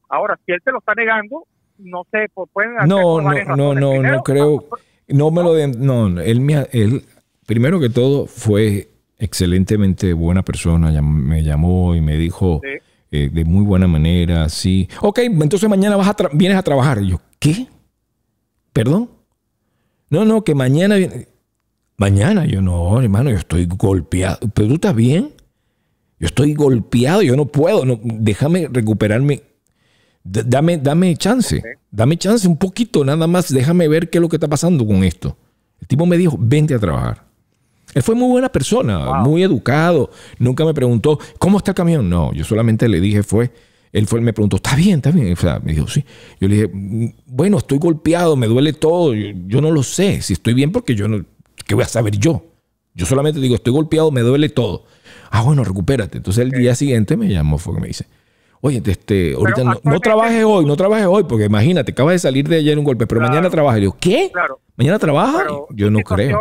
Ahora, 0.08 0.38
si 0.46 0.52
él 0.52 0.60
te 0.64 0.70
lo 0.72 0.78
está 0.78 0.94
negando, 0.94 1.44
no 1.78 2.04
sé, 2.10 2.26
pues 2.34 2.48
pueden 2.52 2.76
hacer 2.76 2.88
No, 2.88 3.20
no, 3.20 3.30
no, 3.56 3.74
no, 3.74 3.90
Primero, 3.90 4.16
no 4.16 4.22
creo. 4.22 4.64
No 5.08 5.30
me 5.30 5.42
lo 5.42 5.54
den. 5.54 5.74
No, 5.84 6.08
no, 6.08 6.20
él, 6.20 6.40
me, 6.40 6.66
él, 6.72 7.04
primero 7.46 7.78
que 7.80 7.88
todo, 7.90 8.26
fue 8.26 8.88
excelentemente 9.18 10.12
buena 10.12 10.42
persona. 10.42 10.90
Me 11.02 11.42
llamó 11.42 11.94
y 11.94 12.00
me 12.00 12.16
dijo 12.16 12.60
Sí. 12.62 12.78
eh, 13.12 13.30
de 13.32 13.44
muy 13.44 13.64
buena 13.64 13.86
manera, 13.86 14.48
sí. 14.48 14.88
Ok, 15.00 15.18
entonces 15.20 15.68
mañana 15.68 15.96
vas 15.96 16.08
a 16.08 16.16
tra- 16.16 16.30
vienes 16.32 16.58
a 16.58 16.62
trabajar. 16.62 16.98
Y 17.02 17.10
yo, 17.10 17.20
¿qué? 17.38 17.66
¿Perdón? 18.72 19.10
No, 20.10 20.24
no, 20.24 20.42
que 20.44 20.54
mañana 20.54 20.96
viene. 20.96 21.28
Mañana, 21.98 22.44
yo 22.44 22.60
no, 22.60 23.00
hermano, 23.00 23.30
yo 23.30 23.36
estoy 23.38 23.66
golpeado. 23.66 24.38
¿Pero 24.54 24.68
tú 24.68 24.74
estás 24.74 24.94
bien? 24.94 25.30
Yo 26.18 26.26
estoy 26.26 26.54
golpeado, 26.54 27.22
yo 27.22 27.36
no 27.36 27.46
puedo. 27.46 27.84
No, 27.86 27.98
déjame 28.02 28.68
recuperarme. 28.70 29.42
Dame, 30.28 30.78
dame 30.78 31.14
chance. 31.16 31.62
Dame 31.90 32.16
chance 32.16 32.46
un 32.48 32.56
poquito, 32.56 33.04
nada 33.04 33.26
más. 33.26 33.52
Déjame 33.52 33.86
ver 33.88 34.10
qué 34.10 34.18
es 34.18 34.22
lo 34.22 34.28
que 34.28 34.36
está 34.36 34.48
pasando 34.48 34.86
con 34.86 35.04
esto. 35.04 35.36
El 35.80 35.86
tipo 35.86 36.04
me 36.06 36.16
dijo, 36.16 36.36
vente 36.40 36.74
a 36.74 36.78
trabajar. 36.78 37.24
Él 37.94 38.02
fue 38.02 38.14
muy 38.14 38.28
buena 38.28 38.48
persona, 38.50 39.06
Wow. 39.06 39.24
muy 39.30 39.42
educado. 39.42 40.10
Nunca 40.38 40.64
me 40.64 40.74
preguntó, 40.74 41.18
¿cómo 41.38 41.58
está 41.58 41.70
el 41.70 41.74
camión? 41.76 42.10
No, 42.10 42.32
yo 42.32 42.44
solamente 42.44 42.88
le 42.88 43.00
dije, 43.00 43.22
fue, 43.22 43.50
él 43.92 44.06
fue, 44.06 44.20
me 44.20 44.32
preguntó, 44.32 44.56
¿está 44.56 44.74
bien? 44.76 44.96
¿Está 44.96 45.10
bien? 45.12 45.32
O 45.32 45.36
sea, 45.36 45.60
me 45.60 45.72
dijo, 45.72 45.86
sí. 45.86 46.04
Yo 46.40 46.48
le 46.48 46.54
dije, 46.56 46.68
"Mm, 46.72 47.06
bueno, 47.26 47.58
estoy 47.58 47.78
golpeado, 47.78 48.36
me 48.36 48.48
duele 48.48 48.72
todo. 48.72 49.14
Yo, 49.14 49.28
yo 49.46 49.60
no 49.60 49.70
lo 49.70 49.82
sé 49.82 50.20
si 50.22 50.32
estoy 50.34 50.52
bien 50.54 50.72
porque 50.72 50.94
yo 50.94 51.08
no, 51.08 51.24
¿qué 51.66 51.74
voy 51.74 51.84
a 51.84 51.88
saber 51.88 52.18
yo? 52.18 52.44
Yo 52.94 53.06
solamente 53.06 53.40
digo, 53.40 53.54
estoy 53.54 53.72
golpeado, 53.72 54.10
me 54.10 54.20
duele 54.22 54.48
todo. 54.48 54.84
Ah, 55.30 55.42
bueno, 55.42 55.62
recupérate. 55.64 56.18
Entonces 56.18 56.42
el 56.44 56.50
día 56.50 56.74
siguiente 56.74 57.16
me 57.16 57.28
llamó, 57.28 57.56
fue 57.58 57.74
que 57.74 57.80
me 57.80 57.86
dice, 57.88 58.06
oye, 58.66 58.83
este, 58.85 59.35
ahorita 59.35 59.62
no, 59.83 60.00
trabajes 60.00 60.44
hoy, 60.44 60.64
no 60.64 60.76
trabajes 60.76 61.07
hoy, 61.07 61.24
porque 61.29 61.44
imagínate, 61.46 61.92
acabas 61.92 62.14
de 62.14 62.18
salir 62.18 62.48
de 62.48 62.57
ayer 62.57 62.79
un 62.79 62.85
golpe, 62.85 63.07
pero 63.07 63.20
Claro. 63.20 63.33
mañana 63.33 63.50
trabajas. 63.50 63.79
Y 63.79 63.81
digo, 63.83 63.96
¿qué? 64.00 64.31
Claro. 64.33 64.59
¿Mañana 64.76 64.98
trabaja? 64.98 65.38
Pero 65.38 65.66
Yo 65.70 65.90
no 65.90 66.00
creo. 66.00 66.38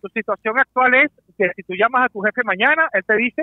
Tu 0.00 0.08
situación 0.14 0.58
actual 0.58 0.94
es 0.94 1.10
que 1.36 1.46
si 1.56 1.62
tú 1.62 1.74
llamas 1.74 2.06
a 2.06 2.08
tu 2.08 2.20
jefe 2.20 2.42
mañana, 2.44 2.88
él 2.92 3.02
te 3.06 3.16
dice, 3.16 3.42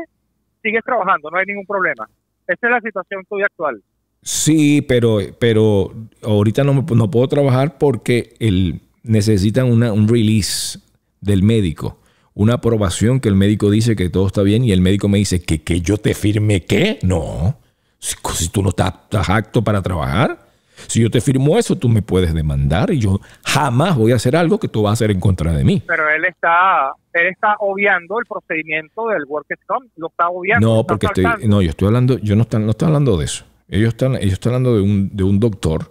sigues 0.63 0.83
trabajando, 0.83 1.29
no 1.29 1.37
hay 1.37 1.45
ningún 1.45 1.65
problema. 1.65 2.07
Esa 2.47 2.67
es 2.67 2.71
la 2.71 2.81
situación 2.81 3.23
tuya 3.29 3.45
actual. 3.45 3.81
Sí, 4.21 4.81
pero, 4.81 5.19
pero 5.39 5.91
ahorita 6.23 6.63
no, 6.63 6.73
me- 6.73 6.95
no 6.95 7.11
puedo 7.11 7.27
trabajar 7.27 7.77
porque 7.77 8.33
el, 8.39 8.81
necesitan 9.03 9.71
una, 9.71 9.91
un 9.93 10.07
release 10.07 10.79
del 11.21 11.43
médico. 11.43 11.97
Una 12.35 12.55
aprobación 12.55 13.19
que 13.19 13.29
el 13.29 13.35
médico 13.35 13.71
dice 13.71 13.95
que 13.95 14.09
todo 14.09 14.27
está 14.27 14.41
bien 14.43 14.63
y 14.63 14.71
el 14.73 14.81
médico 14.81 15.07
me 15.07 15.17
dice 15.17 15.41
que, 15.41 15.63
que 15.63 15.81
yo 15.81 15.97
te 15.97 16.13
firme 16.13 16.63
qué. 16.63 16.99
No. 17.01 17.57
Si, 17.97 18.15
si 18.33 18.49
tú 18.49 18.61
no 18.61 18.69
estás, 18.69 18.93
estás 19.03 19.29
apto 19.29 19.63
para 19.63 19.81
trabajar, 19.81 20.45
si 20.87 21.01
yo 21.01 21.09
te 21.09 21.21
firmo 21.21 21.57
eso, 21.57 21.77
tú 21.77 21.87
me 21.87 22.01
puedes 22.01 22.33
demandar 22.33 22.91
y 22.91 22.99
yo 22.99 23.21
jamás 23.45 23.95
voy 23.97 24.11
a 24.11 24.15
hacer 24.15 24.35
algo 24.35 24.59
que 24.59 24.67
tú 24.67 24.83
vas 24.83 24.89
a 24.89 24.93
hacer 24.93 25.11
en 25.11 25.21
contra 25.21 25.53
de 25.53 25.63
mí. 25.63 25.81
Pero 25.87 26.09
él 26.09 26.25
está 26.25 26.91
él 27.13 27.27
está 27.27 27.55
obviando 27.59 28.19
el 28.19 28.25
procedimiento 28.27 29.07
del 29.07 29.23
Workers' 29.29 29.61
Comp, 29.65 29.85
lo 29.95 30.07
está 30.07 30.27
obviando. 30.27 30.67
No, 30.75 30.85
porque 30.85 31.07
estoy, 31.07 31.47
no, 31.47 31.61
yo 31.61 31.69
estoy 31.69 31.87
hablando, 31.87 32.17
yo 32.19 32.35
no 32.35 32.41
están, 32.41 32.65
no 32.65 32.71
estoy 32.71 32.87
hablando 32.87 33.15
de 33.17 33.23
eso. 33.25 33.45
Ellos 33.69 33.87
están, 33.93 34.15
ellos 34.15 34.33
están 34.33 34.51
hablando 34.55 34.75
de 34.75 34.81
un, 34.81 35.09
de 35.15 35.23
un 35.23 35.39
doctor 35.39 35.89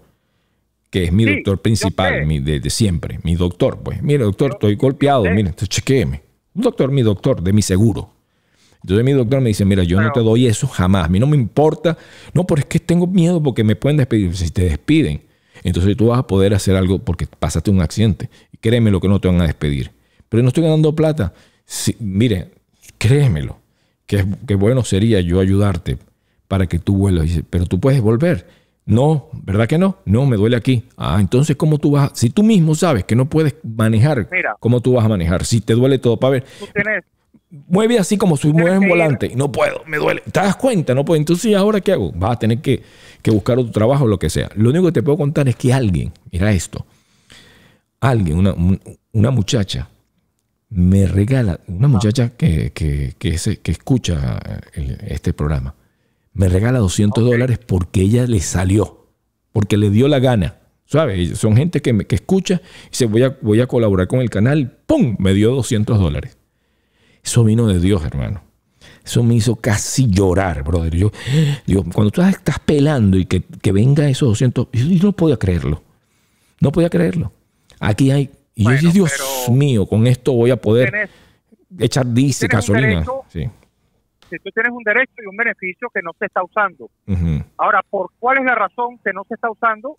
que 0.90 1.04
es 1.04 1.12
mi 1.12 1.24
Sí, 1.24 1.36
doctor 1.36 1.62
principal, 1.62 2.26
mi, 2.26 2.38
de, 2.38 2.60
de 2.60 2.70
siempre, 2.70 3.18
mi 3.24 3.34
doctor. 3.34 3.80
Pues, 3.82 4.02
mire, 4.02 4.22
doctor, 4.24 4.50
Yo- 4.50 4.54
estoy 4.56 4.74
golpeado, 4.76 5.24
entonces 5.24 5.68
chequéeme. 5.70 6.22
Un 6.54 6.62
doctor, 6.62 6.90
mi 6.90 7.02
doctor, 7.02 7.42
de 7.42 7.52
mi 7.52 7.62
seguro. 7.62 8.10
Entonces 8.82 9.04
mi 9.04 9.12
doctor 9.12 9.40
me 9.40 9.48
dice, 9.48 9.64
mira, 9.64 9.82
yo 9.82 10.00
no 10.00 10.12
te 10.12 10.20
doy 10.20 10.46
eso 10.46 10.66
jamás. 10.66 11.06
A 11.06 11.08
mí 11.08 11.18
no 11.18 11.26
me 11.26 11.36
importa. 11.36 11.96
No, 12.34 12.46
pero 12.46 12.60
es 12.60 12.66
que 12.66 12.78
tengo 12.78 13.06
miedo 13.06 13.42
porque 13.42 13.64
me 13.64 13.76
pueden 13.76 13.96
despedir. 13.96 14.36
Si 14.36 14.50
te 14.50 14.64
despiden, 14.64 15.22
entonces 15.62 15.96
tú 15.96 16.08
vas 16.08 16.18
a 16.18 16.26
poder 16.26 16.52
hacer 16.52 16.76
algo 16.76 16.98
porque 16.98 17.26
pasaste 17.26 17.70
un 17.70 17.80
accidente. 17.80 18.28
Y 18.52 18.58
créeme 18.58 18.90
lo 18.90 19.00
que 19.00 19.08
no 19.08 19.20
te 19.20 19.28
van 19.28 19.40
a 19.40 19.46
despedir. 19.46 19.90
Pero 20.28 20.42
no 20.42 20.48
estoy 20.48 20.64
ganando 20.64 20.94
plata. 20.94 21.32
Sí, 21.64 21.96
mire, 21.98 22.50
créemelo. 22.98 23.58
Que, 24.04 24.26
que 24.46 24.54
bueno 24.54 24.84
sería 24.84 25.22
yo 25.22 25.40
ayudarte 25.40 25.96
para 26.46 26.66
que 26.66 26.78
tú 26.78 26.94
vuelvas. 26.96 27.30
Pero 27.48 27.64
tú 27.64 27.80
puedes 27.80 28.02
volver. 28.02 28.46
No, 28.86 29.28
¿verdad 29.32 29.66
que 29.66 29.78
no? 29.78 29.98
No, 30.04 30.26
me 30.26 30.36
duele 30.36 30.56
aquí. 30.56 30.84
Ah, 30.96 31.16
entonces, 31.18 31.56
¿cómo 31.56 31.78
tú 31.78 31.92
vas? 31.92 32.10
Si 32.14 32.28
tú 32.30 32.42
mismo 32.42 32.74
sabes 32.74 33.04
que 33.04 33.16
no 33.16 33.24
puedes 33.30 33.54
manejar, 33.62 34.28
Mira. 34.30 34.56
¿cómo 34.60 34.80
tú 34.82 34.92
vas 34.92 35.04
a 35.04 35.08
manejar? 35.08 35.44
Si 35.46 35.60
te 35.62 35.72
duele 35.74 35.98
todo, 35.98 36.18
para 36.18 36.32
ver, 36.32 36.44
Tú 36.58 36.66
tienes, 36.74 37.02
mueve 37.68 37.98
así 37.98 38.18
como 38.18 38.36
si 38.36 38.52
mueves 38.52 38.76
un 38.76 38.82
ir. 38.84 38.88
volante. 38.90 39.32
No 39.34 39.50
puedo, 39.50 39.82
me 39.86 39.96
duele. 39.96 40.20
¿Te 40.30 40.40
das 40.40 40.56
cuenta? 40.56 40.94
No 40.94 41.02
puedo. 41.04 41.16
Entonces, 41.18 41.46
¿y 41.46 41.54
ahora 41.54 41.80
qué 41.80 41.92
hago? 41.92 42.12
Vas 42.12 42.32
a 42.32 42.38
tener 42.40 42.58
que, 42.60 42.82
que 43.22 43.30
buscar 43.30 43.58
otro 43.58 43.72
trabajo 43.72 44.04
o 44.04 44.08
lo 44.08 44.18
que 44.18 44.28
sea. 44.28 44.50
Lo 44.54 44.68
único 44.68 44.84
que 44.86 44.92
te 44.92 45.02
puedo 45.02 45.16
contar 45.16 45.48
es 45.48 45.56
que 45.56 45.72
alguien, 45.72 46.12
mira 46.30 46.52
esto, 46.52 46.84
alguien, 48.00 48.36
una, 48.38 48.52
un- 48.52 48.80
una 49.12 49.30
muchacha, 49.30 49.88
me 50.68 51.06
regala, 51.06 51.60
una 51.68 51.88
muchacha 51.88 52.30
que, 52.36 52.72
que, 52.72 53.14
que, 53.18 53.38
se- 53.38 53.60
que 53.60 53.72
escucha 53.72 54.42
el- 54.74 54.98
este 55.06 55.32
programa, 55.32 55.74
me 56.34 56.48
regala 56.48 56.78
200 56.80 57.24
dólares 57.24 57.58
porque 57.64 58.02
ella 58.02 58.26
le 58.26 58.40
salió, 58.40 59.08
porque 59.52 59.76
le 59.76 59.90
dio 59.90 60.08
la 60.08 60.18
gana. 60.18 60.58
¿Sabes? 60.86 61.38
Son 61.38 61.56
gente 61.56 61.80
que, 61.80 61.92
me- 61.94 62.04
que 62.06 62.14
escucha 62.16 62.60
y 62.86 62.90
dice, 62.90 63.06
voy 63.06 63.22
a, 63.22 63.36
voy 63.40 63.60
a 63.60 63.66
colaborar 63.66 64.06
con 64.06 64.20
el 64.20 64.28
canal, 64.30 64.76
¡pum! 64.86 65.16
Me 65.18 65.32
dio 65.32 65.52
200 65.54 65.98
dólares. 65.98 66.36
Eso 67.22 67.42
vino 67.42 67.66
de 67.66 67.80
Dios, 67.80 68.04
hermano. 68.04 68.42
Eso 69.02 69.22
me 69.22 69.34
hizo 69.34 69.56
casi 69.56 70.08
llorar, 70.08 70.62
brother. 70.62 70.94
Yo, 70.94 71.10
digo, 71.66 71.84
cuando 71.92 72.10
tú 72.10 72.20
estás 72.22 72.58
pelando 72.58 73.16
y 73.18 73.24
que, 73.24 73.42
que 73.42 73.72
venga 73.72 74.08
esos 74.08 74.28
200, 74.28 74.68
yo 74.72 75.06
no 75.06 75.12
podía 75.12 75.38
creerlo. 75.38 75.82
No 76.60 76.70
podía 76.70 76.90
creerlo. 76.90 77.32
Aquí 77.80 78.10
hay... 78.10 78.30
Y 78.54 78.64
yo 78.64 78.70
dije, 78.70 78.92
Dios 78.92 79.12
mío, 79.50 79.86
con 79.86 80.06
esto 80.06 80.32
voy 80.32 80.50
a 80.50 80.56
poder 80.56 81.08
echar 81.78 82.06
un 82.06 82.14
gasolina. 82.48 82.86
derecho. 82.88 83.22
Sí. 83.32 83.44
Si 84.36 84.42
tú 84.42 84.50
tienes 84.50 84.72
un 84.72 84.82
derecho 84.82 85.12
y 85.22 85.26
un 85.26 85.36
beneficio 85.36 85.88
que 85.92 86.02
no 86.02 86.10
se 86.18 86.26
está 86.26 86.42
usando. 86.42 86.90
Ahora, 87.56 87.82
¿por 87.88 88.10
cuál 88.18 88.38
es 88.38 88.44
la 88.44 88.54
razón 88.54 88.98
que 89.04 89.12
no 89.12 89.22
se 89.28 89.34
está 89.34 89.50
usando? 89.50 89.96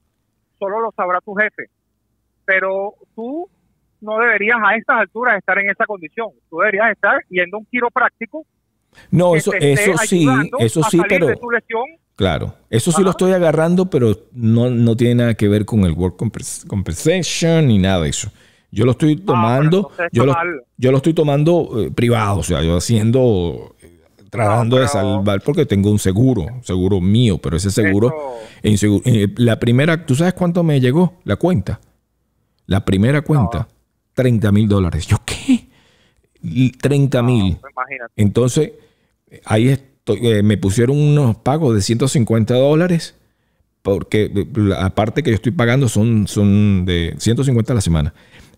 Solo 0.60 0.80
lo 0.82 0.91
sabrá 0.95 1.19
tu 1.21 1.34
jefe. 1.36 1.65
Pero 2.45 2.93
tú 3.15 3.50
no 4.02 4.19
deberías 4.19 4.58
a 4.63 4.76
estas 4.76 5.00
alturas 5.02 5.38
estar 5.38 5.58
en 5.60 5.69
esa 5.69 5.86
condición. 5.86 6.30
Tú 6.50 6.58
deberías 6.60 6.91
estar 6.91 7.19
yendo 7.30 7.58
a 7.58 7.60
un 7.62 7.65
quiropráctico 7.65 8.45
No, 9.12 9.36
eso, 9.36 9.52
eso 9.54 9.98
sí, 10.06 10.28
eso 10.60 10.84
sí, 10.84 11.00
pero 11.08 11.28
de 11.28 11.36
tu 11.38 11.50
lesión. 11.52 11.84
claro, 12.15 12.54
eso 12.69 12.91
sí 12.91 13.04
lo 13.04 13.10
estoy 13.12 13.32
agarrando, 13.34 13.89
pero 13.89 14.12
no, 14.34 14.69
no 14.69 14.95
tiene 14.95 15.15
nada 15.15 15.34
que 15.34 15.48
ver 15.48 15.65
con 15.65 15.82
el 15.86 15.93
work 15.93 16.17
compens- 16.17 16.65
compensation 16.67 17.67
ni 17.67 17.78
nada 17.80 18.02
de 18.04 18.10
eso. 18.10 18.32
Yo 18.71 18.84
lo 18.84 18.91
estoy 18.91 19.15
tomando, 19.15 19.88
Ah, 19.89 20.04
entonces 20.04 20.10
yo, 20.12 20.26
lo, 20.26 20.34
yo 20.78 20.91
lo 20.91 20.98
estoy 20.98 21.13
tomando 21.13 21.69
eh, 21.82 21.91
privado, 21.91 22.39
o 22.39 22.43
sea, 22.43 22.62
yo 22.62 22.76
haciendo, 22.78 23.74
tratando 24.36 24.78
de 24.78 24.88
salvar, 24.88 25.41
porque 25.41 25.65
tengo 25.65 25.89
un 25.91 26.00
seguro, 26.00 26.45
seguro 26.62 27.02
mío, 27.02 27.38
pero 27.38 27.58
ese 27.58 27.71
seguro, 27.71 28.13
Eso- 28.62 29.02
en 29.04 29.15
eh, 29.15 29.28
la 29.38 29.60
primera, 29.60 30.06
¿tú 30.06 30.15
sabes 30.15 30.34
cuánto 30.34 30.63
me 30.63 30.80
llegó 30.80 31.13
la 31.24 31.36
cuenta? 31.36 31.80
La 32.67 32.84
primera 32.86 33.21
cuenta, 33.21 33.67
30 34.13 34.52
mil 34.52 34.67
dólares. 34.67 35.06
¿Yo 35.08 35.17
qué? 35.26 35.67
Y 36.41 36.71
30 36.71 37.21
mil. 37.21 37.54
No. 37.62 37.69
Entonces, 38.15 38.71
ahí 39.45 39.69
estoy, 39.69 40.19
eh, 40.28 40.43
me 40.43 40.58
pusieron 40.58 40.98
unos 40.98 41.38
pagos 41.38 41.76
de 41.76 41.82
150 41.82 42.54
dólares, 42.56 43.15
porque 43.82 44.32
eh, 44.36 44.48
la 44.56 44.86
aparte 44.86 45.21
que 45.24 45.32
yo 45.32 45.36
estoy 45.36 45.52
pagando 45.52 45.89
son, 45.89 46.28
son 46.28 46.86
de 46.86 47.15
150 47.19 47.74
a 47.74 47.76
la 47.76 47.82
semana, 47.82 48.13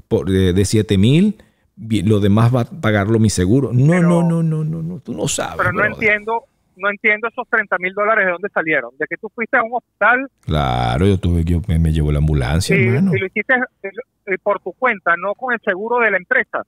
por, 0.07 0.29
de, 0.29 0.53
de 0.53 0.65
7 0.65 0.97
mil, 0.97 1.35
lo 1.77 2.19
demás 2.19 2.53
va 2.53 2.61
a 2.61 2.65
pagarlo 2.65 3.19
mi 3.19 3.29
seguro. 3.29 3.71
No, 3.73 3.87
Pero- 3.87 4.01
no, 4.09 4.21
no, 4.23 4.43
no, 4.43 4.63
no, 4.63 4.81
no, 4.81 4.99
tú 4.99 5.13
no 5.13 5.27
sabes. 5.27 5.57
Pero 5.57 5.71
no 5.71 5.77
brother. 5.83 5.93
entiendo, 5.93 6.43
no 6.75 6.89
entiendo 6.89 7.27
esos 7.27 7.47
30 7.49 7.77
mil 7.79 7.93
dólares 7.93 8.25
de 8.25 8.31
dónde 8.31 8.49
salieron. 8.53 8.91
De 8.97 9.05
que 9.07 9.17
tú 9.17 9.29
fuiste 9.33 9.57
a 9.57 9.63
un 9.63 9.71
hospital 9.73 10.29
Claro, 10.41 11.05
yo 11.05 11.19
tuve 11.19 11.43
que 11.45 11.61
me, 11.67 11.77
me 11.79 11.91
llevó 11.93 12.11
la 12.11 12.17
ambulancia, 12.19 12.75
y, 12.75 12.83
hermano. 12.87 13.15
y 13.15 13.19
lo 13.19 13.25
hiciste 13.27 13.53
eh, 13.83 14.37
por 14.41 14.59
tu 14.59 14.73
cuenta, 14.73 15.15
no 15.17 15.33
con 15.35 15.53
el 15.53 15.59
seguro 15.63 15.99
de 15.99 16.11
la 16.11 16.17
empresa. 16.17 16.63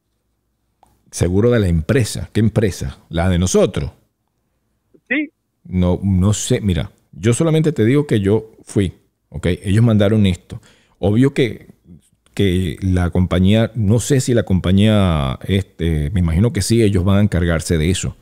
Seguro 1.11 1.49
de 1.49 1.59
la 1.59 1.67
empresa. 1.67 2.29
¿Qué 2.31 2.39
empresa? 2.39 2.99
La 3.09 3.29
de 3.29 3.39
nosotros. 3.39 3.91
Sí, 5.07 5.29
No, 5.63 5.99
no 6.03 6.33
sé, 6.33 6.61
mira, 6.61 6.91
yo 7.11 7.33
solamente 7.33 7.71
te 7.71 7.83
digo 7.83 8.05
que 8.05 8.19
yo 8.19 8.51
fui, 8.63 8.93
¿ok? 9.29 9.47
Ellos 9.63 9.83
mandaron 9.83 10.25
esto. 10.27 10.61
Obvio 10.99 11.33
que, 11.33 11.67
que 12.43 12.77
la 12.81 13.09
compañía, 13.09 13.69
no 13.75 13.99
sé 13.99 14.21
si 14.21 14.33
la 14.33 14.43
compañía, 14.43 15.37
este, 15.45 16.09
me 16.11 16.21
imagino 16.21 16.53
que 16.53 16.61
sí, 16.61 16.81
ellos 16.81 17.03
van 17.03 17.17
a 17.17 17.21
encargarse 17.21 17.77
de 17.77 17.89
eso. 17.89 18.15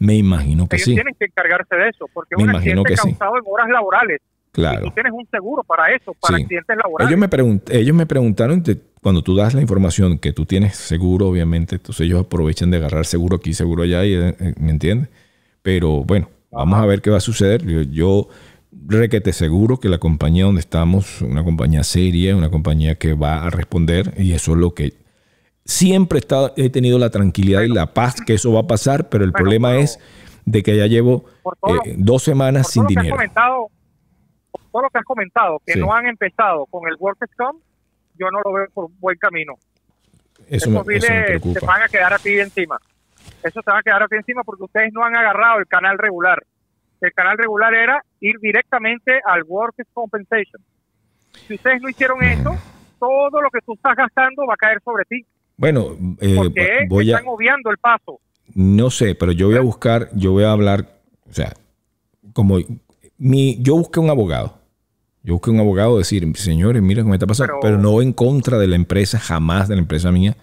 Me 0.00 0.16
imagino 0.16 0.66
que 0.68 0.74
ellos 0.74 0.86
sí, 0.86 0.94
tienen 0.94 1.14
que 1.16 1.26
encargarse 1.26 1.76
de 1.76 1.88
eso, 1.88 2.06
porque 2.12 2.34
Me 2.36 2.42
un 2.42 2.50
imagino 2.50 2.80
accidente 2.82 2.90
que 2.90 2.96
sí. 2.96 3.16
causado 3.16 3.36
en 3.38 3.42
horas 3.46 3.68
laborales. 3.68 4.18
Y 4.48 4.50
claro. 4.54 4.86
tú 4.86 4.90
tienes 4.90 5.12
un 5.12 5.24
seguro 5.30 5.62
para 5.62 5.94
eso, 5.94 6.12
para 6.20 6.36
Sí. 6.38 6.42
accidentes 6.42 6.76
laborales. 6.82 7.10
Ellos 7.12 7.20
me, 7.20 7.30
pregunt- 7.30 7.70
ellos 7.72 7.94
me 7.96 8.06
preguntaron, 8.06 8.62
te- 8.64 8.76
cuando 9.00 9.22
tú 9.22 9.36
das 9.36 9.54
la 9.54 9.60
información 9.60 10.18
que 10.18 10.32
tú 10.32 10.46
tienes 10.46 10.74
seguro, 10.76 11.28
obviamente, 11.28 11.76
entonces 11.76 12.06
ellos 12.06 12.20
aprovechan 12.24 12.72
de 12.72 12.78
agarrar 12.78 13.06
seguro 13.06 13.36
aquí, 13.36 13.54
seguro 13.54 13.84
allá, 13.84 14.04
y, 14.04 14.14
eh, 14.14 14.34
eh, 14.40 14.54
¿me 14.58 14.72
entiendes? 14.72 15.08
Pero 15.62 16.02
bueno, 16.04 16.28
vamos 16.50 16.80
a 16.80 16.86
ver 16.86 17.00
qué 17.02 17.10
va 17.10 17.18
a 17.18 17.20
suceder. 17.20 17.64
Yo, 17.64 17.82
yo 17.82 18.28
requete 18.86 19.32
seguro 19.32 19.78
que 19.78 19.88
la 19.88 19.98
compañía 19.98 20.44
donde 20.44 20.60
estamos, 20.60 21.20
una 21.22 21.42
compañía 21.44 21.82
seria, 21.82 22.36
una 22.36 22.50
compañía 22.50 22.94
que 22.96 23.14
va 23.14 23.44
a 23.46 23.50
responder, 23.50 24.14
y 24.16 24.32
eso 24.32 24.52
es 24.52 24.58
lo 24.58 24.74
que 24.74 24.94
siempre 25.64 26.18
he, 26.18 26.20
estado- 26.20 26.52
he 26.56 26.70
tenido 26.70 26.98
la 26.98 27.10
tranquilidad 27.10 27.62
y 27.62 27.68
la 27.68 27.92
paz 27.92 28.16
que 28.24 28.34
eso 28.34 28.52
va 28.52 28.60
a 28.60 28.66
pasar, 28.66 29.08
pero 29.08 29.24
el 29.24 29.30
Bueno, 29.30 29.42
problema 29.44 29.70
pero- 29.70 29.80
es 29.82 29.98
de 30.44 30.62
que 30.62 30.76
ya 30.76 30.86
llevo 30.86 31.24
todo 31.60 31.76
eh, 31.84 31.94
dos 31.98 32.22
semanas 32.22 32.68
sin 32.70 32.86
dinero. 32.86 33.16
por 33.16 33.30
todo 34.72 34.82
lo 34.82 34.90
que 34.90 34.98
has 34.98 35.04
comentado, 35.04 35.60
que 35.66 35.74
Sí. 35.74 35.80
no 35.80 35.92
han 35.92 36.06
empezado 36.06 36.66
con 36.66 36.88
el 36.88 36.96
Workers 36.98 37.32
Comp, 37.36 37.60
yo 38.18 38.30
no 38.30 38.40
lo 38.44 38.52
veo 38.52 38.66
por 38.72 38.88
buen 38.98 39.16
camino. 39.18 39.54
Eso 40.48 40.70
me, 40.70 40.78
Esos 40.78 40.78
eso 40.78 40.84
me 40.84 40.94
biles 40.94 41.08
te 41.10 41.24
preocupa. 41.40 41.66
van 41.66 41.82
a 41.82 41.88
quedar 41.88 42.12
a 42.12 42.18
ti 42.18 42.38
encima. 42.38 42.78
Eso 43.42 43.60
te 43.62 43.70
va 43.70 43.78
a 43.78 43.82
quedar 43.82 44.02
a 44.02 44.08
ti 44.08 44.16
encima 44.16 44.42
porque 44.44 44.64
ustedes 44.64 44.92
no 44.92 45.04
han 45.04 45.14
agarrado 45.16 45.58
el 45.60 45.66
canal 45.66 45.98
regular. 45.98 46.42
El 47.00 47.12
canal 47.12 47.38
regular 47.38 47.72
era 47.74 48.02
ir 48.20 48.36
directamente 48.40 49.20
al 49.24 49.42
Workers 49.44 49.88
Compensation. 49.92 50.62
Si 51.46 51.54
ustedes 51.54 51.80
no 51.80 51.88
hicieron 51.88 52.22
eso, 52.22 52.56
todo 52.98 53.40
lo 53.40 53.50
que 53.50 53.60
tú 53.64 53.74
estás 53.74 53.96
gastando 53.96 54.46
va 54.46 54.54
a 54.54 54.56
caer 54.56 54.78
sobre 54.84 55.04
ti. 55.04 55.24
Bueno, 55.56 55.96
eh, 56.20 56.34
Porque 56.36 56.86
voy 56.88 57.12
a, 57.12 57.16
están 57.16 57.32
obviando 57.32 57.70
el 57.70 57.78
paso. 57.78 58.20
No 58.54 58.90
sé, 58.90 59.14
pero 59.14 59.32
yo 59.32 59.46
voy 59.48 59.56
a 59.56 59.60
buscar, 59.60 60.08
yo 60.14 60.32
voy 60.32 60.44
a 60.44 60.52
hablar, 60.52 60.86
o 61.28 61.32
sea, 61.32 61.52
como 62.32 62.58
mi, 63.18 63.62
yo 63.62 63.76
busqué 63.76 64.00
un 64.00 64.10
abogado. 64.10 64.58
Yo 65.22 65.34
busqué 65.34 65.50
un 65.50 65.60
abogado 65.60 65.98
decir, 65.98 66.26
señores, 66.36 66.80
mira 66.82 67.02
cómo 67.02 67.10
me 67.10 67.16
está 67.16 67.26
pasando, 67.26 67.54
pero, 67.60 67.76
Pero- 67.76 67.82
no 67.82 68.00
en 68.00 68.12
contra 68.12 68.58
de 68.58 68.66
la 68.66 68.76
empresa, 68.76 69.18
jamás 69.18 69.68
de 69.68 69.76
la 69.76 69.82
empresa 69.82 70.10
mía. 70.10 70.36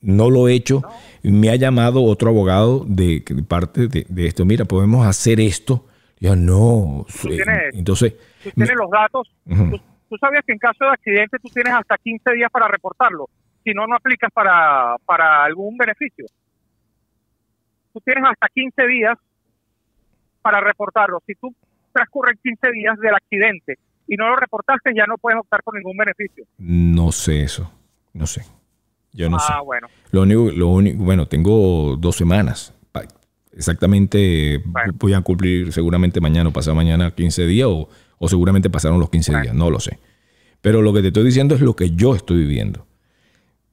No 0.00 0.30
lo 0.30 0.48
he 0.48 0.54
hecho. 0.54 0.82
Me 1.22 1.50
ha 1.50 1.56
llamado 1.56 2.02
otro 2.04 2.30
abogado 2.30 2.84
de, 2.86 3.24
de 3.26 3.42
parte 3.42 3.88
de, 3.88 4.06
de 4.08 4.26
esto. 4.26 4.44
Mira, 4.44 4.64
podemos 4.64 5.06
hacer 5.06 5.40
esto. 5.40 5.86
Yo 6.20 6.36
no. 6.36 7.04
Tú 7.22 7.28
eh, 7.28 7.36
tienes- 7.36 7.74
Entonces, 7.74 8.14
Tú 8.44 8.50
tienes 8.52 8.76
los 8.76 8.90
datos. 8.90 9.28
Tú, 9.46 9.80
tú 10.08 10.16
sabías 10.20 10.44
que 10.46 10.52
en 10.52 10.58
caso 10.58 10.84
de 10.84 10.90
accidente 10.90 11.38
tú 11.42 11.48
tienes 11.48 11.72
hasta 11.74 11.96
15 11.98 12.32
días 12.34 12.50
para 12.52 12.68
reportarlo. 12.68 13.28
Si 13.64 13.72
no, 13.72 13.86
no 13.86 13.96
aplicas 13.96 14.30
para, 14.32 14.96
para 15.04 15.44
algún 15.44 15.76
beneficio. 15.76 16.26
Tú 17.92 18.00
tienes 18.04 18.24
hasta 18.30 18.48
15 18.54 18.86
días 18.86 19.18
para 20.42 20.60
reportarlo. 20.60 21.20
Si 21.26 21.34
tú 21.34 21.52
transcurren 21.92 22.38
15 22.42 22.70
días 22.72 22.98
del 23.00 23.14
accidente 23.14 23.78
y 24.06 24.16
no 24.16 24.28
lo 24.28 24.36
reportaste, 24.36 24.92
ya 24.94 25.04
no 25.06 25.16
puedes 25.18 25.40
optar 25.40 25.62
por 25.64 25.74
ningún 25.74 25.96
beneficio. 25.96 26.44
no 26.58 27.10
sé 27.12 27.42
eso. 27.42 27.70
No 28.12 28.26
sé. 28.26 28.42
Yo 29.12 29.28
no 29.30 29.38
sé. 29.38 29.52
ah, 29.52 29.60
bueno. 29.62 29.88
Lo 30.12 30.22
único, 30.22 30.50
lo 30.50 30.68
único, 30.68 31.02
bueno, 31.02 31.26
tengo 31.26 31.96
dos 31.96 32.16
semanas. 32.16 32.74
Exactamente, 33.58 34.62
Bueno. 34.64 34.92
voy 34.96 35.14
a 35.14 35.20
cumplir 35.20 35.72
seguramente 35.72 36.20
mañana 36.20 36.48
o 36.48 36.52
pasado 36.52 36.76
mañana 36.76 37.10
15 37.10 37.44
días 37.46 37.66
o, 37.68 37.88
o 38.18 38.28
seguramente 38.28 38.70
pasaron 38.70 39.00
los 39.00 39.10
15 39.10 39.32
Bueno. 39.32 39.42
días, 39.42 39.54
no 39.56 39.68
lo 39.70 39.80
sé. 39.80 39.98
Pero 40.60 40.80
lo 40.80 40.92
que 40.92 41.00
te 41.02 41.08
estoy 41.08 41.24
diciendo 41.24 41.56
es 41.56 41.60
lo 41.60 41.74
que 41.74 41.90
yo 41.90 42.14
estoy 42.14 42.36
viviendo. 42.38 42.86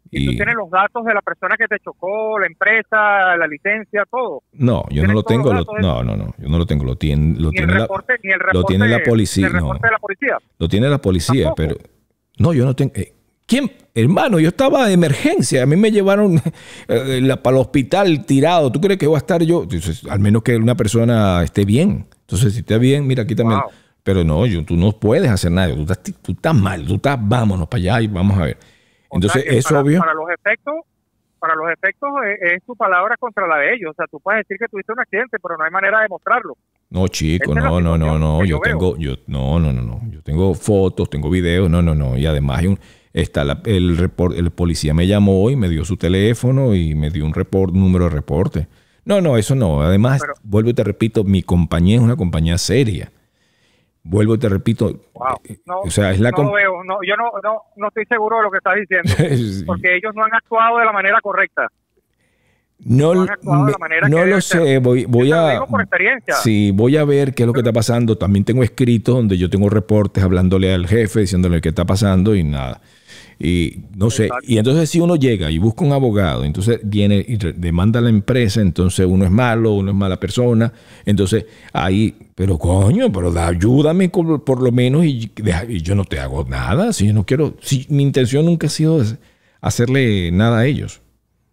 Y, 0.09 0.25
tú 0.25 0.31
Y- 0.31 0.35
tienes 0.37 0.55
los 0.55 0.69
datos 0.71 1.05
de 1.05 1.13
la 1.13 1.21
persona 1.21 1.55
que 1.57 1.67
te 1.67 1.77
chocó, 1.83 2.39
la 2.39 2.47
empresa, 2.47 3.35
la 3.37 3.47
licencia, 3.47 4.05
todo. 4.09 4.41
No, 4.53 4.83
yo 4.89 5.03
no 5.03 5.07
¿Tienes 5.07 5.13
lo 5.13 5.23
tengo. 5.23 5.53
lo- 5.53 5.65
no, 5.81 6.03
no, 6.03 6.15
no. 6.15 6.33
Yo 6.37 6.47
no 6.49 6.57
lo 6.57 6.65
tengo. 6.65 6.83
Lo 6.85 6.95
tiene, 6.95 7.39
lo 7.39 7.51
Ni 7.51 7.57
el 7.57 7.65
tiene 7.65 7.73
la, 7.73 7.79
reporte, 7.81 8.13
ni 8.23 8.31
el 8.31 8.39
reporte, 8.39 8.57
lo 8.57 8.63
tiene 8.63 8.87
la 8.87 9.03
policía. 9.03 9.49
No, 9.49 9.53
reporte 9.59 9.87
de 9.87 9.91
la 9.91 9.99
policía. 9.99 10.37
lo 10.57 10.67
tiene 10.67 10.89
la 10.89 10.97
policía, 10.99 11.43
Tampoco. 11.45 11.55
pero. 11.55 11.75
No, 12.39 12.53
yo 12.53 12.65
no 12.65 12.75
tengo. 12.75 12.91
eh, 12.95 13.13
¿Quién? 13.45 13.71
Hermano, 13.93 14.39
yo 14.39 14.49
estaba 14.49 14.87
de 14.87 14.93
emergencia. 14.93 15.63
A 15.63 15.65
mí 15.65 15.75
me 15.75 15.91
llevaron 15.91 16.41
eh, 16.87 17.19
la- 17.21 17.41
para 17.41 17.57
el 17.57 17.61
hospital 17.61 18.25
tirado. 18.25 18.71
¿Tú 18.71 18.81
crees 18.81 18.97
que 18.99 19.07
voy 19.07 19.15
a 19.15 19.19
estar 19.19 19.41
yo? 19.43 19.63
Entonces, 19.63 20.03
al 20.09 20.19
menos 20.19 20.41
que 20.43 20.55
una 20.57 20.75
persona 20.75 21.43
esté 21.43 21.63
bien. 21.65 22.07
Entonces, 22.21 22.53
si 22.53 22.59
está 22.59 22.77
bien, 22.77 23.05
mira, 23.07 23.23
el- 23.23 23.35
Wow. 23.43 23.61
Pero 24.03 24.23
no, 24.23 24.45
yo, 24.45 24.63
tú 24.63 24.75
no 24.75 24.91
puedes 24.91 25.29
hacer 25.31 25.51
nada. 25.51 25.73
Tú 25.73 25.81
estás, 25.81 25.99
tú 26.21 26.31
estás 26.33 26.53
mal. 26.53 26.85
Tú 26.85 26.95
estás, 26.95 27.17
vámonos 27.19 27.67
para 27.67 27.79
allá 27.81 28.01
y 28.01 28.07
vamos 28.07 28.37
a 28.37 28.45
ver. 28.45 28.57
O 29.09 29.15
Entonces, 29.17 29.41
sea 29.41 29.51
que 29.51 29.57
es 29.57 29.65
para, 29.65 29.81
obvio. 29.81 29.99
Para 29.99 30.13
los 30.13 30.29
efectos, 30.29 30.75
para 31.39 31.55
los 31.55 31.71
efectos 31.71 32.09
eh, 32.27 32.55
es 32.55 32.63
tu 32.65 32.75
palabra 32.75 33.15
contra 33.17 33.47
la 33.47 33.57
de 33.57 33.73
ellos. 33.73 33.91
O 33.91 33.93
sea, 33.95 34.05
tú 34.11 34.19
puedes 34.19 34.41
decir 34.43 34.57
que 34.59 34.67
tuviste 34.67 34.93
un 34.93 34.99
accidente, 34.99 35.37
pero 35.41 35.57
no 35.57 35.63
hay 35.63 35.71
manera 35.71 35.97
de 35.99 36.03
demostrarlo. 36.03 36.55
No, 36.91 37.07
chico, 37.07 37.51
es 37.51 37.55
no, 37.63 37.81
no, 37.81 37.97
no, 37.97 38.19
no. 38.19 38.45
Yo 38.45 38.59
tengo, 38.59 38.95
yo, 38.97 39.15
no, 39.25 39.59
no, 39.59 39.73
no, 39.73 39.81
no. 39.81 40.01
Yo 40.11 40.21
tengo 40.21 40.53
fotos, 40.53 41.09
tengo 41.09 41.31
videos, 41.31 41.67
no, 41.67 41.81
no, 41.81 41.95
no. 41.95 42.15
Y 42.15 42.27
además 42.27 42.59
hay 42.59 42.67
un, 42.67 42.79
está 43.15 43.43
la- 43.45 43.61
el 43.65 43.97
report, 43.97 44.35
el 44.37 44.51
policía 44.51 44.93
me 44.93 45.07
llamó 45.07 45.49
y 45.49 45.55
me 45.55 45.69
dio 45.69 45.85
su 45.85 45.95
teléfono 45.97 46.75
y 46.75 46.93
me 46.95 47.09
dio 47.09 47.25
un 47.25 47.33
report, 47.33 47.73
número 47.73 48.05
de 48.05 48.09
reporte. 48.11 48.67
No, 49.05 49.21
no, 49.21 49.37
eso 49.37 49.55
no. 49.55 49.81
Además, 49.81 50.19
Pero- 50.21 50.33
vuelvo 50.43 50.69
y 50.69 50.73
te 50.73 50.83
repito, 50.83 51.23
mi 51.23 51.41
compañía 51.41 51.95
es 51.95 52.01
una 52.01 52.15
compañía 52.15 52.57
seria. 52.57 53.11
Vuelvo 54.03 54.35
y 54.35 54.37
te 54.37 54.49
repito, 54.49 54.85
Wow. 55.13 55.27
eh, 55.45 55.57
No, 55.65 55.79
o 55.79 55.89
sea, 55.89 56.11
es 56.11 56.19
la 56.19 56.29
no 56.31 56.51
veo. 56.51 56.83
No, 56.83 56.97
yo 57.07 57.15
no, 57.15 57.31
no, 57.43 57.61
no 57.77 57.87
estoy 57.87 58.05
seguro 58.05 58.37
de 58.37 58.43
lo 58.43 58.51
que 58.51 58.57
estás 58.57 58.75
diciendo. 58.75 59.13
Porque 59.65 59.95
ellos 59.95 60.13
no 60.13 60.23
han 60.23 60.33
actuado 60.33 60.77
de 60.77 60.85
la 60.85 60.91
manera 60.91 61.19
correcta. 61.21 61.67
No, 62.79 63.13
me- 63.15 64.25
lo 64.27 64.41
sé, 64.41 64.79
voy, 64.79 65.05
voy 65.05 65.29
Yo 65.29 65.39
a... 65.39 65.65
por. 65.65 65.87
Sí, 66.43 66.71
voy 66.71 66.97
a 66.97 67.05
ver 67.05 67.33
qué 67.33 67.43
es 67.43 67.47
lo 67.47 67.53
que 67.53 67.61
está 67.61 67.71
pasando. 67.71 68.17
También 68.17 68.43
tengo 68.43 68.63
escritos 68.63 69.15
donde 69.15 69.37
yo 69.37 69.49
tengo 69.49 69.69
reportes 69.69 70.23
hablándole 70.23 70.73
al 70.73 70.85
jefe, 70.85 71.21
diciéndole 71.21 71.61
qué 71.61 71.69
está 71.69 71.85
pasando 71.85 72.35
y 72.35 72.43
nada. 72.43 72.81
Y 73.37 73.79
no 73.95 74.09
sé, 74.09 74.25
Exacto. 74.25 74.45
y 74.47 74.57
entonces 74.57 74.89
si 74.89 74.99
uno 74.99 75.17
llega 75.17 75.51
y 75.51 75.57
busca 75.57 75.83
un 75.83 75.91
abogado, 75.91 76.45
entonces 76.45 76.79
viene 76.83 77.23
y 77.27 77.37
demanda 77.37 77.99
a 77.99 78.01
la 78.03 78.09
empresa, 78.09 78.61
entonces 78.61 79.05
uno 79.05 79.25
es 79.25 79.31
malo, 79.31 79.73
uno 79.73 79.91
es 79.91 79.97
mala 79.97 80.17
persona, 80.19 80.71
entonces 81.05 81.45
ahí, 81.73 82.15
pero 82.33 82.57
coño, 82.57 83.11
pero 83.11 83.31
da- 83.33 83.47
ayúdame 83.47 84.07
por 84.09 84.61
lo 84.61 84.71
menos 84.71 85.03
y, 85.05 85.31
yo 85.81 85.95
no 85.95 86.05
te 86.05 86.19
hago 86.19 86.45
nada, 86.45 86.93
si 86.93 87.07
yo 87.07 87.13
no 87.13 87.25
quiero, 87.25 87.55
si 87.59 87.85
mi 87.89 88.03
intención 88.03 88.45
nunca 88.45 88.67
ha 88.67 88.69
sido 88.69 89.03
hacerle 89.59 90.31
nada 90.31 90.59
a 90.59 90.65
ellos. 90.65 91.01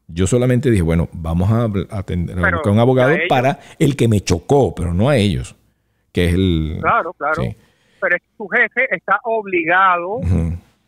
Yo 0.06 0.26
solamente 0.26 0.70
dije, 0.70 0.82
bueno, 0.82 1.08
vamos 1.12 1.50
a, 1.50 1.64
atender 1.96 2.38
a 2.38 2.50
buscar 2.50 2.72
un 2.72 2.78
abogado 2.78 3.16
para 3.28 3.58
el 3.78 3.96
que 3.96 4.08
me 4.08 4.20
chocó, 4.20 4.74
pero 4.74 4.92
no 4.92 5.08
a 5.08 5.16
ellos, 5.16 5.56
que 6.12 6.26
es 6.26 6.34
el... 6.34 6.78
Claro, 6.80 7.12
claro. 7.14 7.42
Sí. 7.42 7.56
Pero 8.00 8.16
es 8.16 8.22
que 8.22 8.28
tu 8.36 8.46
jefe 8.48 8.94
está 8.94 9.18
obligado 9.24 10.20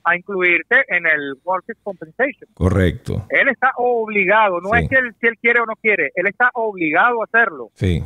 a 0.05 0.17
incluirte 0.17 0.77
en 0.88 1.07
el 1.07 1.35
Workers' 1.45 1.79
Compensation. 1.83 2.49
Correcto, 2.55 3.27
Él 3.31 3.49
está 3.49 3.73
obligado, 3.77 4.61
no 4.61 4.71
Sí. 4.71 4.83
es 4.85 4.88
que 4.88 4.97
él, 4.97 5.14
si 5.21 5.27
él 5.27 5.35
quiere 5.40 5.61
o 5.61 5.67
no 5.67 5.75
quiere, 5.77 6.11
él 6.14 6.27
está 6.27 6.51
obligado 6.55 7.21
a 7.23 7.25
hacerlo. 7.25 7.71
sí. 7.75 8.03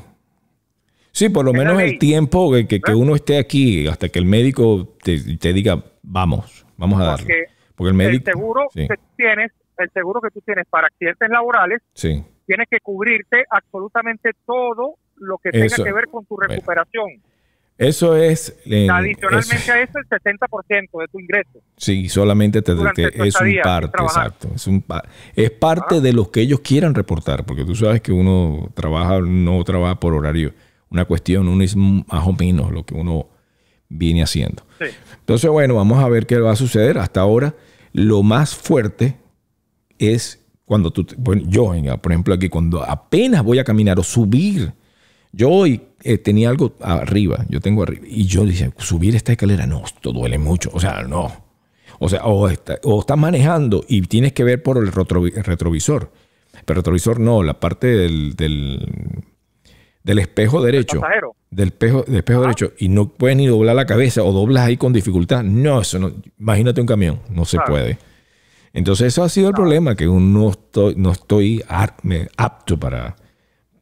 Sí, 1.10 1.30
por 1.30 1.44
lo 1.44 1.50
Es 1.50 1.58
menos 1.58 1.80
el 1.82 1.98
tiempo 1.98 2.52
que, 2.52 2.68
que- 2.68 2.80
que 2.80 2.92
¿Eh? 2.92 2.94
uno 2.94 3.16
esté 3.16 3.38
aquí 3.38 3.88
hasta 3.88 4.08
que 4.08 4.20
el 4.20 4.24
médico 4.24 4.94
te, 5.02 5.18
te 5.36 5.52
diga, 5.52 5.82
vamos, 6.02 6.64
vamos 6.76 7.00
a 7.00 7.04
darle. 7.06 7.24
Porque 7.24 7.44
Porque 7.74 7.88
el 7.88 7.94
médico... 7.96 8.24
el 8.30 8.34
seguro 8.34 8.66
sí, 8.72 8.86
que 8.86 8.94
tienes, 9.16 9.50
el 9.78 9.90
seguro 9.90 10.20
que 10.20 10.30
tú 10.30 10.40
tienes 10.42 10.66
para 10.68 10.86
accidentes 10.86 11.28
laborales, 11.30 11.80
sí. 11.94 12.22
tiene 12.46 12.64
que 12.70 12.78
cubrirte 12.80 13.44
absolutamente 13.50 14.30
todo 14.46 14.94
lo 15.16 15.38
que 15.38 15.50
tenga 15.50 15.66
Eso. 15.66 15.82
que 15.82 15.92
ver 15.92 16.06
con 16.08 16.24
tu 16.26 16.36
Bueno. 16.36 16.54
Eso 17.78 18.16
es... 18.16 18.54
en- 18.64 18.90
Adicionalmente 18.90 19.54
eso- 19.56 19.72
a 19.72 19.80
eso, 19.80 19.92
el 19.98 20.08
60% 20.08 20.98
de 21.00 21.08
tu 21.12 21.20
ingreso. 21.20 21.60
Sí, 21.76 22.08
solamente 22.08 22.60
te, 22.60 22.74
te- 22.94 23.28
es 23.28 23.40
un 23.40 23.54
parte, 23.62 24.02
exacto. 24.02 24.48
Es, 24.54 24.66
un 24.66 24.84
es 25.36 25.50
parte 25.52 25.96
Ah. 25.96 26.00
de 26.00 26.12
lo 26.12 26.30
que 26.32 26.40
ellos 26.40 26.58
quieran 26.60 26.94
reportar, 26.94 27.46
porque 27.46 27.64
tú 27.64 27.76
sabes 27.76 28.00
que 28.00 28.10
uno 28.12 28.70
trabaja, 28.74 29.20
no 29.20 29.62
trabaja 29.62 30.00
por 30.00 30.12
horario. 30.14 30.52
Una 30.90 31.04
cuestión, 31.04 31.46
uno 31.48 31.62
es 31.62 31.76
más 31.76 32.26
o 32.26 32.32
menos 32.32 32.72
lo 32.72 32.84
que 32.84 32.94
uno 32.94 33.28
viene 33.88 34.22
haciendo. 34.24 34.64
Sí. 34.80 34.86
Entonces, 35.20 35.48
bueno, 35.48 35.74
vamos 35.76 36.02
a 36.02 36.08
ver 36.08 36.26
qué 36.26 36.38
va 36.38 36.50
a 36.52 36.56
suceder. 36.56 36.98
Hasta 36.98 37.20
ahora, 37.20 37.54
lo 37.92 38.22
más 38.24 38.56
fuerte 38.56 39.16
es 39.98 40.44
cuando 40.64 40.90
tú, 40.90 41.06
bueno, 41.16 41.42
yo, 41.46 41.72
por 42.02 42.12
ejemplo, 42.12 42.34
aquí, 42.34 42.48
cuando 42.48 42.82
apenas 42.82 43.42
voy 43.44 43.58
a 43.58 43.64
caminar 43.64 43.98
o 43.98 44.02
subir, 44.02 44.72
yo 45.32 45.48
hoy 45.50 45.82
eh, 46.02 46.18
tenía 46.18 46.48
algo 46.50 46.74
arriba, 46.80 47.44
yo 47.48 47.60
tengo 47.60 47.82
arriba, 47.82 48.06
y 48.08 48.24
yo 48.26 48.44
dije, 48.44 48.70
subir 48.78 49.16
esta 49.16 49.32
escalera, 49.32 49.66
no, 49.66 49.84
esto 49.84 50.12
duele 50.12 50.38
mucho, 50.38 50.70
o 50.72 50.80
sea, 50.80 51.02
no. 51.02 51.46
O 52.00 52.08
sea, 52.08 52.24
o, 52.24 52.48
está- 52.48 52.78
o 52.84 53.00
estás 53.00 53.18
manejando 53.18 53.84
y 53.88 54.02
tienes 54.02 54.32
que 54.32 54.44
ver 54.44 54.62
por 54.62 54.78
el, 54.78 54.92
retrovi- 54.92 55.36
el 55.36 55.42
retrovisor. 55.44 56.12
Pero 56.64 56.78
retrovisor 56.78 57.18
no, 57.18 57.42
la 57.42 57.58
parte 57.58 57.86
del, 57.88 58.34
del, 58.36 58.86
del 60.04 60.18
espejo 60.18 60.62
derecho. 60.62 61.00
pasajero. 61.00 61.34
Del 61.50 61.68
espejo, 61.68 62.04
del 62.06 62.16
espejo 62.16 62.40
derecho. 62.42 62.72
Y 62.78 62.88
no 62.88 63.08
puedes 63.08 63.36
ni 63.36 63.46
doblar 63.46 63.74
la 63.74 63.86
cabeza 63.86 64.22
o 64.22 64.32
doblas 64.32 64.64
ahí 64.66 64.76
con 64.76 64.92
dificultad. 64.92 65.42
No, 65.42 65.80
eso 65.80 65.98
no. 65.98 66.12
Imagínate 66.38 66.80
un 66.80 66.86
camión, 66.86 67.20
no 67.30 67.44
se 67.44 67.56
Claro. 67.56 67.72
puede. 67.72 67.98
Entonces, 68.74 69.08
eso 69.08 69.24
ha 69.24 69.28
sido 69.28 69.48
el 69.48 69.54
problema, 69.54 69.96
que 69.96 70.06
uno 70.06 70.40
no 70.40 70.50
estoy, 70.50 70.94
no 70.96 71.10
estoy 71.10 71.64
apto 72.36 72.78
para, 72.78 73.16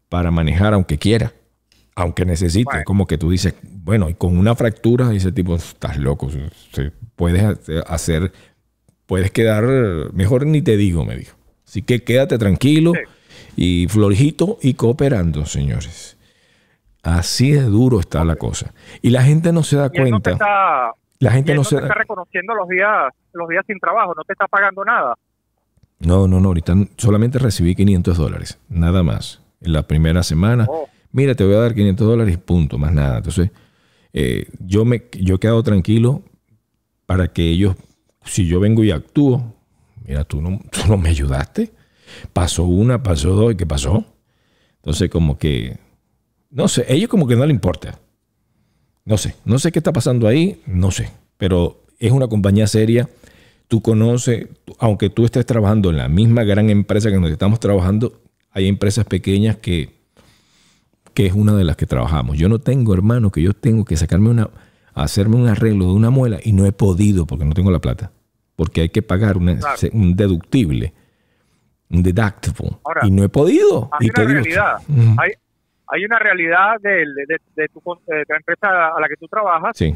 para 0.08 0.30
manejar, 0.30 0.72
aunque 0.74 0.96
quiera, 0.96 1.32
aunque 1.96 2.24
necesite. 2.24 2.64
Bueno. 2.70 2.82
Como 2.84 3.06
que 3.06 3.18
tú 3.18 3.30
dices, 3.30 3.54
bueno, 3.62 4.08
y 4.08 4.14
con 4.14 4.36
una 4.38 4.54
fractura, 4.54 5.08
dice 5.08 5.32
tipo, 5.32 5.56
estás 5.56 5.96
loco, 5.96 6.28
puedes 7.16 7.68
hacer, 7.86 8.32
puedes 9.06 9.30
quedar, 9.30 9.64
mejor 10.12 10.46
ni 10.46 10.62
te 10.62 10.76
digo, 10.76 11.04
me 11.04 11.16
dijo. 11.16 11.36
Así 11.66 11.82
que 11.82 12.04
quédate 12.04 12.38
tranquilo 12.38 12.92
y 13.56 13.88
florijito 13.88 14.58
y 14.62 14.74
cooperando, 14.74 15.46
señores. 15.46 16.16
Así 17.02 17.52
de 17.52 17.62
duro 17.62 18.00
está 18.00 18.24
la 18.24 18.36
cosa. 18.36 18.74
Y 19.00 19.10
la 19.10 19.22
gente 19.22 19.52
no 19.52 19.62
se 19.62 19.76
da 19.76 19.86
él 19.86 19.92
no 20.04 20.10
cuenta. 20.10 20.32
está, 20.32 20.90
La 21.18 21.30
gente 21.32 21.52
no 21.54 21.58
no 21.60 21.64
se 21.64 21.76
te 21.76 21.80
da 21.82 21.86
está 21.88 21.98
reconociendo 21.98 22.54
los 22.54 22.68
días, 22.68 23.12
los 23.32 23.48
días 23.48 23.64
sin 23.66 23.78
trabajo, 23.78 24.12
no 24.14 24.22
te 24.24 24.32
está 24.34 24.46
pagando 24.48 24.84
nada. 24.84 25.14
No, 26.00 26.28
no, 26.28 26.40
no, 26.40 26.48
ahorita 26.48 26.74
solamente 26.98 27.38
recibí 27.38 27.74
500 27.74 28.18
dólares, 28.18 28.58
nada 28.68 29.02
más. 29.02 29.40
En 29.62 29.72
la 29.72 29.84
primera 29.86 30.22
semana, 30.22 30.66
Oh. 30.68 30.88
Mira, 31.16 31.34
te 31.34 31.44
voy 31.44 31.54
a 31.54 31.60
dar 31.60 31.74
500 31.74 32.06
dólares, 32.06 32.36
punto, 32.36 32.76
más 32.76 32.92
nada. 32.92 33.16
Entonces, 33.16 33.50
eh, 34.12 34.48
yo, 34.60 34.84
me, 34.84 35.04
yo 35.18 35.36
he 35.36 35.38
quedado 35.38 35.62
tranquilo 35.62 36.22
para 37.06 37.32
que 37.32 37.48
ellos, 37.48 37.74
si 38.22 38.46
yo 38.46 38.60
vengo 38.60 38.84
y 38.84 38.90
actúo, 38.90 39.54
mira, 40.04 40.24
tú 40.24 40.42
no, 40.42 40.60
tú 40.70 40.80
no 40.88 40.98
me 40.98 41.08
ayudaste. 41.08 41.72
Pasó 42.34 42.64
una, 42.64 43.02
pasó 43.02 43.30
dos, 43.30 43.54
¿y 43.54 43.56
qué 43.56 43.64
pasó? 43.64 44.04
Entonces, 44.76 45.08
como 45.08 45.38
que, 45.38 45.78
no 46.50 46.68
sé, 46.68 46.84
ellos 46.86 47.08
como 47.08 47.26
que 47.26 47.34
no 47.34 47.46
le 47.46 47.52
importa. 47.52 47.98
No 49.06 49.16
sé, 49.16 49.36
no 49.46 49.58
sé 49.58 49.72
qué 49.72 49.78
está 49.78 49.92
pasando 49.94 50.28
ahí, 50.28 50.60
no 50.66 50.90
sé, 50.90 51.10
pero 51.38 51.82
es 51.98 52.12
una 52.12 52.28
compañía 52.28 52.66
seria. 52.66 53.08
Tú 53.68 53.80
conoces, 53.80 54.48
aunque 54.78 55.08
tú 55.08 55.24
estés 55.24 55.46
trabajando 55.46 55.88
en 55.88 55.96
la 55.96 56.08
misma 56.08 56.44
gran 56.44 56.68
empresa 56.68 57.10
que 57.10 57.18
nos 57.18 57.30
estamos 57.30 57.58
trabajando, 57.58 58.20
hay 58.50 58.68
empresas 58.68 59.06
pequeñas 59.06 59.56
que, 59.56 59.95
que 61.16 61.24
es 61.26 61.32
una 61.32 61.54
de 61.54 61.64
las 61.64 61.76
que 61.76 61.86
trabajamos. 61.86 62.36
Yo 62.36 62.48
no 62.50 62.58
tengo, 62.58 62.92
hermano, 62.92 63.30
que 63.30 63.40
yo 63.40 63.54
tengo 63.54 63.86
que 63.86 63.96
sacarme 63.96 64.28
una, 64.28 64.50
hacerme 64.94 65.36
un 65.36 65.48
arreglo 65.48 65.86
de 65.86 65.92
una 65.92 66.10
muela 66.10 66.38
y 66.44 66.52
no 66.52 66.66
he 66.66 66.72
podido 66.72 67.26
porque 67.26 67.46
no 67.46 67.54
tengo 67.54 67.70
la 67.70 67.78
plata. 67.78 68.12
Porque 68.54 68.82
hay 68.82 68.88
que 68.90 69.00
pagar 69.00 69.38
una- 69.38 69.58
un 69.94 70.14
deductible, 70.14 70.92
un 71.90 72.02
deductible. 72.02 72.78
Ahora, 72.84 73.00
y 73.06 73.10
no 73.10 73.24
he 73.24 73.28
podido. 73.30 73.88
Hay 73.98 74.08
y 74.08 74.10
una 74.10 74.28
realidad, 74.30 74.76
hay, 75.18 75.30
hay 75.88 76.04
una 76.04 76.18
realidad 76.18 76.80
del- 76.82 77.14
de, 77.14 77.36
de 77.56 77.68
tu, 77.68 77.80
de 78.06 78.24
la 78.28 78.36
empresa 78.36 78.88
a 78.94 79.00
la 79.00 79.08
que 79.08 79.16
tú 79.16 79.26
trabajas, 79.26 79.72
Sí, 79.74 79.94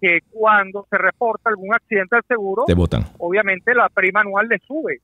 que 0.00 0.18
cuando 0.30 0.86
se 0.90 0.98
reporta 0.98 1.50
algún 1.50 1.72
accidente 1.72 2.16
al 2.16 2.22
seguro, 2.26 2.64
te 2.66 2.74
votan. 2.74 3.04
obviamente 3.18 3.74
la 3.74 3.88
prima 3.88 4.20
anual 4.22 4.48
le 4.48 4.58
sube. 4.66 5.00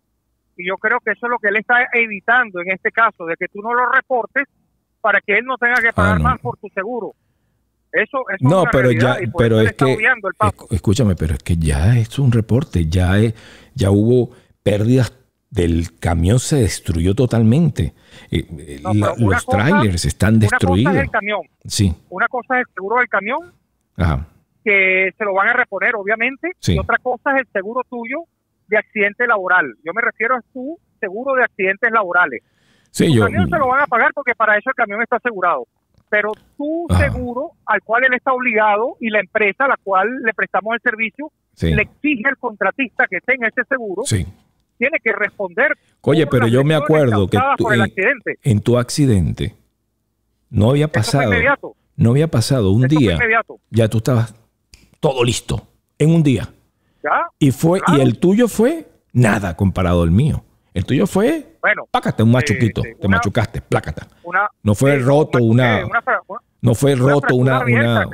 Y 0.56 0.66
yo 0.68 0.76
creo 0.78 0.98
que 1.04 1.12
eso 1.12 1.26
es 1.26 1.30
lo 1.30 1.38
que 1.38 1.48
él 1.48 1.56
está 1.58 1.76
evitando 1.92 2.60
en 2.60 2.70
este 2.72 2.90
caso, 2.90 3.24
de 3.26 3.36
que 3.36 3.46
tú 3.48 3.60
no 3.62 3.72
lo 3.72 3.90
reportes 3.92 4.44
para 5.04 5.20
que 5.20 5.36
él 5.36 5.44
no 5.44 5.58
tenga 5.58 5.74
que 5.82 5.92
pagar 5.92 6.14
Ah, 6.14 6.18
no. 6.18 6.24
más 6.24 6.40
por 6.40 6.56
tu 6.56 6.66
seguro. 6.70 7.12
Eso, 7.92 8.18
eso 8.30 8.36
es 8.36 8.40
No, 8.40 8.62
una 8.62 8.70
pero 8.70 8.84
realidad 8.84 9.18
ya, 9.20 9.32
pero 9.36 9.60
es 9.60 9.72
que, 9.74 9.98
escúchame, 10.70 11.14
pero 11.14 11.34
es 11.34 11.42
que 11.42 11.56
ya 11.58 11.94
es 11.98 12.18
un 12.18 12.32
reporte, 12.32 12.86
ya 12.88 13.18
es, 13.18 13.34
ya 13.74 13.90
hubo 13.90 14.30
pérdidas 14.62 15.12
del 15.50 15.98
camión 16.00 16.38
se 16.38 16.56
destruyó 16.56 17.14
totalmente. 17.14 17.92
Eh, 18.30 18.46
eh, 18.58 18.80
No, 18.82 18.94
la- 18.94 19.14
los 19.18 19.44
cosa- 19.44 19.58
trailers 19.58 20.06
están 20.06 20.36
Una 20.36 20.46
cosa 20.46 20.56
destruidos. 20.56 20.94
es 20.96 21.02
el 21.02 21.10
camión, 21.10 21.40
Sí, 21.66 21.94
una 22.08 22.26
cosa 22.28 22.54
es 22.60 22.66
el 22.66 22.74
seguro 22.74 22.96
del 22.96 23.08
camión, 23.08 23.52
ajá. 23.98 24.26
que 24.64 25.10
se 25.18 25.24
lo 25.24 25.34
van 25.34 25.48
a 25.48 25.52
reponer 25.52 25.94
obviamente, 25.96 26.52
Sí. 26.60 26.74
y 26.74 26.78
otra 26.78 26.96
cosa 26.96 27.32
es 27.36 27.42
el 27.46 27.52
seguro 27.52 27.82
tuyo 27.90 28.24
de 28.68 28.78
accidente 28.78 29.26
laboral. 29.26 29.74
Yo 29.84 29.92
me 29.92 30.00
refiero 30.00 30.34
a 30.36 30.40
tu 30.54 30.78
seguro 30.98 31.34
de 31.34 31.44
accidentes 31.44 31.92
laborales. 31.92 32.42
Sí, 32.94 33.06
El 33.06 33.14
yo. 33.14 33.22
camión 33.24 33.50
se 33.50 33.58
lo 33.58 33.66
van 33.68 33.82
a 33.82 33.86
pagar 33.88 34.12
porque 34.14 34.34
para 34.36 34.56
eso 34.56 34.70
el 34.70 34.74
camión 34.76 35.02
está 35.02 35.16
asegurado. 35.16 35.66
Pero 36.08 36.30
tu 36.56 36.86
seguro 36.96 37.50
al 37.66 37.82
cual 37.82 38.04
él 38.04 38.14
está 38.14 38.32
obligado 38.32 38.96
y 39.00 39.10
la 39.10 39.18
empresa 39.18 39.64
a 39.64 39.68
la 39.68 39.76
cual 39.82 40.08
le 40.24 40.32
prestamos 40.32 40.74
el 40.74 40.80
servicio 40.80 41.32
Sí, 41.54 41.74
le 41.74 41.82
exige 41.82 42.28
al 42.28 42.36
contratista 42.38 43.06
que 43.10 43.20
tenga 43.20 43.48
ese 43.48 43.62
seguro, 43.68 44.02
sí. 44.04 44.24
tiene 44.78 44.98
que 45.02 45.12
responder. 45.12 45.76
Oye, 46.02 46.26
pero 46.28 46.46
yo 46.46 46.62
me 46.62 46.74
acuerdo 46.76 47.26
que 47.28 47.38
tú- 47.56 47.66
en- 48.42 48.60
tu 48.60 48.78
accidente 48.78 49.54
no 50.50 50.70
había 50.70 50.86
pasado. 50.88 51.32
No 51.96 52.10
había 52.10 52.28
pasado 52.28 52.70
un 52.72 52.84
Eso 52.86 52.98
día. 52.98 53.18
Ya 53.70 53.88
tú 53.88 53.98
estabas 53.98 54.34
todo 55.00 55.24
listo. 55.24 55.66
En 55.98 56.10
un 56.14 56.22
día. 56.22 56.48
¿Ya? 57.02 57.26
Y 57.38 57.50
fue, 57.50 57.80
y 57.96 58.00
el 58.00 58.18
tuyo 58.18 58.46
fue 58.48 58.86
nada 59.12 59.56
comparado 59.56 60.02
al 60.02 60.10
mío. 60.10 60.44
El 60.74 60.84
tuyo 60.84 61.06
fue, 61.06 61.46
Bueno, 61.62 61.84
pácate 61.90 62.22
un 62.24 62.32
machuquito, 62.32 62.82
sí, 62.82 62.88
te 63.00 63.06
una- 63.06 63.16
machucaste, 63.18 63.60
plácata. 63.62 64.08
una... 64.24 64.48
No 64.62 64.74
fue 64.74 64.98
roto 64.98 65.38
una, 65.38 65.82
no 66.60 66.74
fue 66.74 66.96
roto 66.96 67.36
una, 67.36 67.58
abierta, 67.58 68.04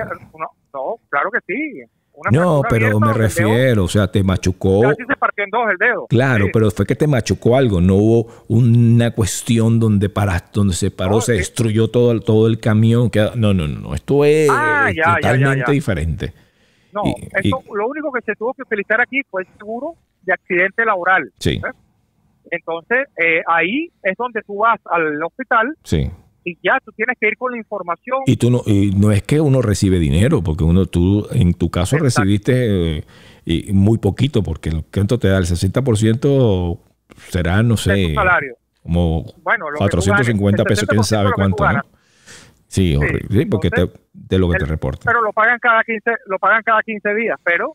no, 0.75 0.97
claro 1.09 1.31
que 1.31 1.39
sí. 1.47 1.83
No, 2.31 2.61
pero 2.69 3.01
me 3.01 3.15
refiero, 3.15 3.85
o 3.85 3.89
sea, 3.89 4.07
te 4.13 4.23
machucó, 4.23 4.83
Casi 4.83 5.05
se 5.09 5.17
partió 5.17 5.43
en 5.45 5.49
dos 5.51 5.63
el 5.71 5.79
dedo. 5.79 6.07
claro, 6.07 6.45
Sí. 6.45 6.51
pero 6.53 6.71
fue 6.71 6.85
que 6.85 6.95
te 6.95 7.07
machucó 7.07 7.57
algo, 7.57 7.81
no 7.81 7.95
hubo 7.95 8.27
una 8.49 9.11
cuestión 9.13 9.81
donde 9.81 10.11
paraste, 10.11 10.51
donde 10.53 10.75
se 10.75 10.91
paró, 10.91 11.13
No, 11.13 11.21
se 11.23 11.33
sí. 11.33 11.39
destruyó 11.39 11.89
todo, 11.89 12.13
el- 12.13 12.23
todo 12.23 12.47
el 12.47 12.61
camión, 12.61 13.09
que, 13.09 13.21
no, 13.37 13.55
no, 13.55 13.67
no, 13.67 13.81
no, 13.81 13.95
esto 13.95 14.23
es 14.27 14.51
Ah, 14.53 14.91
ya, 14.95 14.95
ya, 14.95 15.03
ya, 15.03 15.15
totalmente 15.17 15.65
ya. 15.67 15.73
diferente. 15.73 16.35
No, 16.93 17.05
Y- 17.07 17.15
esto, 17.33 17.63
lo 17.75 17.89
único 17.89 18.13
que 18.13 18.21
se 18.21 18.35
tuvo 18.37 18.53
que 18.53 18.63
utilizar 18.63 19.01
aquí 19.01 19.23
fue 19.31 19.43
el 19.43 19.49
seguro 19.57 19.95
de 20.23 20.35
accidente 20.35 20.85
laboral. 20.85 21.33
Sí, 21.39 21.53
¿Eh? 21.53 21.71
Entonces, 22.51 23.07
eh, 23.17 23.43
ahí 23.47 23.91
es 24.03 24.17
donde 24.17 24.43
tú 24.43 24.59
vas 24.59 24.81
al 24.91 25.23
hospital 25.23 25.75
sí. 25.85 26.11
y 26.45 26.59
ya 26.63 26.79
tú 26.85 26.93
tienes 26.93 27.17
que 27.21 27.29
ir 27.29 27.37
con 27.37 27.53
la 27.53 27.59
información. 27.59 28.19
Y 28.27 28.37
tú 28.37 28.51
no, 28.51 28.63
y 28.67 28.91
no 28.91 29.13
es 29.13 29.23
que 29.23 29.41
uno 29.41 29.63
recibe 29.63 29.99
dinero, 29.99 30.43
porque 30.43 30.65
uno, 30.65 30.87
tú, 30.87 31.27
en 31.33 31.55
tu 31.55 31.71
caso 31.71 31.97
Exacto. 31.97 32.23
recibiste 32.23 32.99
eh, 32.99 33.05
y 33.45 33.73
muy 33.73 33.99
poquito, 33.99 34.43
porque 34.43 34.71
el 34.71 34.85
¿cuánto 34.93 35.19
te 35.19 35.29
da? 35.29 35.39
El 35.39 35.45
60% 35.45 36.79
será, 37.29 37.63
no 37.63 37.77
sé, 37.77 38.15
salario. 38.15 38.57
como 38.83 39.25
Bueno, 39.43 39.71
lo 39.71 39.79
que 39.79 39.89
tú 39.91 39.99
450 39.99 40.63
ganes, 40.63 40.69
pesos, 40.69 40.89
quién 40.89 41.01
60% 41.01 41.05
sabe 41.05 41.31
cuánto. 41.35 41.65
Sí. 42.67 42.97
Sí, 43.31 43.47
porque 43.47 43.69
te, 43.69 43.81
entonces, 43.81 44.01
de 44.13 44.39
lo 44.39 44.49
que 44.49 44.59
te 44.59 44.65
reportan. 44.65 45.03
Pero 45.05 45.23
lo 45.23 45.33
pagan 45.33 45.59
cada 45.59 45.83
15, 45.83 46.11
lo 46.27 46.39
pagan 46.39 46.63
cada 46.63 46.83
15 46.83 47.15
días, 47.15 47.37
pero 47.43 47.75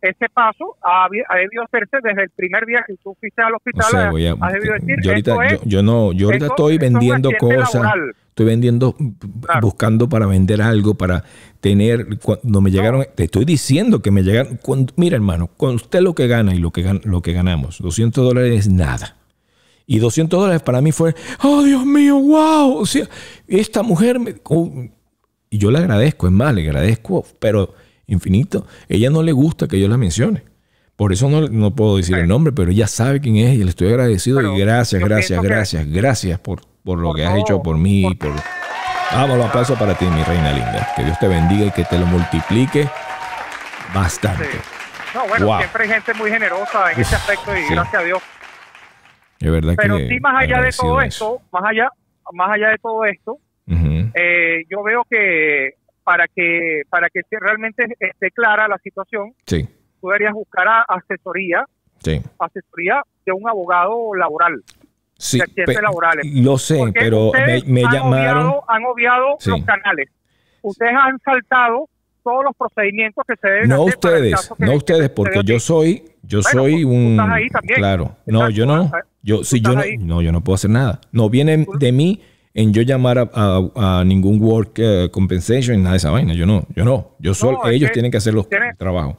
ese 0.00 0.28
paso 0.32 0.76
ha, 0.82 1.08
debido 1.10 1.64
hacerse 1.64 1.96
desde 2.02 2.22
el 2.24 2.30
primer 2.30 2.64
día 2.66 2.84
que 2.86 2.94
tú 3.02 3.16
fuiste 3.18 3.42
al 3.42 3.54
hospital. 3.54 3.86
sé, 3.90 4.08
voy 4.10 4.26
a- 4.26 4.36
has 4.40 4.52
debido 4.52 4.74
decir, 4.74 4.96
yo 5.02 5.10
ahorita, 5.10 5.46
es- 5.46 5.52
yo, 5.52 5.58
yo 5.64 5.82
no, 5.82 6.12
yo 6.12 6.26
ahorita 6.26 6.44
esto- 6.46 6.54
estoy 6.54 6.74
es 6.74 6.80
vendiendo 6.80 7.30
cosas, 7.38 7.74
laboral. 7.74 8.14
estoy 8.28 8.46
vendiendo, 8.46 8.94
Claro. 9.42 9.60
buscando 9.62 10.08
para 10.08 10.26
vender 10.26 10.62
algo, 10.62 10.94
para 10.94 11.24
tener, 11.60 12.06
cuando 12.20 12.60
me 12.60 12.70
llegaron, 12.70 13.04
te 13.14 13.24
estoy 13.24 13.44
diciendo 13.44 14.00
que 14.00 14.10
me 14.12 14.22
llegaron, 14.22 14.58
cuando- 14.62 14.92
mira 14.96 15.16
hermano, 15.16 15.48
con 15.56 15.74
usted 15.74 16.00
lo 16.00 16.14
que 16.14 16.28
gana 16.28 16.54
y 16.54 16.58
lo 16.58 16.70
que, 16.70 17.00
lo 17.04 17.20
que 17.20 17.32
ganamos, 17.32 17.78
200 17.82 18.24
dólares 18.24 18.52
es 18.66 18.68
nada. 18.72 19.16
Y 19.86 19.98
200 19.98 20.38
dólares 20.38 20.62
para 20.62 20.80
mí 20.80 20.92
fue, 20.92 21.14
oh 21.42 21.62
Dios 21.64 21.84
mío, 21.86 22.16
wow, 22.20 22.76
o 22.76 22.86
sea, 22.86 23.06
esta 23.48 23.82
mujer, 23.82 24.20
me, 24.20 24.34
oh, 24.44 24.70
y 25.50 25.58
yo 25.58 25.70
le 25.70 25.78
agradezco, 25.78 26.26
es 26.26 26.32
más, 26.32 26.54
le 26.54 26.60
agradezco, 26.62 27.24
pero 27.40 27.74
infinito, 28.08 28.66
ella 28.88 29.08
no 29.10 29.22
le 29.22 29.30
gusta 29.32 29.68
que 29.68 29.78
yo 29.80 29.86
la 29.88 29.96
mencione. 29.96 30.42
Por 30.96 31.12
eso 31.12 31.28
no, 31.30 31.42
no 31.48 31.70
puedo 31.76 31.96
decir 31.98 32.18
el 32.18 32.26
nombre, 32.26 32.52
pero 32.52 32.72
ella 32.72 32.88
sabe 32.88 33.20
quién 33.20 33.36
es 33.36 33.54
y 33.54 33.62
le 33.62 33.70
estoy 33.70 33.86
agradecido 33.88 34.38
Pero 34.38 34.56
y 34.56 34.58
gracias, 34.60 35.00
gracias, 35.00 35.40
que- 35.40 35.46
gracias, 35.46 35.86
gracias 35.88 36.38
por, 36.40 36.62
por 36.82 36.98
lo 36.98 37.08
Por 37.10 37.16
que 37.16 37.24
has 37.24 37.38
hecho 37.38 37.62
por 37.62 37.78
mí 37.78 38.02
por- 38.16 38.32
por... 38.32 38.42
Vamos, 39.12 39.40
aplauso 39.46 39.74
para 39.76 39.94
ti, 39.94 40.04
mi 40.06 40.22
reina 40.24 40.50
linda. 40.52 40.88
Que 40.96 41.04
Dios 41.04 41.16
te 41.20 41.28
bendiga 41.28 41.66
y 41.66 41.70
que 41.70 41.84
te 41.84 41.98
lo 41.98 42.04
multiplique 42.06 42.88
bastante. 43.94 44.44
Sí. 44.50 44.58
No, 45.14 45.26
bueno, 45.28 45.46
Wow. 45.46 45.58
siempre 45.58 45.84
hay 45.84 45.90
gente 45.90 46.14
muy 46.14 46.30
generosa 46.30 46.92
en 46.92 47.00
ese 47.00 47.14
aspecto 47.16 47.56
y 47.56 47.62
sí. 47.62 47.74
gracias 47.74 48.02
a 48.02 48.04
Dios. 48.04 48.18
Es 49.40 49.50
verdad 49.50 49.74
Pero 49.76 49.96
que... 49.98 50.08
sí, 50.08 50.20
más 50.20 50.42
allá 50.42 50.60
de 50.60 50.70
todo 50.72 51.00
eso. 51.00 51.34
esto, 51.36 51.42
más 51.52 51.62
allá, 51.70 51.88
más 52.32 52.50
allá 52.50 52.68
de 52.70 52.78
todo 52.78 53.04
esto, 53.04 53.38
eh, 54.14 54.64
yo 54.70 54.82
veo 54.82 55.06
que 55.08 55.70
para 56.08 56.26
que 56.26 56.80
para 56.88 57.10
que 57.10 57.20
realmente 57.38 57.84
esté 58.00 58.30
clara 58.30 58.66
la 58.66 58.78
situación, 58.78 59.34
Sí, 59.46 59.68
tú 60.00 60.06
deberías 60.08 60.32
buscar 60.32 60.66
a- 60.66 60.86
asesoría, 60.88 61.66
sí. 62.02 62.18
asesoría 62.38 63.02
de 63.26 63.32
un 63.32 63.46
abogado 63.46 64.14
laboral. 64.14 64.54
Sí, 65.18 65.38
de 65.54 65.82
laborales. 65.82 66.24
lo 66.32 66.56
sé, 66.56 66.78
Porque 66.78 66.98
pero 66.98 67.30
me, 67.34 67.62
me 67.66 67.84
han 67.84 67.92
llamaron... 67.92 68.46
Obviado, 68.46 68.64
han 68.68 68.84
obviado 68.86 69.36
Sí. 69.38 69.50
los 69.50 69.64
canales. 69.66 70.08
Ustedes 70.62 70.94
han 70.96 71.18
saltado 71.18 71.90
todos 72.24 72.42
los 72.44 72.56
procedimientos 72.56 73.22
que 73.28 73.34
se 73.36 73.46
deben 73.48 73.68
No 73.68 73.82
hacer 73.82 73.88
ustedes, 73.94 74.50
no 74.58 74.70
que 74.70 74.76
ustedes, 74.76 75.10
porque 75.10 75.42
yo 75.44 75.60
soy, 75.60 76.04
yo 76.22 76.40
Bueno, 76.42 76.60
soy 76.62 76.72
pues, 76.84 76.96
un, 76.96 77.10
estás 77.20 77.30
ahí 77.32 77.48
también. 77.50 77.78
claro, 77.80 78.16
no, 78.24 78.38
Exacto, 78.48 78.54
yo 78.56 78.66
no, 78.66 78.90
yo 79.22 79.44
si 79.44 79.60
yo 79.60 79.74
no, 79.74 79.80
ahí. 79.82 79.98
no, 79.98 80.22
yo 80.22 80.32
no 80.32 80.40
puedo 80.42 80.54
hacer 80.54 80.70
nada, 80.70 81.00
no 81.12 81.28
viene 81.28 81.66
de 81.78 81.92
mí 81.92 82.22
en 82.60 82.72
yo 82.72 82.82
llamar 82.82 83.18
a, 83.18 83.30
a- 83.32 84.00
a 84.00 84.04
ningún 84.04 84.40
work 84.42 84.72
eh, 84.78 85.08
compensation 85.12 85.78
nada 85.82 85.92
de 85.92 85.98
esa 85.98 86.10
vaina, 86.10 86.34
yo 86.34 86.44
no, 86.46 86.66
yo 86.74 86.84
no, 86.84 87.12
yo 87.18 87.32
solo, 87.34 87.66
ellos 87.68 87.90
que 87.90 87.94
tienen 87.94 88.10
que 88.10 88.16
hacer 88.18 88.34
los 88.34 88.48
tiene- 88.48 88.72
trabajos. 88.76 89.16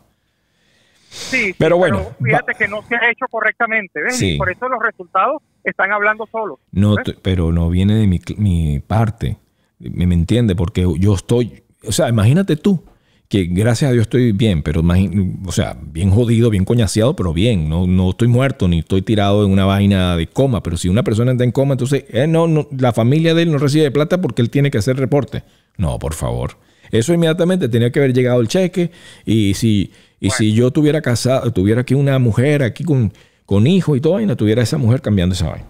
Sí, 1.09 1.47
sí, 1.47 1.55
Pero 1.57 1.77
bueno, 1.77 2.01
fíjate 2.23 2.51
va- 2.53 2.57
que 2.59 2.67
no 2.67 2.81
se 2.83 2.95
ha 2.95 3.09
hecho 3.11 3.25
correctamente, 3.31 3.99
¿ves? 4.01 4.15
Sí. 4.17 4.33
Y 4.33 4.37
por 4.37 4.51
eso 4.51 4.67
los 4.69 4.79
resultados 4.81 5.41
están 5.63 5.91
hablando 5.91 6.27
solos. 6.31 6.59
No, 6.71 6.95
pero 7.23 7.51
no 7.51 7.69
viene 7.69 7.95
de 7.95 8.05
mi, 8.07 8.19
mi 8.37 8.79
parte. 8.79 9.37
¿Me, 9.79 10.05
me 10.05 10.13
entiende? 10.13 10.55
Porque 10.55 10.85
yo 10.99 11.13
estoy, 11.15 11.63
o 11.87 11.91
sea, 11.91 12.09
imagínate 12.09 12.57
tú 12.57 12.83
que 13.29 13.45
gracias 13.45 13.89
a 13.89 13.93
Dios 13.93 14.01
estoy 14.03 14.31
bien, 14.31 14.63
pero 14.63 14.81
imagi- 14.81 15.37
o 15.45 15.51
sea, 15.51 15.77
bien 15.79 16.09
jodido, 16.09 16.49
bien 16.49 16.65
coñaseado, 16.65 17.15
pero 17.15 17.31
bien. 17.31 17.69
No, 17.69 17.85
no 17.85 18.09
estoy 18.09 18.27
muerto 18.27 18.67
ni 18.67 18.79
estoy 18.79 19.03
tirado 19.03 19.45
en 19.45 19.51
una 19.51 19.65
vaina 19.65 20.17
de 20.17 20.25
coma. 20.25 20.63
Pero 20.63 20.77
si 20.77 20.89
una 20.89 21.03
persona 21.03 21.31
está 21.31 21.43
en 21.43 21.51
coma, 21.51 21.73
entonces 21.75 22.05
eh, 22.09 22.25
no, 22.25 22.47
no, 22.47 22.67
la 22.75 22.91
familia 22.91 23.35
de 23.35 23.43
él 23.43 23.51
no 23.51 23.59
recibe 23.59 23.91
plata 23.91 24.19
porque 24.19 24.41
él 24.41 24.49
tiene 24.49 24.71
que 24.71 24.79
hacer 24.79 24.97
reporte. 24.97 25.43
No, 25.77 25.99
por 25.99 26.15
favor. 26.15 26.57
Eso 26.91 27.13
inmediatamente 27.13 27.69
tenía 27.69 27.91
que 27.91 27.99
haber 27.99 28.13
llegado 28.13 28.41
el 28.41 28.47
cheque 28.47 28.89
y 29.25 29.53
si, 29.53 29.91
y 30.19 30.31
si 30.31 30.53
yo 30.53 30.71
tuviera 30.71 31.01
casado, 31.03 31.53
tuviera 31.53 31.81
aquí 31.81 31.93
una 31.93 32.17
mujer 32.17 32.63
aquí 32.63 32.83
con, 32.83 33.13
con 33.45 33.67
hijos 33.67 33.95
y 33.95 34.01
todo, 34.01 34.13
vaina, 34.13 34.35
tuviera 34.35 34.63
esa 34.63 34.79
mujer 34.79 35.01
cambiando 35.03 35.35
esa 35.35 35.49
vaina. 35.49 35.67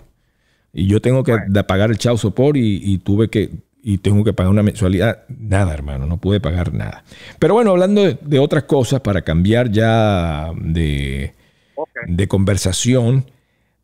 Y 0.72 0.86
yo 0.88 1.02
tengo 1.02 1.26
que 1.26 1.36
pagar 1.68 1.90
el 1.92 1.98
chau 1.98 2.18
support 2.18 2.56
y, 2.56 2.80
y 2.82 3.00
tuve 3.00 3.28
que 3.30 3.50
y 3.82 4.00
tengo 4.00 4.24
que 4.24 4.34
pagar 4.34 4.52
una 4.52 4.64
mensualidad. 4.64 5.24
Nada, 5.30 5.74
hermano, 5.74 6.06
no 6.06 6.18
pude 6.18 6.40
pagar 6.40 6.74
nada. 6.74 7.04
Pero 7.40 7.54
bueno, 7.54 7.72
hablando 7.72 8.04
de, 8.04 8.18
de 8.22 8.40
otras 8.40 8.64
cosas, 8.64 9.02
para 9.02 9.22
cambiar 9.22 9.70
ya 9.72 10.52
de, 10.56 11.34
de 12.08 12.28
conversación, 12.28 13.26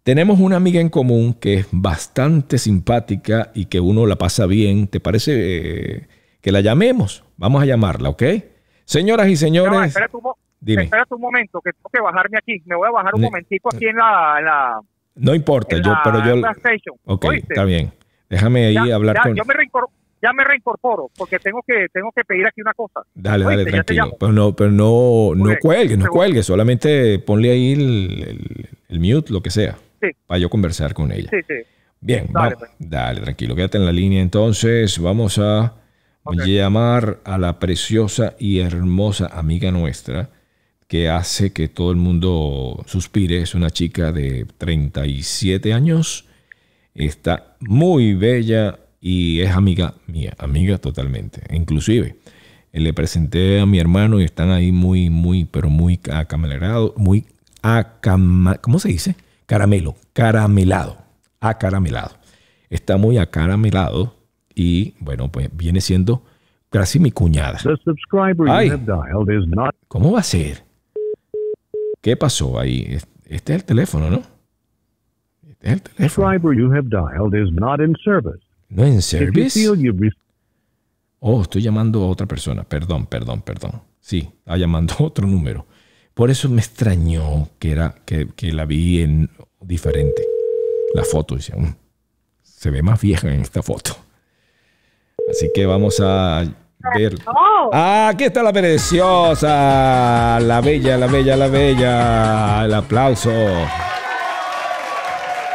tenemos 0.03 0.39
una 0.39 0.57
amiga 0.57 0.79
en 0.81 0.89
común 0.89 1.33
que 1.33 1.55
es 1.55 1.67
bastante 1.71 2.57
simpática 2.57 3.51
y 3.55 3.65
que 3.65 3.79
uno 3.79 4.05
la 4.05 4.17
pasa 4.17 4.45
bien. 4.45 4.87
¿Te 4.87 4.99
parece 4.99 5.33
eh, 5.35 6.07
que 6.41 6.51
la 6.51 6.61
llamemos? 6.61 7.23
Vamos 7.37 7.63
a 7.63 7.65
llamarla, 7.65 8.09
¿ok? 8.09 8.23
Señoras 8.83 9.27
y 9.27 9.31
No, 9.31 9.37
señores, 9.37 9.95
espérate 10.65 11.13
un 11.15 11.21
momento, 11.21 11.59
que 11.61 11.71
tengo 11.71 11.89
que 11.91 12.01
bajarme 12.01 12.37
aquí. 12.37 12.61
Me 12.65 12.75
voy 12.75 12.87
a 12.87 12.91
bajar 12.91 13.15
un 13.15 13.21
momentico 13.21 13.69
aquí 13.73 13.87
en 13.87 13.97
la... 13.97 14.35
En 14.39 14.45
la, 14.45 14.79
no 15.15 15.33
importa, 15.33 15.75
en 15.77 15.83
yo, 15.83 15.91
la 15.91 16.01
pero 16.03 16.23
yo... 16.23 17.31
está 17.33 17.63
bien. 17.63 17.91
Déjame 18.35 18.65
ahí 18.67 18.73
Ya- 18.73 18.95
hablar 18.95 19.15
ya, 19.15 19.23
con... 19.23 19.35
Yo 19.35 19.43
me 19.45 19.53
ya 20.21 20.33
me 20.33 20.43
reincorporo 20.43 21.11
porque 21.17 21.37
tengo 21.39 21.61
que 21.67 21.85
tengo 21.93 22.11
que 22.11 22.23
pedir 22.23 22.47
aquí 22.47 22.61
una 22.61 22.73
cosa. 22.73 23.01
Dale, 23.13 23.43
dale, 23.43 23.57
Oíste, 23.57 23.71
tranquilo. 23.71 24.17
Pero 24.19 24.31
no, 24.31 24.55
pero 24.55 24.71
no, 24.71 25.31
no 25.35 25.51
Ok, 25.51 25.59
cuelgue, 25.61 25.97
no 25.97 26.03
seguro. 26.05 26.11
cuelgue. 26.19 26.41
Solamente 26.43 27.19
ponle 27.19 27.51
ahí 27.51 27.73
el, 27.73 28.23
el- 28.27 28.69
el 28.89 28.99
mute, 28.99 29.31
lo 29.31 29.41
que 29.41 29.51
sea, 29.51 29.77
Sí. 30.01 30.07
para 30.25 30.39
yo 30.39 30.49
conversar 30.49 30.93
con 30.95 31.11
ella. 31.11 31.29
Sí, 31.29 31.37
sí. 31.47 31.53
Bien, 32.01 32.27
Dale, 32.31 32.55
pues. 32.57 32.71
Dale, 32.79 33.21
tranquilo, 33.21 33.55
quédate 33.55 33.77
en 33.77 33.85
la 33.85 33.91
línea. 33.91 34.21
Entonces, 34.21 34.97
vamos 34.99 35.37
a 35.37 35.73
llamar 36.31 37.19
a 37.23 37.37
la 37.37 37.59
preciosa 37.59 38.33
y 38.39 38.59
hermosa 38.59 39.27
amiga 39.27 39.71
nuestra 39.71 40.29
que 40.87 41.07
hace 41.09 41.51
que 41.53 41.67
todo 41.67 41.91
el 41.91 41.97
mundo 41.97 42.83
suspire. 42.87 43.41
Es 43.41 43.53
una 43.53 43.69
chica 43.69 44.11
de 44.11 44.45
37 44.57 45.73
años. 45.73 46.24
Está 46.95 47.55
muy 47.59 48.13
bella 48.13 48.79
y 49.01 49.41
es 49.41 49.51
amiga 49.51 49.93
mía, 50.07 50.33
amiga 50.39 50.77
totalmente. 50.77 51.41
Inclusive, 51.53 52.15
eh, 52.71 52.79
le 52.79 52.93
presenté 52.93 53.59
a 53.59 53.65
mi 53.65 53.79
hermano 53.79 54.19
y 54.19 54.23
están 54.23 54.49
ahí 54.49 54.71
muy, 54.71 55.09
muy, 55.09 55.45
pero 55.45 55.69
muy 55.69 55.99
acamelado, 56.11 56.93
muy 56.97 57.25
acama, 57.61 58.55
¿cómo 58.55 58.79
se 58.79 58.89
dice? 58.89 59.15
Caramelo, 59.45 59.95
caramelado, 60.13 60.97
acaramelado. 61.41 62.11
Está 62.69 62.97
muy 62.97 63.17
acaramelado 63.17 64.15
y 64.55 64.95
bueno, 64.99 65.31
pues 65.31 65.49
viene 65.55 65.81
siendo 65.81 66.23
casi 66.69 66.99
mi 66.99 67.11
cuñada. 67.11 67.59
Ay. 68.49 68.69
¿Cómo 69.87 70.13
va 70.13 70.19
a 70.19 70.23
ser? 70.23 70.63
¿Qué 72.01 72.15
pasó 72.15 72.59
ahí? 72.59 72.85
Es- 72.89 73.07
Este 73.27 73.53
es 73.53 73.59
el 73.61 73.65
teléfono, 73.65 74.09
¿no? 74.11 74.21
Es 75.65 75.71
el 75.73 75.81
teléfono. 75.81 76.53
you 76.53 76.71
have 76.71 76.89
dialed 76.89 77.33
is 77.33 77.51
not 77.51 77.79
in 77.79 77.95
service. 78.03 78.39
¿No 78.69 78.83
en 78.85 78.95
you 78.95 79.01
service? 79.01 79.59
Oh, 81.19 81.41
estoy 81.41 81.63
llamando 81.63 82.03
a 82.03 82.07
otra 82.07 82.27
persona. 82.27 82.63
Perdón, 82.63 83.07
perdón, 83.07 83.41
perdón. 83.41 83.81
Sí, 83.99 84.29
está 84.39 84.57
llamando 84.57 84.93
a 84.99 85.03
otro 85.03 85.25
número. 85.27 85.65
Por 86.13 86.29
eso 86.29 86.47
me 86.49 86.61
extrañó 86.61 87.49
que, 87.57 87.71
era, 87.71 87.95
que, 88.05 88.27
que 88.35 88.53
la 88.53 88.65
vi 88.65 89.01
en 89.01 89.29
diferente. 89.59 90.21
La 90.93 91.03
foto, 91.03 91.35
dice, 91.35 91.55
"Mm, 91.57 91.75
se 92.43 92.69
ve 92.69 92.83
más 92.83 93.01
vieja 93.01 93.33
en 93.33 93.41
esta 93.41 93.63
foto. 93.63 93.97
Así 95.29 95.49
que 95.53 95.65
vamos 95.65 95.99
a 95.99 96.45
ver. 96.95 97.15
Ah, 97.73 98.09
aquí 98.13 98.25
está 98.25 98.43
la 98.43 98.53
preciosa, 98.53 100.39
la 100.39 100.61
bella, 100.61 100.95
la 100.97 101.07
bella, 101.07 101.35
la 101.35 101.47
bella. 101.47 102.65
El 102.65 102.73
aplauso. 102.75 103.31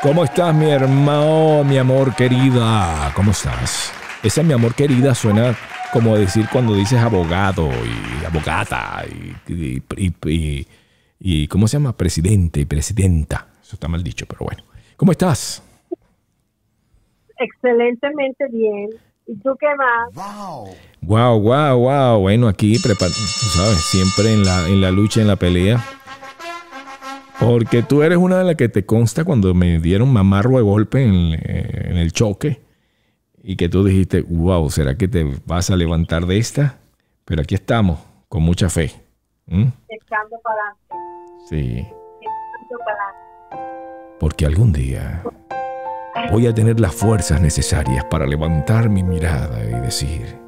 ¿Cómo 0.03 0.25
estás, 0.25 0.55
mi 0.55 0.71
hermano, 0.71 1.63
mi 1.65 1.77
amor 1.77 2.15
querida? 2.15 3.13
¿Cómo 3.15 3.33
estás? 3.33 3.93
Ese 4.23 4.43
mi 4.43 4.53
amor 4.55 4.75
querida 4.75 5.15
suena 5.15 5.55
como 5.93 6.17
decir 6.17 6.47
cuando 6.51 6.75
dices 6.75 6.99
abogado 6.99 7.69
y 7.71 8.25
abogada 8.25 9.05
y, 9.07 9.53
y- 9.53 9.83
y- 9.97 10.15
y- 10.31 10.67
y- 11.19 11.49
¿cómo 11.49 11.69
se 11.69 11.77
llama? 11.77 11.97
Presidente 11.97 12.61
y 12.61 12.65
presidenta. 12.65 13.47
Eso 13.63 13.77
está 13.77 13.89
mal 13.89 14.03
dicho, 14.03 14.25
pero 14.27 14.45
bueno. 14.47 14.63
¿Cómo 14.97 15.13
estás? 15.13 15.63
Excelentemente 17.39 18.45
bien. 18.51 18.89
¿Y 19.27 19.35
tú 19.37 19.51
qué 19.61 19.67
más? 19.77 20.13
Wow, 21.03 21.39
wow, 21.41 21.79
wow. 21.79 22.21
Bueno, 22.21 22.49
aquí, 22.49 22.77
prepa- 22.79 23.07
tú 23.09 23.47
sabes, 23.59 23.81
siempre 23.85 24.33
en 24.33 24.45
la, 24.45 24.67
en 24.67 24.81
la 24.81 24.91
lucha, 24.91 25.21
en 25.21 25.27
la 25.29 25.37
pelea. 25.37 25.83
Porque 27.41 27.83
tú 27.83 28.03
eres 28.03 28.19
una 28.19 28.39
de 28.39 28.45
las 28.45 28.57
que 28.57 28.69
te 28.69 28.85
consta 28.85 29.25
cuando 29.25 29.55
me 29.55 29.81
dieron 29.81 30.13
mamarro 30.13 30.57
de 30.57 30.63
golpe 30.63 31.03
en, 31.03 31.33
eh, 31.33 31.89
en 31.91 31.97
el 31.97 32.13
choque. 32.13 32.61
Y 33.43 33.57
que 33.57 33.71
tú 33.71 33.83
dijiste, 33.83 34.21
wow, 34.21 34.69
¿será 34.71 34.97
que 34.97 35.09
te 35.09 35.25
vas 35.47 35.71
a 35.71 35.77
levantar 35.77 36.27
de 36.27 36.37
esta? 36.37 36.79
Pero 37.25 37.41
aquí 37.41 37.55
estamos, 37.55 37.99
con 38.29 38.43
mucha 38.43 38.69
fe. 38.69 38.93
¿Mm? 39.47 39.69
Echando 39.89 40.39
para 40.43 40.61
adelante. 40.61 41.47
Sí. 41.49 41.79
Echando 41.79 42.79
para 42.85 43.05
adelante. 43.51 44.17
Porque 44.21 44.45
algún 44.45 44.73
día 44.73 45.23
voy 46.31 46.47
a 46.47 46.55
tener 46.55 46.79
las 46.79 46.95
fuerzas 46.95 47.41
necesarias 47.41 48.05
para 48.05 48.27
levantar 48.27 48.91
mi 48.91 49.03
mirada 49.03 49.65
y 49.65 49.81
decir, 49.81 50.39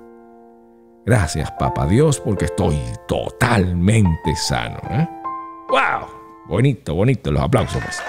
gracias 1.06 1.50
papá 1.52 1.86
Dios 1.86 2.20
porque 2.20 2.44
estoy 2.44 2.78
totalmente 3.08 4.36
sano. 4.36 4.78
¿eh? 4.90 5.08
¡Wow! 5.70 6.21
Bonito, 6.48 6.94
bonito, 6.94 7.30
los 7.32 7.42
aplausos. 7.42 7.82
pues. 7.82 8.02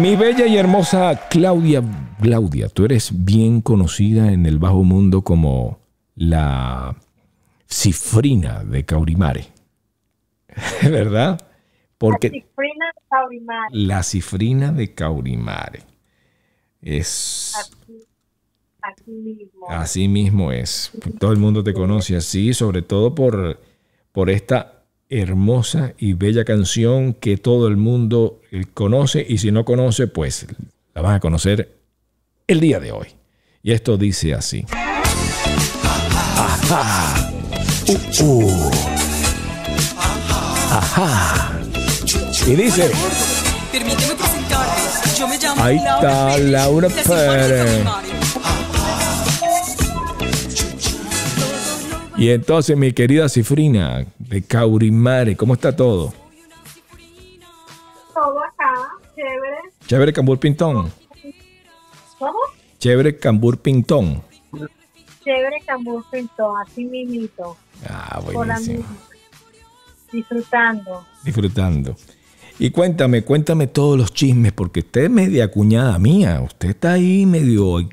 Mi 0.00 0.14
bella 0.16 0.46
y 0.46 0.56
hermosa 0.56 1.28
Claudia, 1.30 1.82
Claudia, 2.20 2.68
tú 2.68 2.84
eres 2.84 3.24
bien 3.24 3.60
conocida 3.60 4.32
en 4.32 4.46
el 4.46 4.58
bajo 4.58 4.84
mundo 4.84 5.22
como 5.22 5.80
la 6.14 6.96
cifrina 7.66 8.62
de 8.62 8.84
Caurimare. 8.84 9.46
¿Verdad? 10.82 11.40
Porque 11.98 12.28
La 12.28 12.32
cifrina 12.34 12.86
de 12.86 13.02
Saurimar. 13.08 13.68
la 13.72 14.02
cifrina 14.02 14.72
de 14.72 14.94
Caurimare. 14.94 15.82
Es 16.82 17.52
aquí 18.82 19.10
mismo. 19.10 19.66
así 19.68 20.08
mismo 20.08 20.52
es. 20.52 20.92
Todo 21.18 21.32
el 21.32 21.38
mundo 21.38 21.62
te 21.64 21.74
conoce 21.74 22.16
así, 22.16 22.54
sobre 22.54 22.82
todo 22.82 23.14
por, 23.14 23.60
por 24.12 24.30
esta 24.30 24.79
hermosa 25.10 25.92
y 25.98 26.14
bella 26.14 26.44
canción 26.44 27.14
que 27.14 27.36
todo 27.36 27.66
el 27.66 27.76
mundo 27.76 28.40
eh, 28.52 28.64
conoce 28.72 29.26
y 29.28 29.38
si 29.38 29.50
no 29.50 29.64
conoce, 29.64 30.06
pues 30.06 30.46
la 30.94 31.02
van 31.02 31.16
a 31.16 31.20
conocer 31.20 31.76
el 32.46 32.60
día 32.60 32.80
de 32.80 32.92
hoy. 32.92 33.08
Y 33.62 33.72
esto 33.72 33.96
dice 33.98 34.32
así. 34.34 34.64
Ajá. 36.36 37.30
Uh, 37.88 38.24
uh. 38.24 38.70
Ajá. 40.70 41.60
Y 42.46 42.54
dice, 42.54 42.90
Permíteme 43.72 44.14
presentarte. 44.14 44.80
Yo 45.18 45.28
me 45.28 45.38
llamo 45.38 45.62
Ahí 45.62 45.76
está 45.76 46.38
Laura 46.38 46.88
Pérez. 46.88 47.84
Y 52.20 52.30
entonces 52.30 52.76
mi 52.76 52.92
querida 52.92 53.30
cifrina 53.30 54.04
de 54.18 54.42
Caurimare, 54.42 55.36
¿cómo 55.36 55.54
está 55.54 55.74
todo? 55.74 56.12
Todo 58.12 58.44
acá, 58.44 58.74
chévere. 59.16 59.56
Chévere 59.86 60.12
Cambur 60.12 60.38
Pintón. 60.38 60.92
¿Cómo? 62.18 62.38
Chévere 62.78 63.16
Cambur 63.18 63.58
Pintón. 63.58 64.22
Chévere 65.24 65.62
Cambur 65.66 66.04
Pintón, 66.10 66.54
así 66.60 66.84
mismito. 66.84 67.56
Ah, 67.88 68.20
buenísimo. 68.22 68.84
Disfrutando. 70.12 71.06
Disfrutando. 71.24 71.96
Y 72.58 72.70
cuéntame, 72.70 73.22
cuéntame 73.22 73.66
todos 73.66 73.96
los 73.98 74.12
chismes, 74.12 74.52
porque 74.52 74.80
usted 74.80 75.04
es 75.04 75.10
media 75.10 75.50
cuñada 75.50 75.98
mía. 75.98 76.42
Usted 76.42 76.68
está 76.68 76.92
ahí 76.92 77.24
medio, 77.24 77.88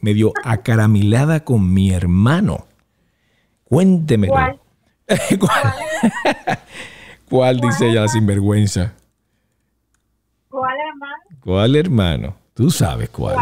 medio 0.00 0.32
acaramilada 0.42 1.44
con 1.44 1.72
mi 1.72 1.92
hermano. 1.92 2.67
Cuéntemelo. 3.68 4.32
¿Cuál? 4.34 4.60
¿Cuál? 5.38 6.58
¿Cuál 7.28 7.60
dice 7.60 7.90
ella 7.90 8.02
la 8.02 8.08
sinvergüenza? 8.08 8.94
¿Cuál 10.48 10.76
hermano? 10.80 11.40
¿Cuál 11.40 11.76
hermano? 11.76 12.36
Tú 12.54 12.70
sabes 12.70 13.10
cuál. 13.10 13.36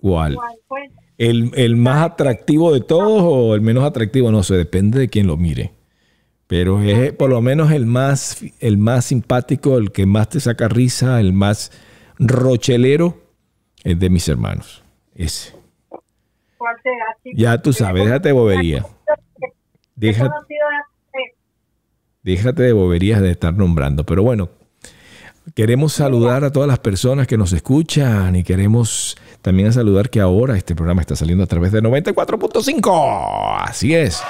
¿Cuál? 0.00 0.34
¿Cuál? 0.34 0.58
Cuenta. 0.66 1.02
¿El, 1.18 1.52
el 1.54 1.76
más 1.76 2.04
atractivo 2.04 2.72
de 2.72 2.80
todos 2.80 3.22
o 3.24 3.54
el 3.54 3.60
menos 3.60 3.84
atractivo? 3.84 4.30
No 4.30 4.42
sé, 4.42 4.54
depende 4.54 4.98
de 4.98 5.08
quién 5.08 5.26
lo 5.26 5.36
mire. 5.36 5.72
Pero 6.46 6.82
es 6.82 7.12
por 7.12 7.30
lo 7.30 7.40
menos 7.40 7.70
el 7.72 7.86
más, 7.86 8.44
el 8.60 8.76
más 8.76 9.06
simpático, 9.06 9.78
el 9.78 9.90
que 9.90 10.04
más 10.04 10.28
te 10.28 10.40
saca 10.40 10.68
risa, 10.68 11.18
el 11.20 11.32
más 11.32 11.72
rochelero, 12.18 13.22
es 13.84 13.98
de 13.98 14.10
mis 14.10 14.28
hermanos. 14.28 14.82
Ese. 15.14 15.54
¿Cuál 16.58 16.76
será? 16.82 17.16
chico? 17.22 17.36
Ya 17.38 17.62
tú 17.62 17.72
sabes, 17.72 18.04
déjate 18.04 18.32
bobería. 18.32 18.84
Déjate 22.22 22.62
de 22.62 22.72
boberías 22.72 23.20
de 23.20 23.30
estar 23.30 23.54
nombrando. 23.54 24.04
Pero 24.04 24.22
bueno, 24.22 24.50
queremos 25.54 25.92
saludar 25.92 26.44
a 26.44 26.50
todas 26.50 26.68
las 26.68 26.78
personas 26.78 27.26
que 27.26 27.36
nos 27.36 27.52
escuchan 27.52 28.34
y 28.36 28.44
queremos 28.44 29.16
también 29.42 29.72
saludar 29.72 30.10
que 30.10 30.20
ahora 30.20 30.56
este 30.56 30.74
programa 30.74 31.00
está 31.00 31.16
saliendo 31.16 31.44
a 31.44 31.46
través 31.46 31.72
de 31.72 31.82
94.5. 31.82 33.56
Así 33.60 33.94
es. 33.94 34.22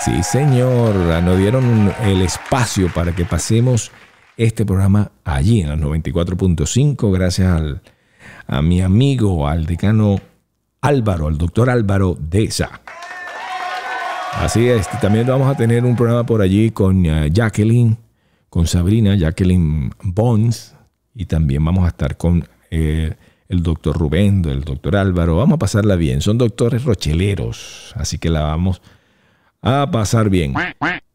Sí, 0.00 0.22
señor. 0.22 0.94
Nos 1.22 1.38
dieron 1.38 1.92
el 2.04 2.22
espacio 2.22 2.92
para 2.92 3.14
que 3.14 3.24
pasemos 3.24 3.92
este 4.36 4.64
programa 4.66 5.12
allí 5.24 5.60
en 5.60 5.68
las 5.68 5.78
94.5 5.78 7.12
gracias 7.12 7.52
al, 7.52 7.82
a 8.46 8.62
mi 8.62 8.80
amigo, 8.80 9.46
al 9.46 9.66
decano 9.66 10.20
Álvaro, 10.80 11.28
al 11.28 11.38
doctor 11.38 11.70
Álvaro 11.70 12.16
Deza. 12.18 12.80
Así 14.32 14.68
es, 14.68 14.88
también 15.00 15.26
vamos 15.26 15.48
a 15.48 15.56
tener 15.56 15.84
un 15.84 15.94
programa 15.94 16.24
por 16.24 16.42
allí 16.42 16.70
con 16.70 17.06
eh, 17.06 17.30
Jacqueline, 17.30 17.96
con 18.48 18.66
Sabrina, 18.66 19.14
Jacqueline 19.14 19.92
Bones, 20.02 20.74
y 21.14 21.26
también 21.26 21.64
vamos 21.64 21.84
a 21.84 21.88
estar 21.88 22.16
con 22.16 22.48
eh, 22.70 23.14
el 23.48 23.62
doctor 23.62 23.96
Rubén, 23.96 24.44
el 24.46 24.64
doctor 24.64 24.96
Álvaro. 24.96 25.36
Vamos 25.36 25.56
a 25.56 25.58
pasarla 25.58 25.96
bien, 25.96 26.20
son 26.22 26.38
doctores 26.38 26.84
rocheleros, 26.84 27.92
así 27.96 28.18
que 28.18 28.30
la 28.30 28.42
vamos 28.42 28.82
a 29.60 29.90
pasar 29.90 30.30
bien. 30.30 30.54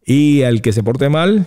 Y 0.05 0.43
al 0.43 0.61
que 0.61 0.71
se 0.71 0.83
porte 0.83 1.09
mal, 1.09 1.45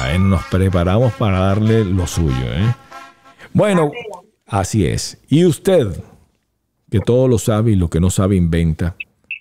bueno, 0.00 0.28
nos 0.28 0.44
preparamos 0.44 1.12
para 1.14 1.38
darle 1.38 1.84
lo 1.84 2.06
suyo. 2.06 2.46
¿eh? 2.52 2.74
Bueno, 3.52 3.92
así 4.46 4.86
es. 4.86 5.18
Y 5.28 5.44
usted, 5.44 6.02
que 6.90 7.00
todo 7.00 7.28
lo 7.28 7.38
sabe 7.38 7.72
y 7.72 7.76
lo 7.76 7.88
que 7.88 8.00
no 8.00 8.10
sabe 8.10 8.36
inventa. 8.36 8.96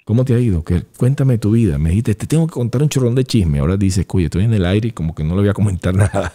¿Cómo 0.05 0.25
te 0.25 0.35
ha 0.35 0.39
ido? 0.39 0.63
¿Qué- 0.63 0.83
cuéntame 0.97 1.37
tu 1.37 1.51
vida. 1.51 1.77
Me 1.77 1.89
dijiste, 1.89 2.15
te 2.15 2.27
tengo 2.27 2.45
que 2.47 2.53
contar 2.53 2.81
un 2.81 2.89
chorrón 2.89 3.15
de 3.15 3.23
chisme. 3.23 3.59
Ahora 3.59 3.77
dices, 3.77 4.05
oye, 4.11 4.25
estoy 4.25 4.43
en 4.43 4.53
el 4.53 4.65
aire 4.65 4.89
y 4.89 4.91
como 4.91 5.15
que 5.15 5.23
no 5.23 5.35
le 5.35 5.41
voy 5.41 5.49
a 5.49 5.53
comentar 5.53 5.93
nada. 5.95 6.33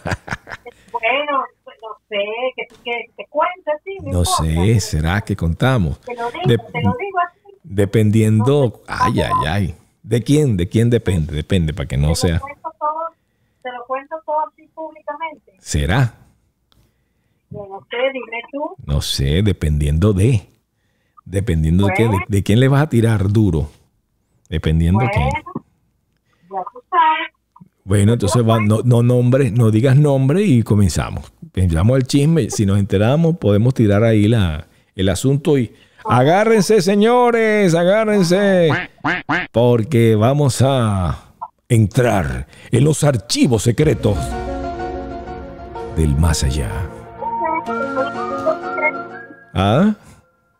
Bueno, 0.91 1.43
pues 1.63 1.77
no 1.81 1.89
sé, 2.09 2.17
que, 2.55 2.67
que 2.83 3.11
te 3.15 3.25
cuentes, 3.29 3.73
sí. 3.85 3.97
No 4.01 4.19
importa. 4.19 4.43
sé, 4.43 4.79
¿será 4.79 5.21
que 5.21 5.35
contamos? 5.35 5.99
Te 6.01 6.15
lo 6.15 6.29
digo, 6.31 6.47
De- 6.47 6.57
te 6.57 6.81
lo 6.81 6.95
digo 6.99 7.19
así. 7.27 7.57
dependiendo, 7.63 8.81
ay, 8.87 9.21
ay, 9.21 9.31
ay. 9.47 9.75
¿De 10.01 10.23
quién? 10.23 10.57
¿De 10.57 10.67
quién 10.67 10.89
depende? 10.89 11.35
Depende, 11.35 11.73
para 11.73 11.87
que 11.87 11.97
no 11.97 12.09
Te 12.09 12.15
sea. 12.15 12.33
lo 12.35 12.39
cuento 12.41 12.71
todo, 12.79 12.99
te 13.61 13.71
lo 13.71 13.85
cuento 13.85 14.15
todo 14.25 14.37
así 14.47 14.67
públicamente. 14.73 15.53
¿Será? 15.59 16.15
No 17.51 17.85
sé, 17.89 17.97
dime 18.13 18.41
tú. 18.51 18.75
No 18.85 19.01
sé, 19.01 19.41
dependiendo 19.43 20.13
de. 20.13 20.48
Dependiendo 21.29 21.85
de, 21.85 21.93
qué, 21.93 22.09
de, 22.27 22.43
quién 22.43 22.59
le 22.59 22.67
vas 22.67 22.81
a 22.81 22.89
tirar 22.89 23.31
duro. 23.31 23.69
Dependiendo 24.49 24.99
de 24.99 25.09
quién. 25.11 25.29
Bueno, 25.29 26.63
ya 26.63 26.71
tú 26.71 26.81
sabes. 26.89 27.39
Bueno, 27.83 28.13
entonces 28.13 28.47
va, 28.47 28.59
no, 28.59 28.79
no 28.83 29.03
nombres, 29.03 29.51
no 29.51 29.69
digas 29.69 29.95
nombre 29.95 30.43
y 30.43 30.63
comenzamos. 30.63 31.31
Comenzamos 31.53 31.97
el 31.97 32.07
chisme. 32.07 32.49
Si 32.49 32.65
nos 32.65 32.79
enteramos, 32.79 33.37
podemos 33.37 33.75
tirar 33.75 34.03
ahí 34.03 34.27
la, 34.27 34.67
el 34.95 35.07
asunto 35.09 35.55
y 35.59 35.71
agárrense, 36.03 36.81
señores, 36.81 37.75
agárrense. 37.75 38.69
Porque 39.51 40.15
vamos 40.15 40.63
a 40.63 41.33
entrar 41.67 42.47
en 42.71 42.83
los 42.83 43.03
archivos 43.03 43.61
secretos 43.61 44.17
del 45.95 46.15
más 46.15 46.43
allá. 46.43 46.71
¿Ah? 49.53 49.93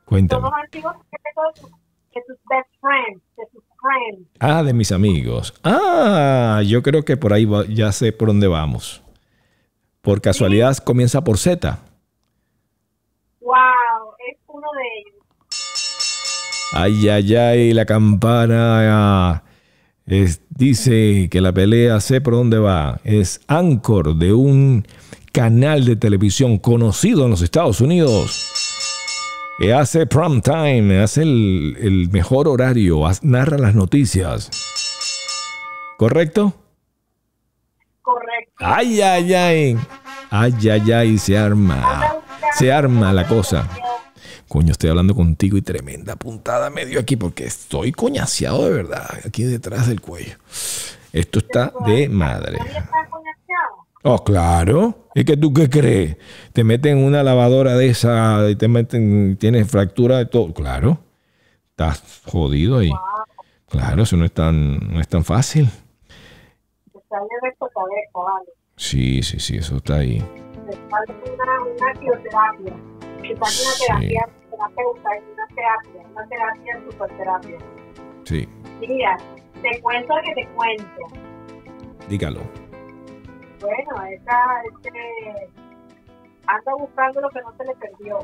Cuéntame. 0.10 0.42
Son 0.42 0.52
los 0.52 0.60
antiguos 0.64 0.96
secretos 1.12 1.54
de 1.56 1.62
tus- 1.62 1.72
de 2.16 2.22
tus 2.28 2.38
best 2.50 2.70
friends, 2.82 3.24
de 3.38 3.44
tus 3.54 3.64
friends. 3.80 4.28
Ah, 4.40 4.64
de 4.64 4.74
mis 4.74 4.92
amigos. 4.92 5.54
Ah, 5.64 6.62
yo 6.66 6.82
creo 6.82 7.06
que 7.06 7.16
por 7.16 7.32
ahí 7.32 7.46
va- 7.46 7.66
ya 7.68 7.92
sé 7.92 8.12
por 8.12 8.28
dónde 8.30 8.48
vamos. 8.48 9.04
Por 10.02 10.20
casualidad 10.22 10.76
comienza 10.78 11.24
por 11.24 11.38
Z. 11.38 11.78
Wow, 13.42 13.54
es 14.32 14.38
uno 14.48 14.68
de 14.78 15.00
ellos. 15.00 15.24
Ay, 16.74 17.10
ay, 17.10 17.36
ay, 17.36 17.74
la 17.74 17.86
campana 17.86 18.80
ah, 19.32 19.44
es- 20.08 20.42
dice 20.50 21.28
que 21.32 21.42
la 21.42 21.52
pelea 21.54 22.00
sé 22.00 22.22
por 22.22 22.34
dónde 22.34 22.58
va. 22.58 23.00
Es 23.04 23.42
Anchor 23.48 24.16
de 24.16 24.34
un 24.34 24.86
canal 25.32 25.86
de 25.86 25.96
televisión 25.96 26.58
conocido 26.58 27.26
en 27.26 27.32
los 27.32 27.42
Estados 27.44 27.80
Unidos. 27.82 28.59
Que 29.60 29.74
hace 29.74 30.06
prime 30.08 30.42
time, 30.42 31.04
hace 31.04 31.24
el, 31.24 31.78
el 31.82 32.10
mejor 32.12 32.48
horario, 32.48 33.02
narra 33.24 33.58
las 33.58 33.76
noticias. 33.76 34.50
¿Correcto? 35.98 36.54
Correcto. 38.02 38.54
Ay, 38.60 39.02
ay, 39.02 39.34
ay. 39.34 39.78
Ay, 40.30 40.54
ay, 40.70 40.92
ay, 40.94 41.18
se 41.18 41.38
arma. 41.38 42.22
Se 42.58 42.72
arma 42.72 43.12
la 43.12 43.28
cosa. 43.28 43.68
Coño, 44.48 44.72
estoy 44.72 44.92
hablando 44.92 45.14
contigo 45.14 45.58
y 45.58 45.62
tremenda 45.62 46.16
puntada 46.16 46.70
medio 46.70 47.00
aquí 47.00 47.18
porque 47.18 47.46
estoy 47.46 47.92
coñaseado 47.92 48.64
de 48.64 48.72
verdad, 48.72 49.08
aquí 49.26 49.44
detrás 49.44 49.88
del 49.88 50.02
cuello. 50.02 50.38
Esto 51.12 51.40
está 51.40 51.74
de 51.86 52.08
madre. 52.08 52.58
Oh, 54.04 54.24
claro. 54.24 55.08
¿Y 55.14 55.26
que 55.26 55.36
tú 55.36 55.54
qué 55.54 55.70
crees? 55.70 56.18
Te 56.54 56.64
meten 56.64 57.00
en 57.00 57.04
una 57.04 57.22
lavadora 57.24 57.76
de 57.76 57.88
esa 57.88 58.50
y 58.50 58.56
te 58.56 58.68
meten, 58.68 59.38
tienes 59.38 59.70
fractura 59.70 60.18
de 60.18 60.26
todo. 60.26 60.54
Claro. 60.54 61.00
Estás 61.72 62.22
jodido 62.26 62.78
ahí. 62.80 62.92
Claro, 63.70 64.04
eso 64.04 64.16
no 64.18 64.26
es 64.26 64.32
tan, 64.32 64.78
no 64.94 65.00
es 65.02 65.08
tan 65.08 65.24
fácil. 65.24 65.70
Sí, 68.76 69.22
sí, 69.24 69.40
sí, 69.40 69.58
eso 69.58 69.78
está 69.78 69.96
ahí. 69.96 70.20
Falta 70.90 71.14
una, 71.34 71.64
una 71.64 71.94
quimioterapia. 72.00 72.74
Quizás 73.22 73.38
una 73.38 73.72
Sí. 73.74 73.86
terapia, 73.88 74.30
terapeuta, 74.50 75.10
y 75.16 75.34
una 75.34 75.48
terapia, 75.56 76.12
una 76.12 76.28
terapia 76.28 76.82
superterapia. 76.90 77.58
Sí, 78.24 78.48
Mira, 78.80 79.18
te 79.62 79.82
cuento 79.82 80.14
que 80.24 80.34
te 80.42 80.48
cuente. 80.56 80.86
dígalo. 82.08 82.42
Bueno, 83.62 84.04
esa, 84.14 84.40
este, 84.74 85.50
anda 86.48 86.74
buscando 86.80 87.22
lo 87.22 87.30
que 87.30 87.42
no 87.42 87.54
se 87.58 87.66
le 87.66 87.76
perdió. 87.76 88.20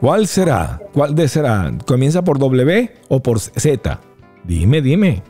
¿Cuál 0.00 0.26
será? 0.26 0.80
¿Cuál 0.92 1.14
de 1.14 1.28
será? 1.28 1.70
¿Comienza 1.86 2.22
por 2.22 2.38
W 2.38 2.90
o 3.08 3.20
por 3.20 3.40
Z? 3.40 3.98
Dime, 4.44 4.82
dime. 4.82 5.22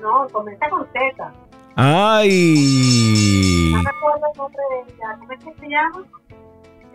No, 0.00 0.26
comienza 0.32 0.68
con 0.70 0.86
Z. 0.86 1.32
¡Ay! 1.74 3.72
No 3.72 3.82
recuerdo 3.82 4.26
el 4.32 4.38
nombre 4.38 4.62
de 4.70 4.94
ella. 4.94 5.18
¿Cómo 5.18 5.32
es 5.32 5.44
que 5.44 5.54
se 5.60 5.68
llama? 5.68 6.04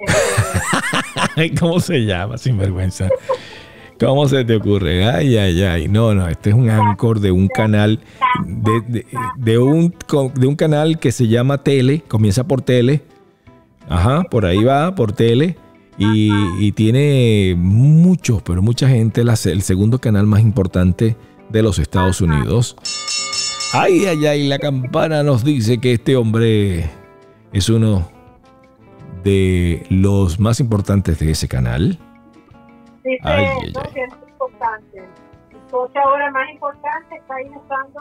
Ay, 1.36 1.56
¿Cómo 1.56 1.80
se 1.80 2.00
llama? 2.00 2.38
Sinvergüenza. 2.38 3.08
¿Cómo 4.02 4.28
se 4.28 4.44
te 4.44 4.56
ocurre? 4.56 5.06
Ay, 5.06 5.38
ay, 5.38 5.62
ay. 5.62 5.88
No, 5.88 6.16
no, 6.16 6.28
este 6.28 6.50
es 6.50 6.56
un 6.56 6.72
anchor 6.72 7.20
de 7.20 7.32
un 7.32 7.48
canal, 7.48 8.00
de, 9.38 9.60
un, 9.60 9.94
de 10.34 10.48
un 10.48 10.56
canal 10.56 10.98
que 10.98 11.12
se 11.12 11.28
llama 11.28 11.60
Tele, 11.60 12.02
comienza 12.08 12.44
por 12.44 12.64
Tele. 12.64 13.04
Ajá, 13.88 14.24
por 14.24 14.48
ahí 14.48 14.64
va, 14.64 14.96
por 14.96 15.12
Tele. 15.12 15.56
Y, 16.00 16.72
tiene 16.72 17.54
muchos, 17.56 18.42
pero 18.42 18.64
mucha 18.64 18.90
gente, 18.90 19.22
el 19.22 19.62
segundo 19.62 20.00
canal 20.00 20.26
más 20.26 20.42
importante 20.42 21.16
de 21.50 21.62
los 21.62 21.78
Estados 21.78 22.22
Unidos. 22.22 22.76
Ay, 23.72 24.06
ay, 24.08 24.26
ay, 24.26 24.48
la 24.48 24.58
campana 24.58 25.22
nos 25.22 25.44
dice 25.44 25.78
que 25.78 25.94
este 25.94 26.16
hombre 26.16 26.90
es 27.54 27.70
uno 27.70 28.10
de 29.24 29.86
los 29.90 30.40
más 30.40 30.60
importantes 30.60 31.20
de 31.20 31.30
ese 31.30 31.48
canal. 31.48 32.00
Dice 33.04 33.20
Ay, 33.24 33.46
ay, 33.46 33.92
es 33.96 34.30
importante. 34.30 35.04
Entonces 35.52 36.02
ahora 36.04 36.32
más 36.32 36.50
importante 36.52 37.16
está 37.16 37.36
ahí 37.36 37.46
usando. 37.50 38.00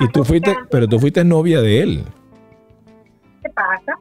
Y 0.00 0.08
tú 0.08 0.24
fuiste, 0.24 0.54
pero 0.70 0.88
tú 0.88 0.98
fuiste 0.98 1.24
novia 1.24 1.60
de 1.60 1.80
él. 1.82 2.04
¿Qué 3.42 3.48
pasa? 3.50 3.98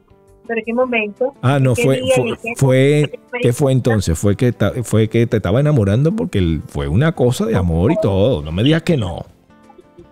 ¿Pero 0.47 0.59
en 0.59 0.65
qué 0.65 0.73
momento? 0.73 1.33
Ah, 1.41 1.59
no, 1.59 1.75
¿Qué 1.75 1.83
fue, 1.83 2.01
fue, 2.15 2.37
qué- 2.41 2.53
fue, 2.55 3.19
¿qué 3.41 3.53
fue 3.53 3.71
entonces? 3.71 4.17
Fue 4.17 4.35
que, 4.35 4.51
ta- 4.51 4.71
fue 4.83 5.07
que 5.07 5.27
te 5.27 5.37
estaba 5.37 5.59
enamorando 5.59 6.11
porque 6.15 6.59
fue 6.67 6.87
una 6.87 7.11
cosa 7.11 7.45
de 7.45 7.55
amor 7.55 7.91
y 7.91 7.95
todo. 8.01 8.41
No 8.41 8.51
me 8.51 8.63
digas 8.63 8.81
que 8.83 8.97
no. 8.97 9.25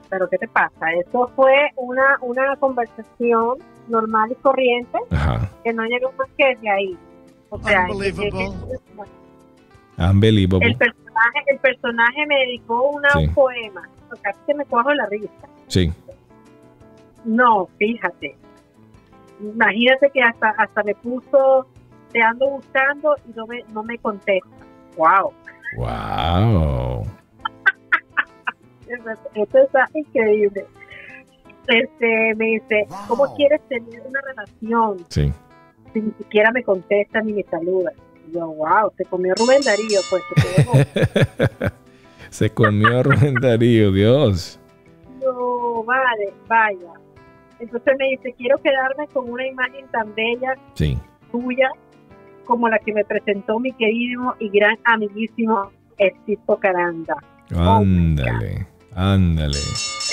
¿Pero 0.10 0.28
qué 0.30 0.38
te 0.38 0.48
pasa? 0.48 0.92
Eso 0.94 1.32
fue 1.36 1.54
una, 1.76 2.18
una 2.22 2.56
conversación 2.58 3.58
normal 3.88 4.32
y 4.32 4.36
corriente 4.36 4.98
Ajá. 5.12 5.50
que 5.64 5.74
no 5.74 5.84
llegó 5.86 6.12
más 6.18 6.28
que 6.38 6.56
de 6.62 6.70
ahí. 6.70 6.98
O 7.50 7.60
sea, 7.60 7.88
Unbelievable. 7.89 8.52
Unbelievable. 9.97 10.68
el 10.68 10.78
personaje, 10.78 11.39
el 11.47 11.60
personaje 11.60 12.26
me 12.28 12.36
dedicó 12.45 12.84
una, 12.91 13.10
Sí. 13.12 13.26
un 13.28 13.34
poema. 13.34 13.89
O 14.12 14.16
sea, 14.16 14.34
que 14.45 14.54
me 14.54 14.66
cojo 14.66 14.93
la 14.93 15.06
risa. 15.08 15.30
Sí. 15.68 15.91
No, 17.26 17.68
fíjate. 17.78 18.36
Imagínate 19.41 20.10
que 20.14 20.22
hasta 20.22 20.50
hasta 20.52 20.84
me 20.84 20.95
puso, 20.95 21.68
te 22.12 22.22
ando 22.22 22.50
buscando 22.50 23.16
y 23.28 23.38
no 23.38 23.45
me, 23.47 23.64
no 23.74 23.84
me 23.84 23.97
contesta. 24.00 24.47
Wow. 24.97 25.34
Wow. 25.78 27.04
Esto 29.36 29.58
está 29.60 29.86
increíble. 29.93 30.66
Este, 31.68 32.34
me 32.36 32.45
dice, 32.45 32.88
¿cómo 33.08 33.34
quieres 33.36 33.62
tener 33.68 34.02
una 34.08 34.20
relación 34.22 34.97
Sí. 35.10 35.32
Ni 35.96 36.12
siquiera 36.18 36.52
me 36.52 36.64
contesta 36.64 37.22
ni 37.22 37.34
me 37.34 37.44
saluda? 37.44 37.92
Y 38.28 38.34
yo, 38.34 38.48
wow, 38.48 38.92
se 38.98 39.06
comió 39.06 39.34
Rubén 39.36 39.62
Darío, 39.64 40.00
pues. 40.10 40.24
se 42.30 42.50
comió 42.54 43.04
Rubén 43.04 43.36
Darío, 43.36 43.92
Dios. 43.92 44.60
no, 45.22 45.84
vale, 45.84 46.34
vaya. 46.48 46.94
Entonces 47.60 47.94
me 48.00 48.08
dice, 48.10 48.34
quiero 48.38 48.58
quedarme 48.60 49.08
con 49.14 49.30
una 49.30 49.46
imagen 49.46 49.86
tan 49.92 50.14
bella 50.16 50.56
Sí. 50.76 50.98
tuya 51.32 51.70
como 52.46 52.68
la 52.70 52.80
que 52.80 52.94
me 52.94 53.04
presentó 53.06 53.60
mi 53.60 53.72
querido 53.74 54.36
y 54.40 54.50
gran 54.50 54.78
amiguísimo 54.86 55.72
Estisto 55.98 56.58
Caranda. 56.58 57.16
Ándale. 57.56 58.66
Ándale. 58.96 59.58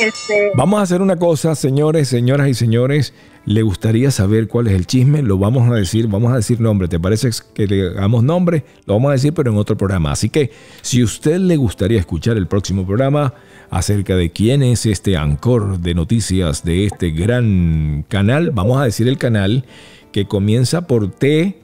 Este, 0.00 0.50
Vamos 0.56 0.80
a 0.80 0.82
hacer 0.82 1.00
una 1.00 1.16
cosa, 1.16 1.54
señores, 1.54 2.08
señoras 2.08 2.48
y 2.48 2.54
señores. 2.54 3.14
¿Le 3.46 3.62
gustaría 3.62 4.10
saber 4.10 4.48
cuál 4.48 4.66
es 4.66 4.72
el 4.72 4.88
chisme? 4.88 5.22
Lo 5.22 5.38
vamos 5.38 5.70
a 5.70 5.74
decir, 5.74 6.08
vamos 6.08 6.32
a 6.32 6.36
decir 6.36 6.60
nombre. 6.60 6.88
¿Te 6.88 6.98
parece 6.98 7.30
que 7.54 7.68
le 7.68 7.90
hagamos 7.90 8.24
nombre? 8.24 8.64
Lo 8.86 8.94
vamos 8.94 9.10
a 9.10 9.12
decir, 9.12 9.32
pero 9.34 9.52
en 9.52 9.56
otro 9.56 9.76
programa. 9.76 10.10
Así 10.10 10.30
que 10.30 10.50
si 10.82 11.04
usted 11.04 11.38
le 11.38 11.56
gustaría 11.56 12.00
escuchar 12.00 12.36
el 12.36 12.48
próximo 12.48 12.84
programa 12.84 13.34
acerca 13.70 14.16
de 14.16 14.30
quién 14.30 14.64
es 14.64 14.84
este 14.84 15.16
ancor 15.16 15.78
de 15.78 15.94
noticias 15.94 16.64
de 16.64 16.86
este 16.86 17.10
gran 17.10 18.04
canal, 18.08 18.50
vamos 18.50 18.80
a 18.80 18.84
decir 18.84 19.06
el 19.06 19.16
canal 19.16 19.64
que 20.10 20.26
comienza 20.26 20.88
por 20.88 21.08
T 21.12 21.62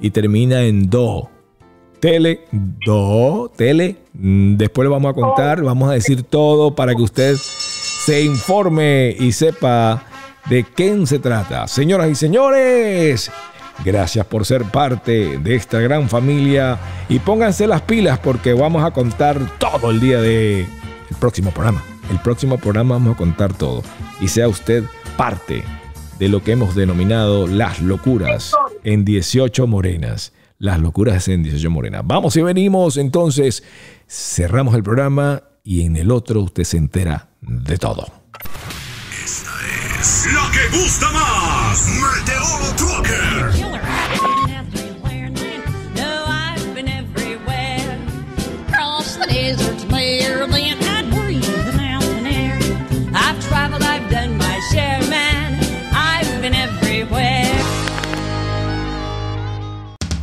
y 0.00 0.10
termina 0.10 0.64
en 0.64 0.90
Do. 0.90 1.30
Tele, 1.98 2.40
do, 2.84 3.50
tele. 3.56 3.96
Después 4.12 4.84
le 4.84 4.90
vamos 4.90 5.12
a 5.12 5.14
contar, 5.14 5.62
vamos 5.62 5.88
a 5.88 5.92
decir 5.92 6.24
todo 6.24 6.74
para 6.74 6.94
que 6.94 7.02
usted 7.02 7.36
se 7.36 8.24
informe 8.24 9.16
y 9.18 9.30
sepa 9.30 10.04
de 10.48 10.64
quién 10.64 11.06
se 11.06 11.18
trata. 11.18 11.66
Señoras 11.68 12.10
y 12.10 12.14
señores, 12.14 13.30
gracias 13.84 14.26
por 14.26 14.44
ser 14.44 14.64
parte 14.64 15.38
de 15.38 15.54
esta 15.54 15.80
gran 15.80 16.08
familia 16.08 16.78
y 17.08 17.18
pónganse 17.18 17.66
las 17.66 17.82
pilas 17.82 18.18
porque 18.18 18.52
vamos 18.52 18.84
a 18.84 18.90
contar 18.90 19.38
todo 19.58 19.90
el 19.90 20.00
día 20.00 20.20
de 20.20 20.60
el 20.60 21.16
próximo 21.18 21.50
programa. 21.50 21.82
El 22.10 22.18
próximo 22.20 22.58
programa 22.58 22.94
vamos 22.94 23.14
a 23.14 23.18
contar 23.18 23.54
todo 23.54 23.82
y 24.20 24.28
sea 24.28 24.48
usted 24.48 24.84
parte 25.16 25.64
de 26.18 26.28
lo 26.28 26.42
que 26.42 26.52
hemos 26.52 26.74
denominado 26.74 27.46
las 27.46 27.80
locuras 27.80 28.52
en 28.84 29.04
18 29.04 29.66
morenas. 29.66 30.32
Las 30.58 30.78
locuras 30.78 31.26
en 31.26 31.42
18 31.42 31.70
morenas. 31.70 32.02
Vamos 32.04 32.36
y 32.36 32.42
venimos, 32.42 32.96
entonces 32.96 33.64
cerramos 34.06 34.76
el 34.76 34.84
programa 34.84 35.42
y 35.64 35.82
en 35.82 35.96
el 35.96 36.12
otro 36.12 36.42
usted 36.42 36.62
se 36.62 36.76
entera 36.76 37.30
de 37.40 37.78
todo. 37.78 38.06
La 40.02 40.50
que 40.50 40.68
gusta 40.76 41.12
más, 41.12 41.86
Meteoro 41.86 42.74
Trucker. 42.74 43.52
Killer. 43.52 43.80
Everywhere, 44.50 45.30
no, 45.94 46.24
I've 46.26 46.74
been 46.74 46.88
everywhere. 46.88 48.00
Across 48.66 49.18
the 49.18 49.26
deserts 49.26 49.84
bare, 49.84 50.44
then 50.48 50.82
I'd 50.82 51.08
breathe 51.08 51.44
the 51.44 51.72
mountain 51.76 52.26
air. 52.26 52.58
I've 53.14 53.40
traveled, 53.46 53.84
I've 53.84 54.10
done 54.10 54.36
my 54.38 54.58
share, 54.72 55.00
man. 55.08 55.60
I've 55.94 56.40
been 56.40 56.54
everywhere. 56.54 57.62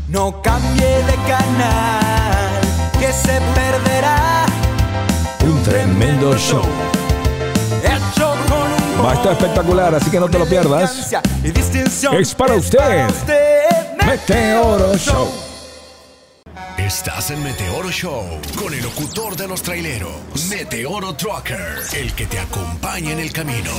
No 0.10 0.42
cambie 0.42 1.04
de 1.08 1.16
canal, 1.26 2.62
que 3.00 3.14
se 3.14 3.40
perderá 3.56 4.46
Un 5.46 5.64
tremendo 5.64 6.38
show. 6.38 6.99
Va 9.04 9.12
a 9.12 9.14
estar 9.14 9.32
espectacular, 9.32 9.96
así 9.96 10.12
que 10.12 10.20
no 10.20 10.30
te 10.30 10.38
lo 10.38 10.46
pierdas. 10.46 11.12
Es 12.20 12.36
para 12.36 12.56
usted. 12.56 13.08
Meteoro 14.06 14.98
Show. 14.98 15.30
Estás 16.78 17.32
en 17.32 17.44
Meteoro 17.44 17.92
Show 17.92 18.24
con 18.58 18.74
el 18.74 18.82
locutor 18.82 19.36
de 19.36 19.48
los 19.48 19.62
traileros, 19.62 20.12
Meteoro 20.50 21.14
Trucker, 21.14 21.78
el 21.94 22.14
que 22.14 22.26
te 22.26 22.40
acompaña 22.40 23.12
en 23.12 23.20
el 23.20 23.32
camino. 23.32 23.72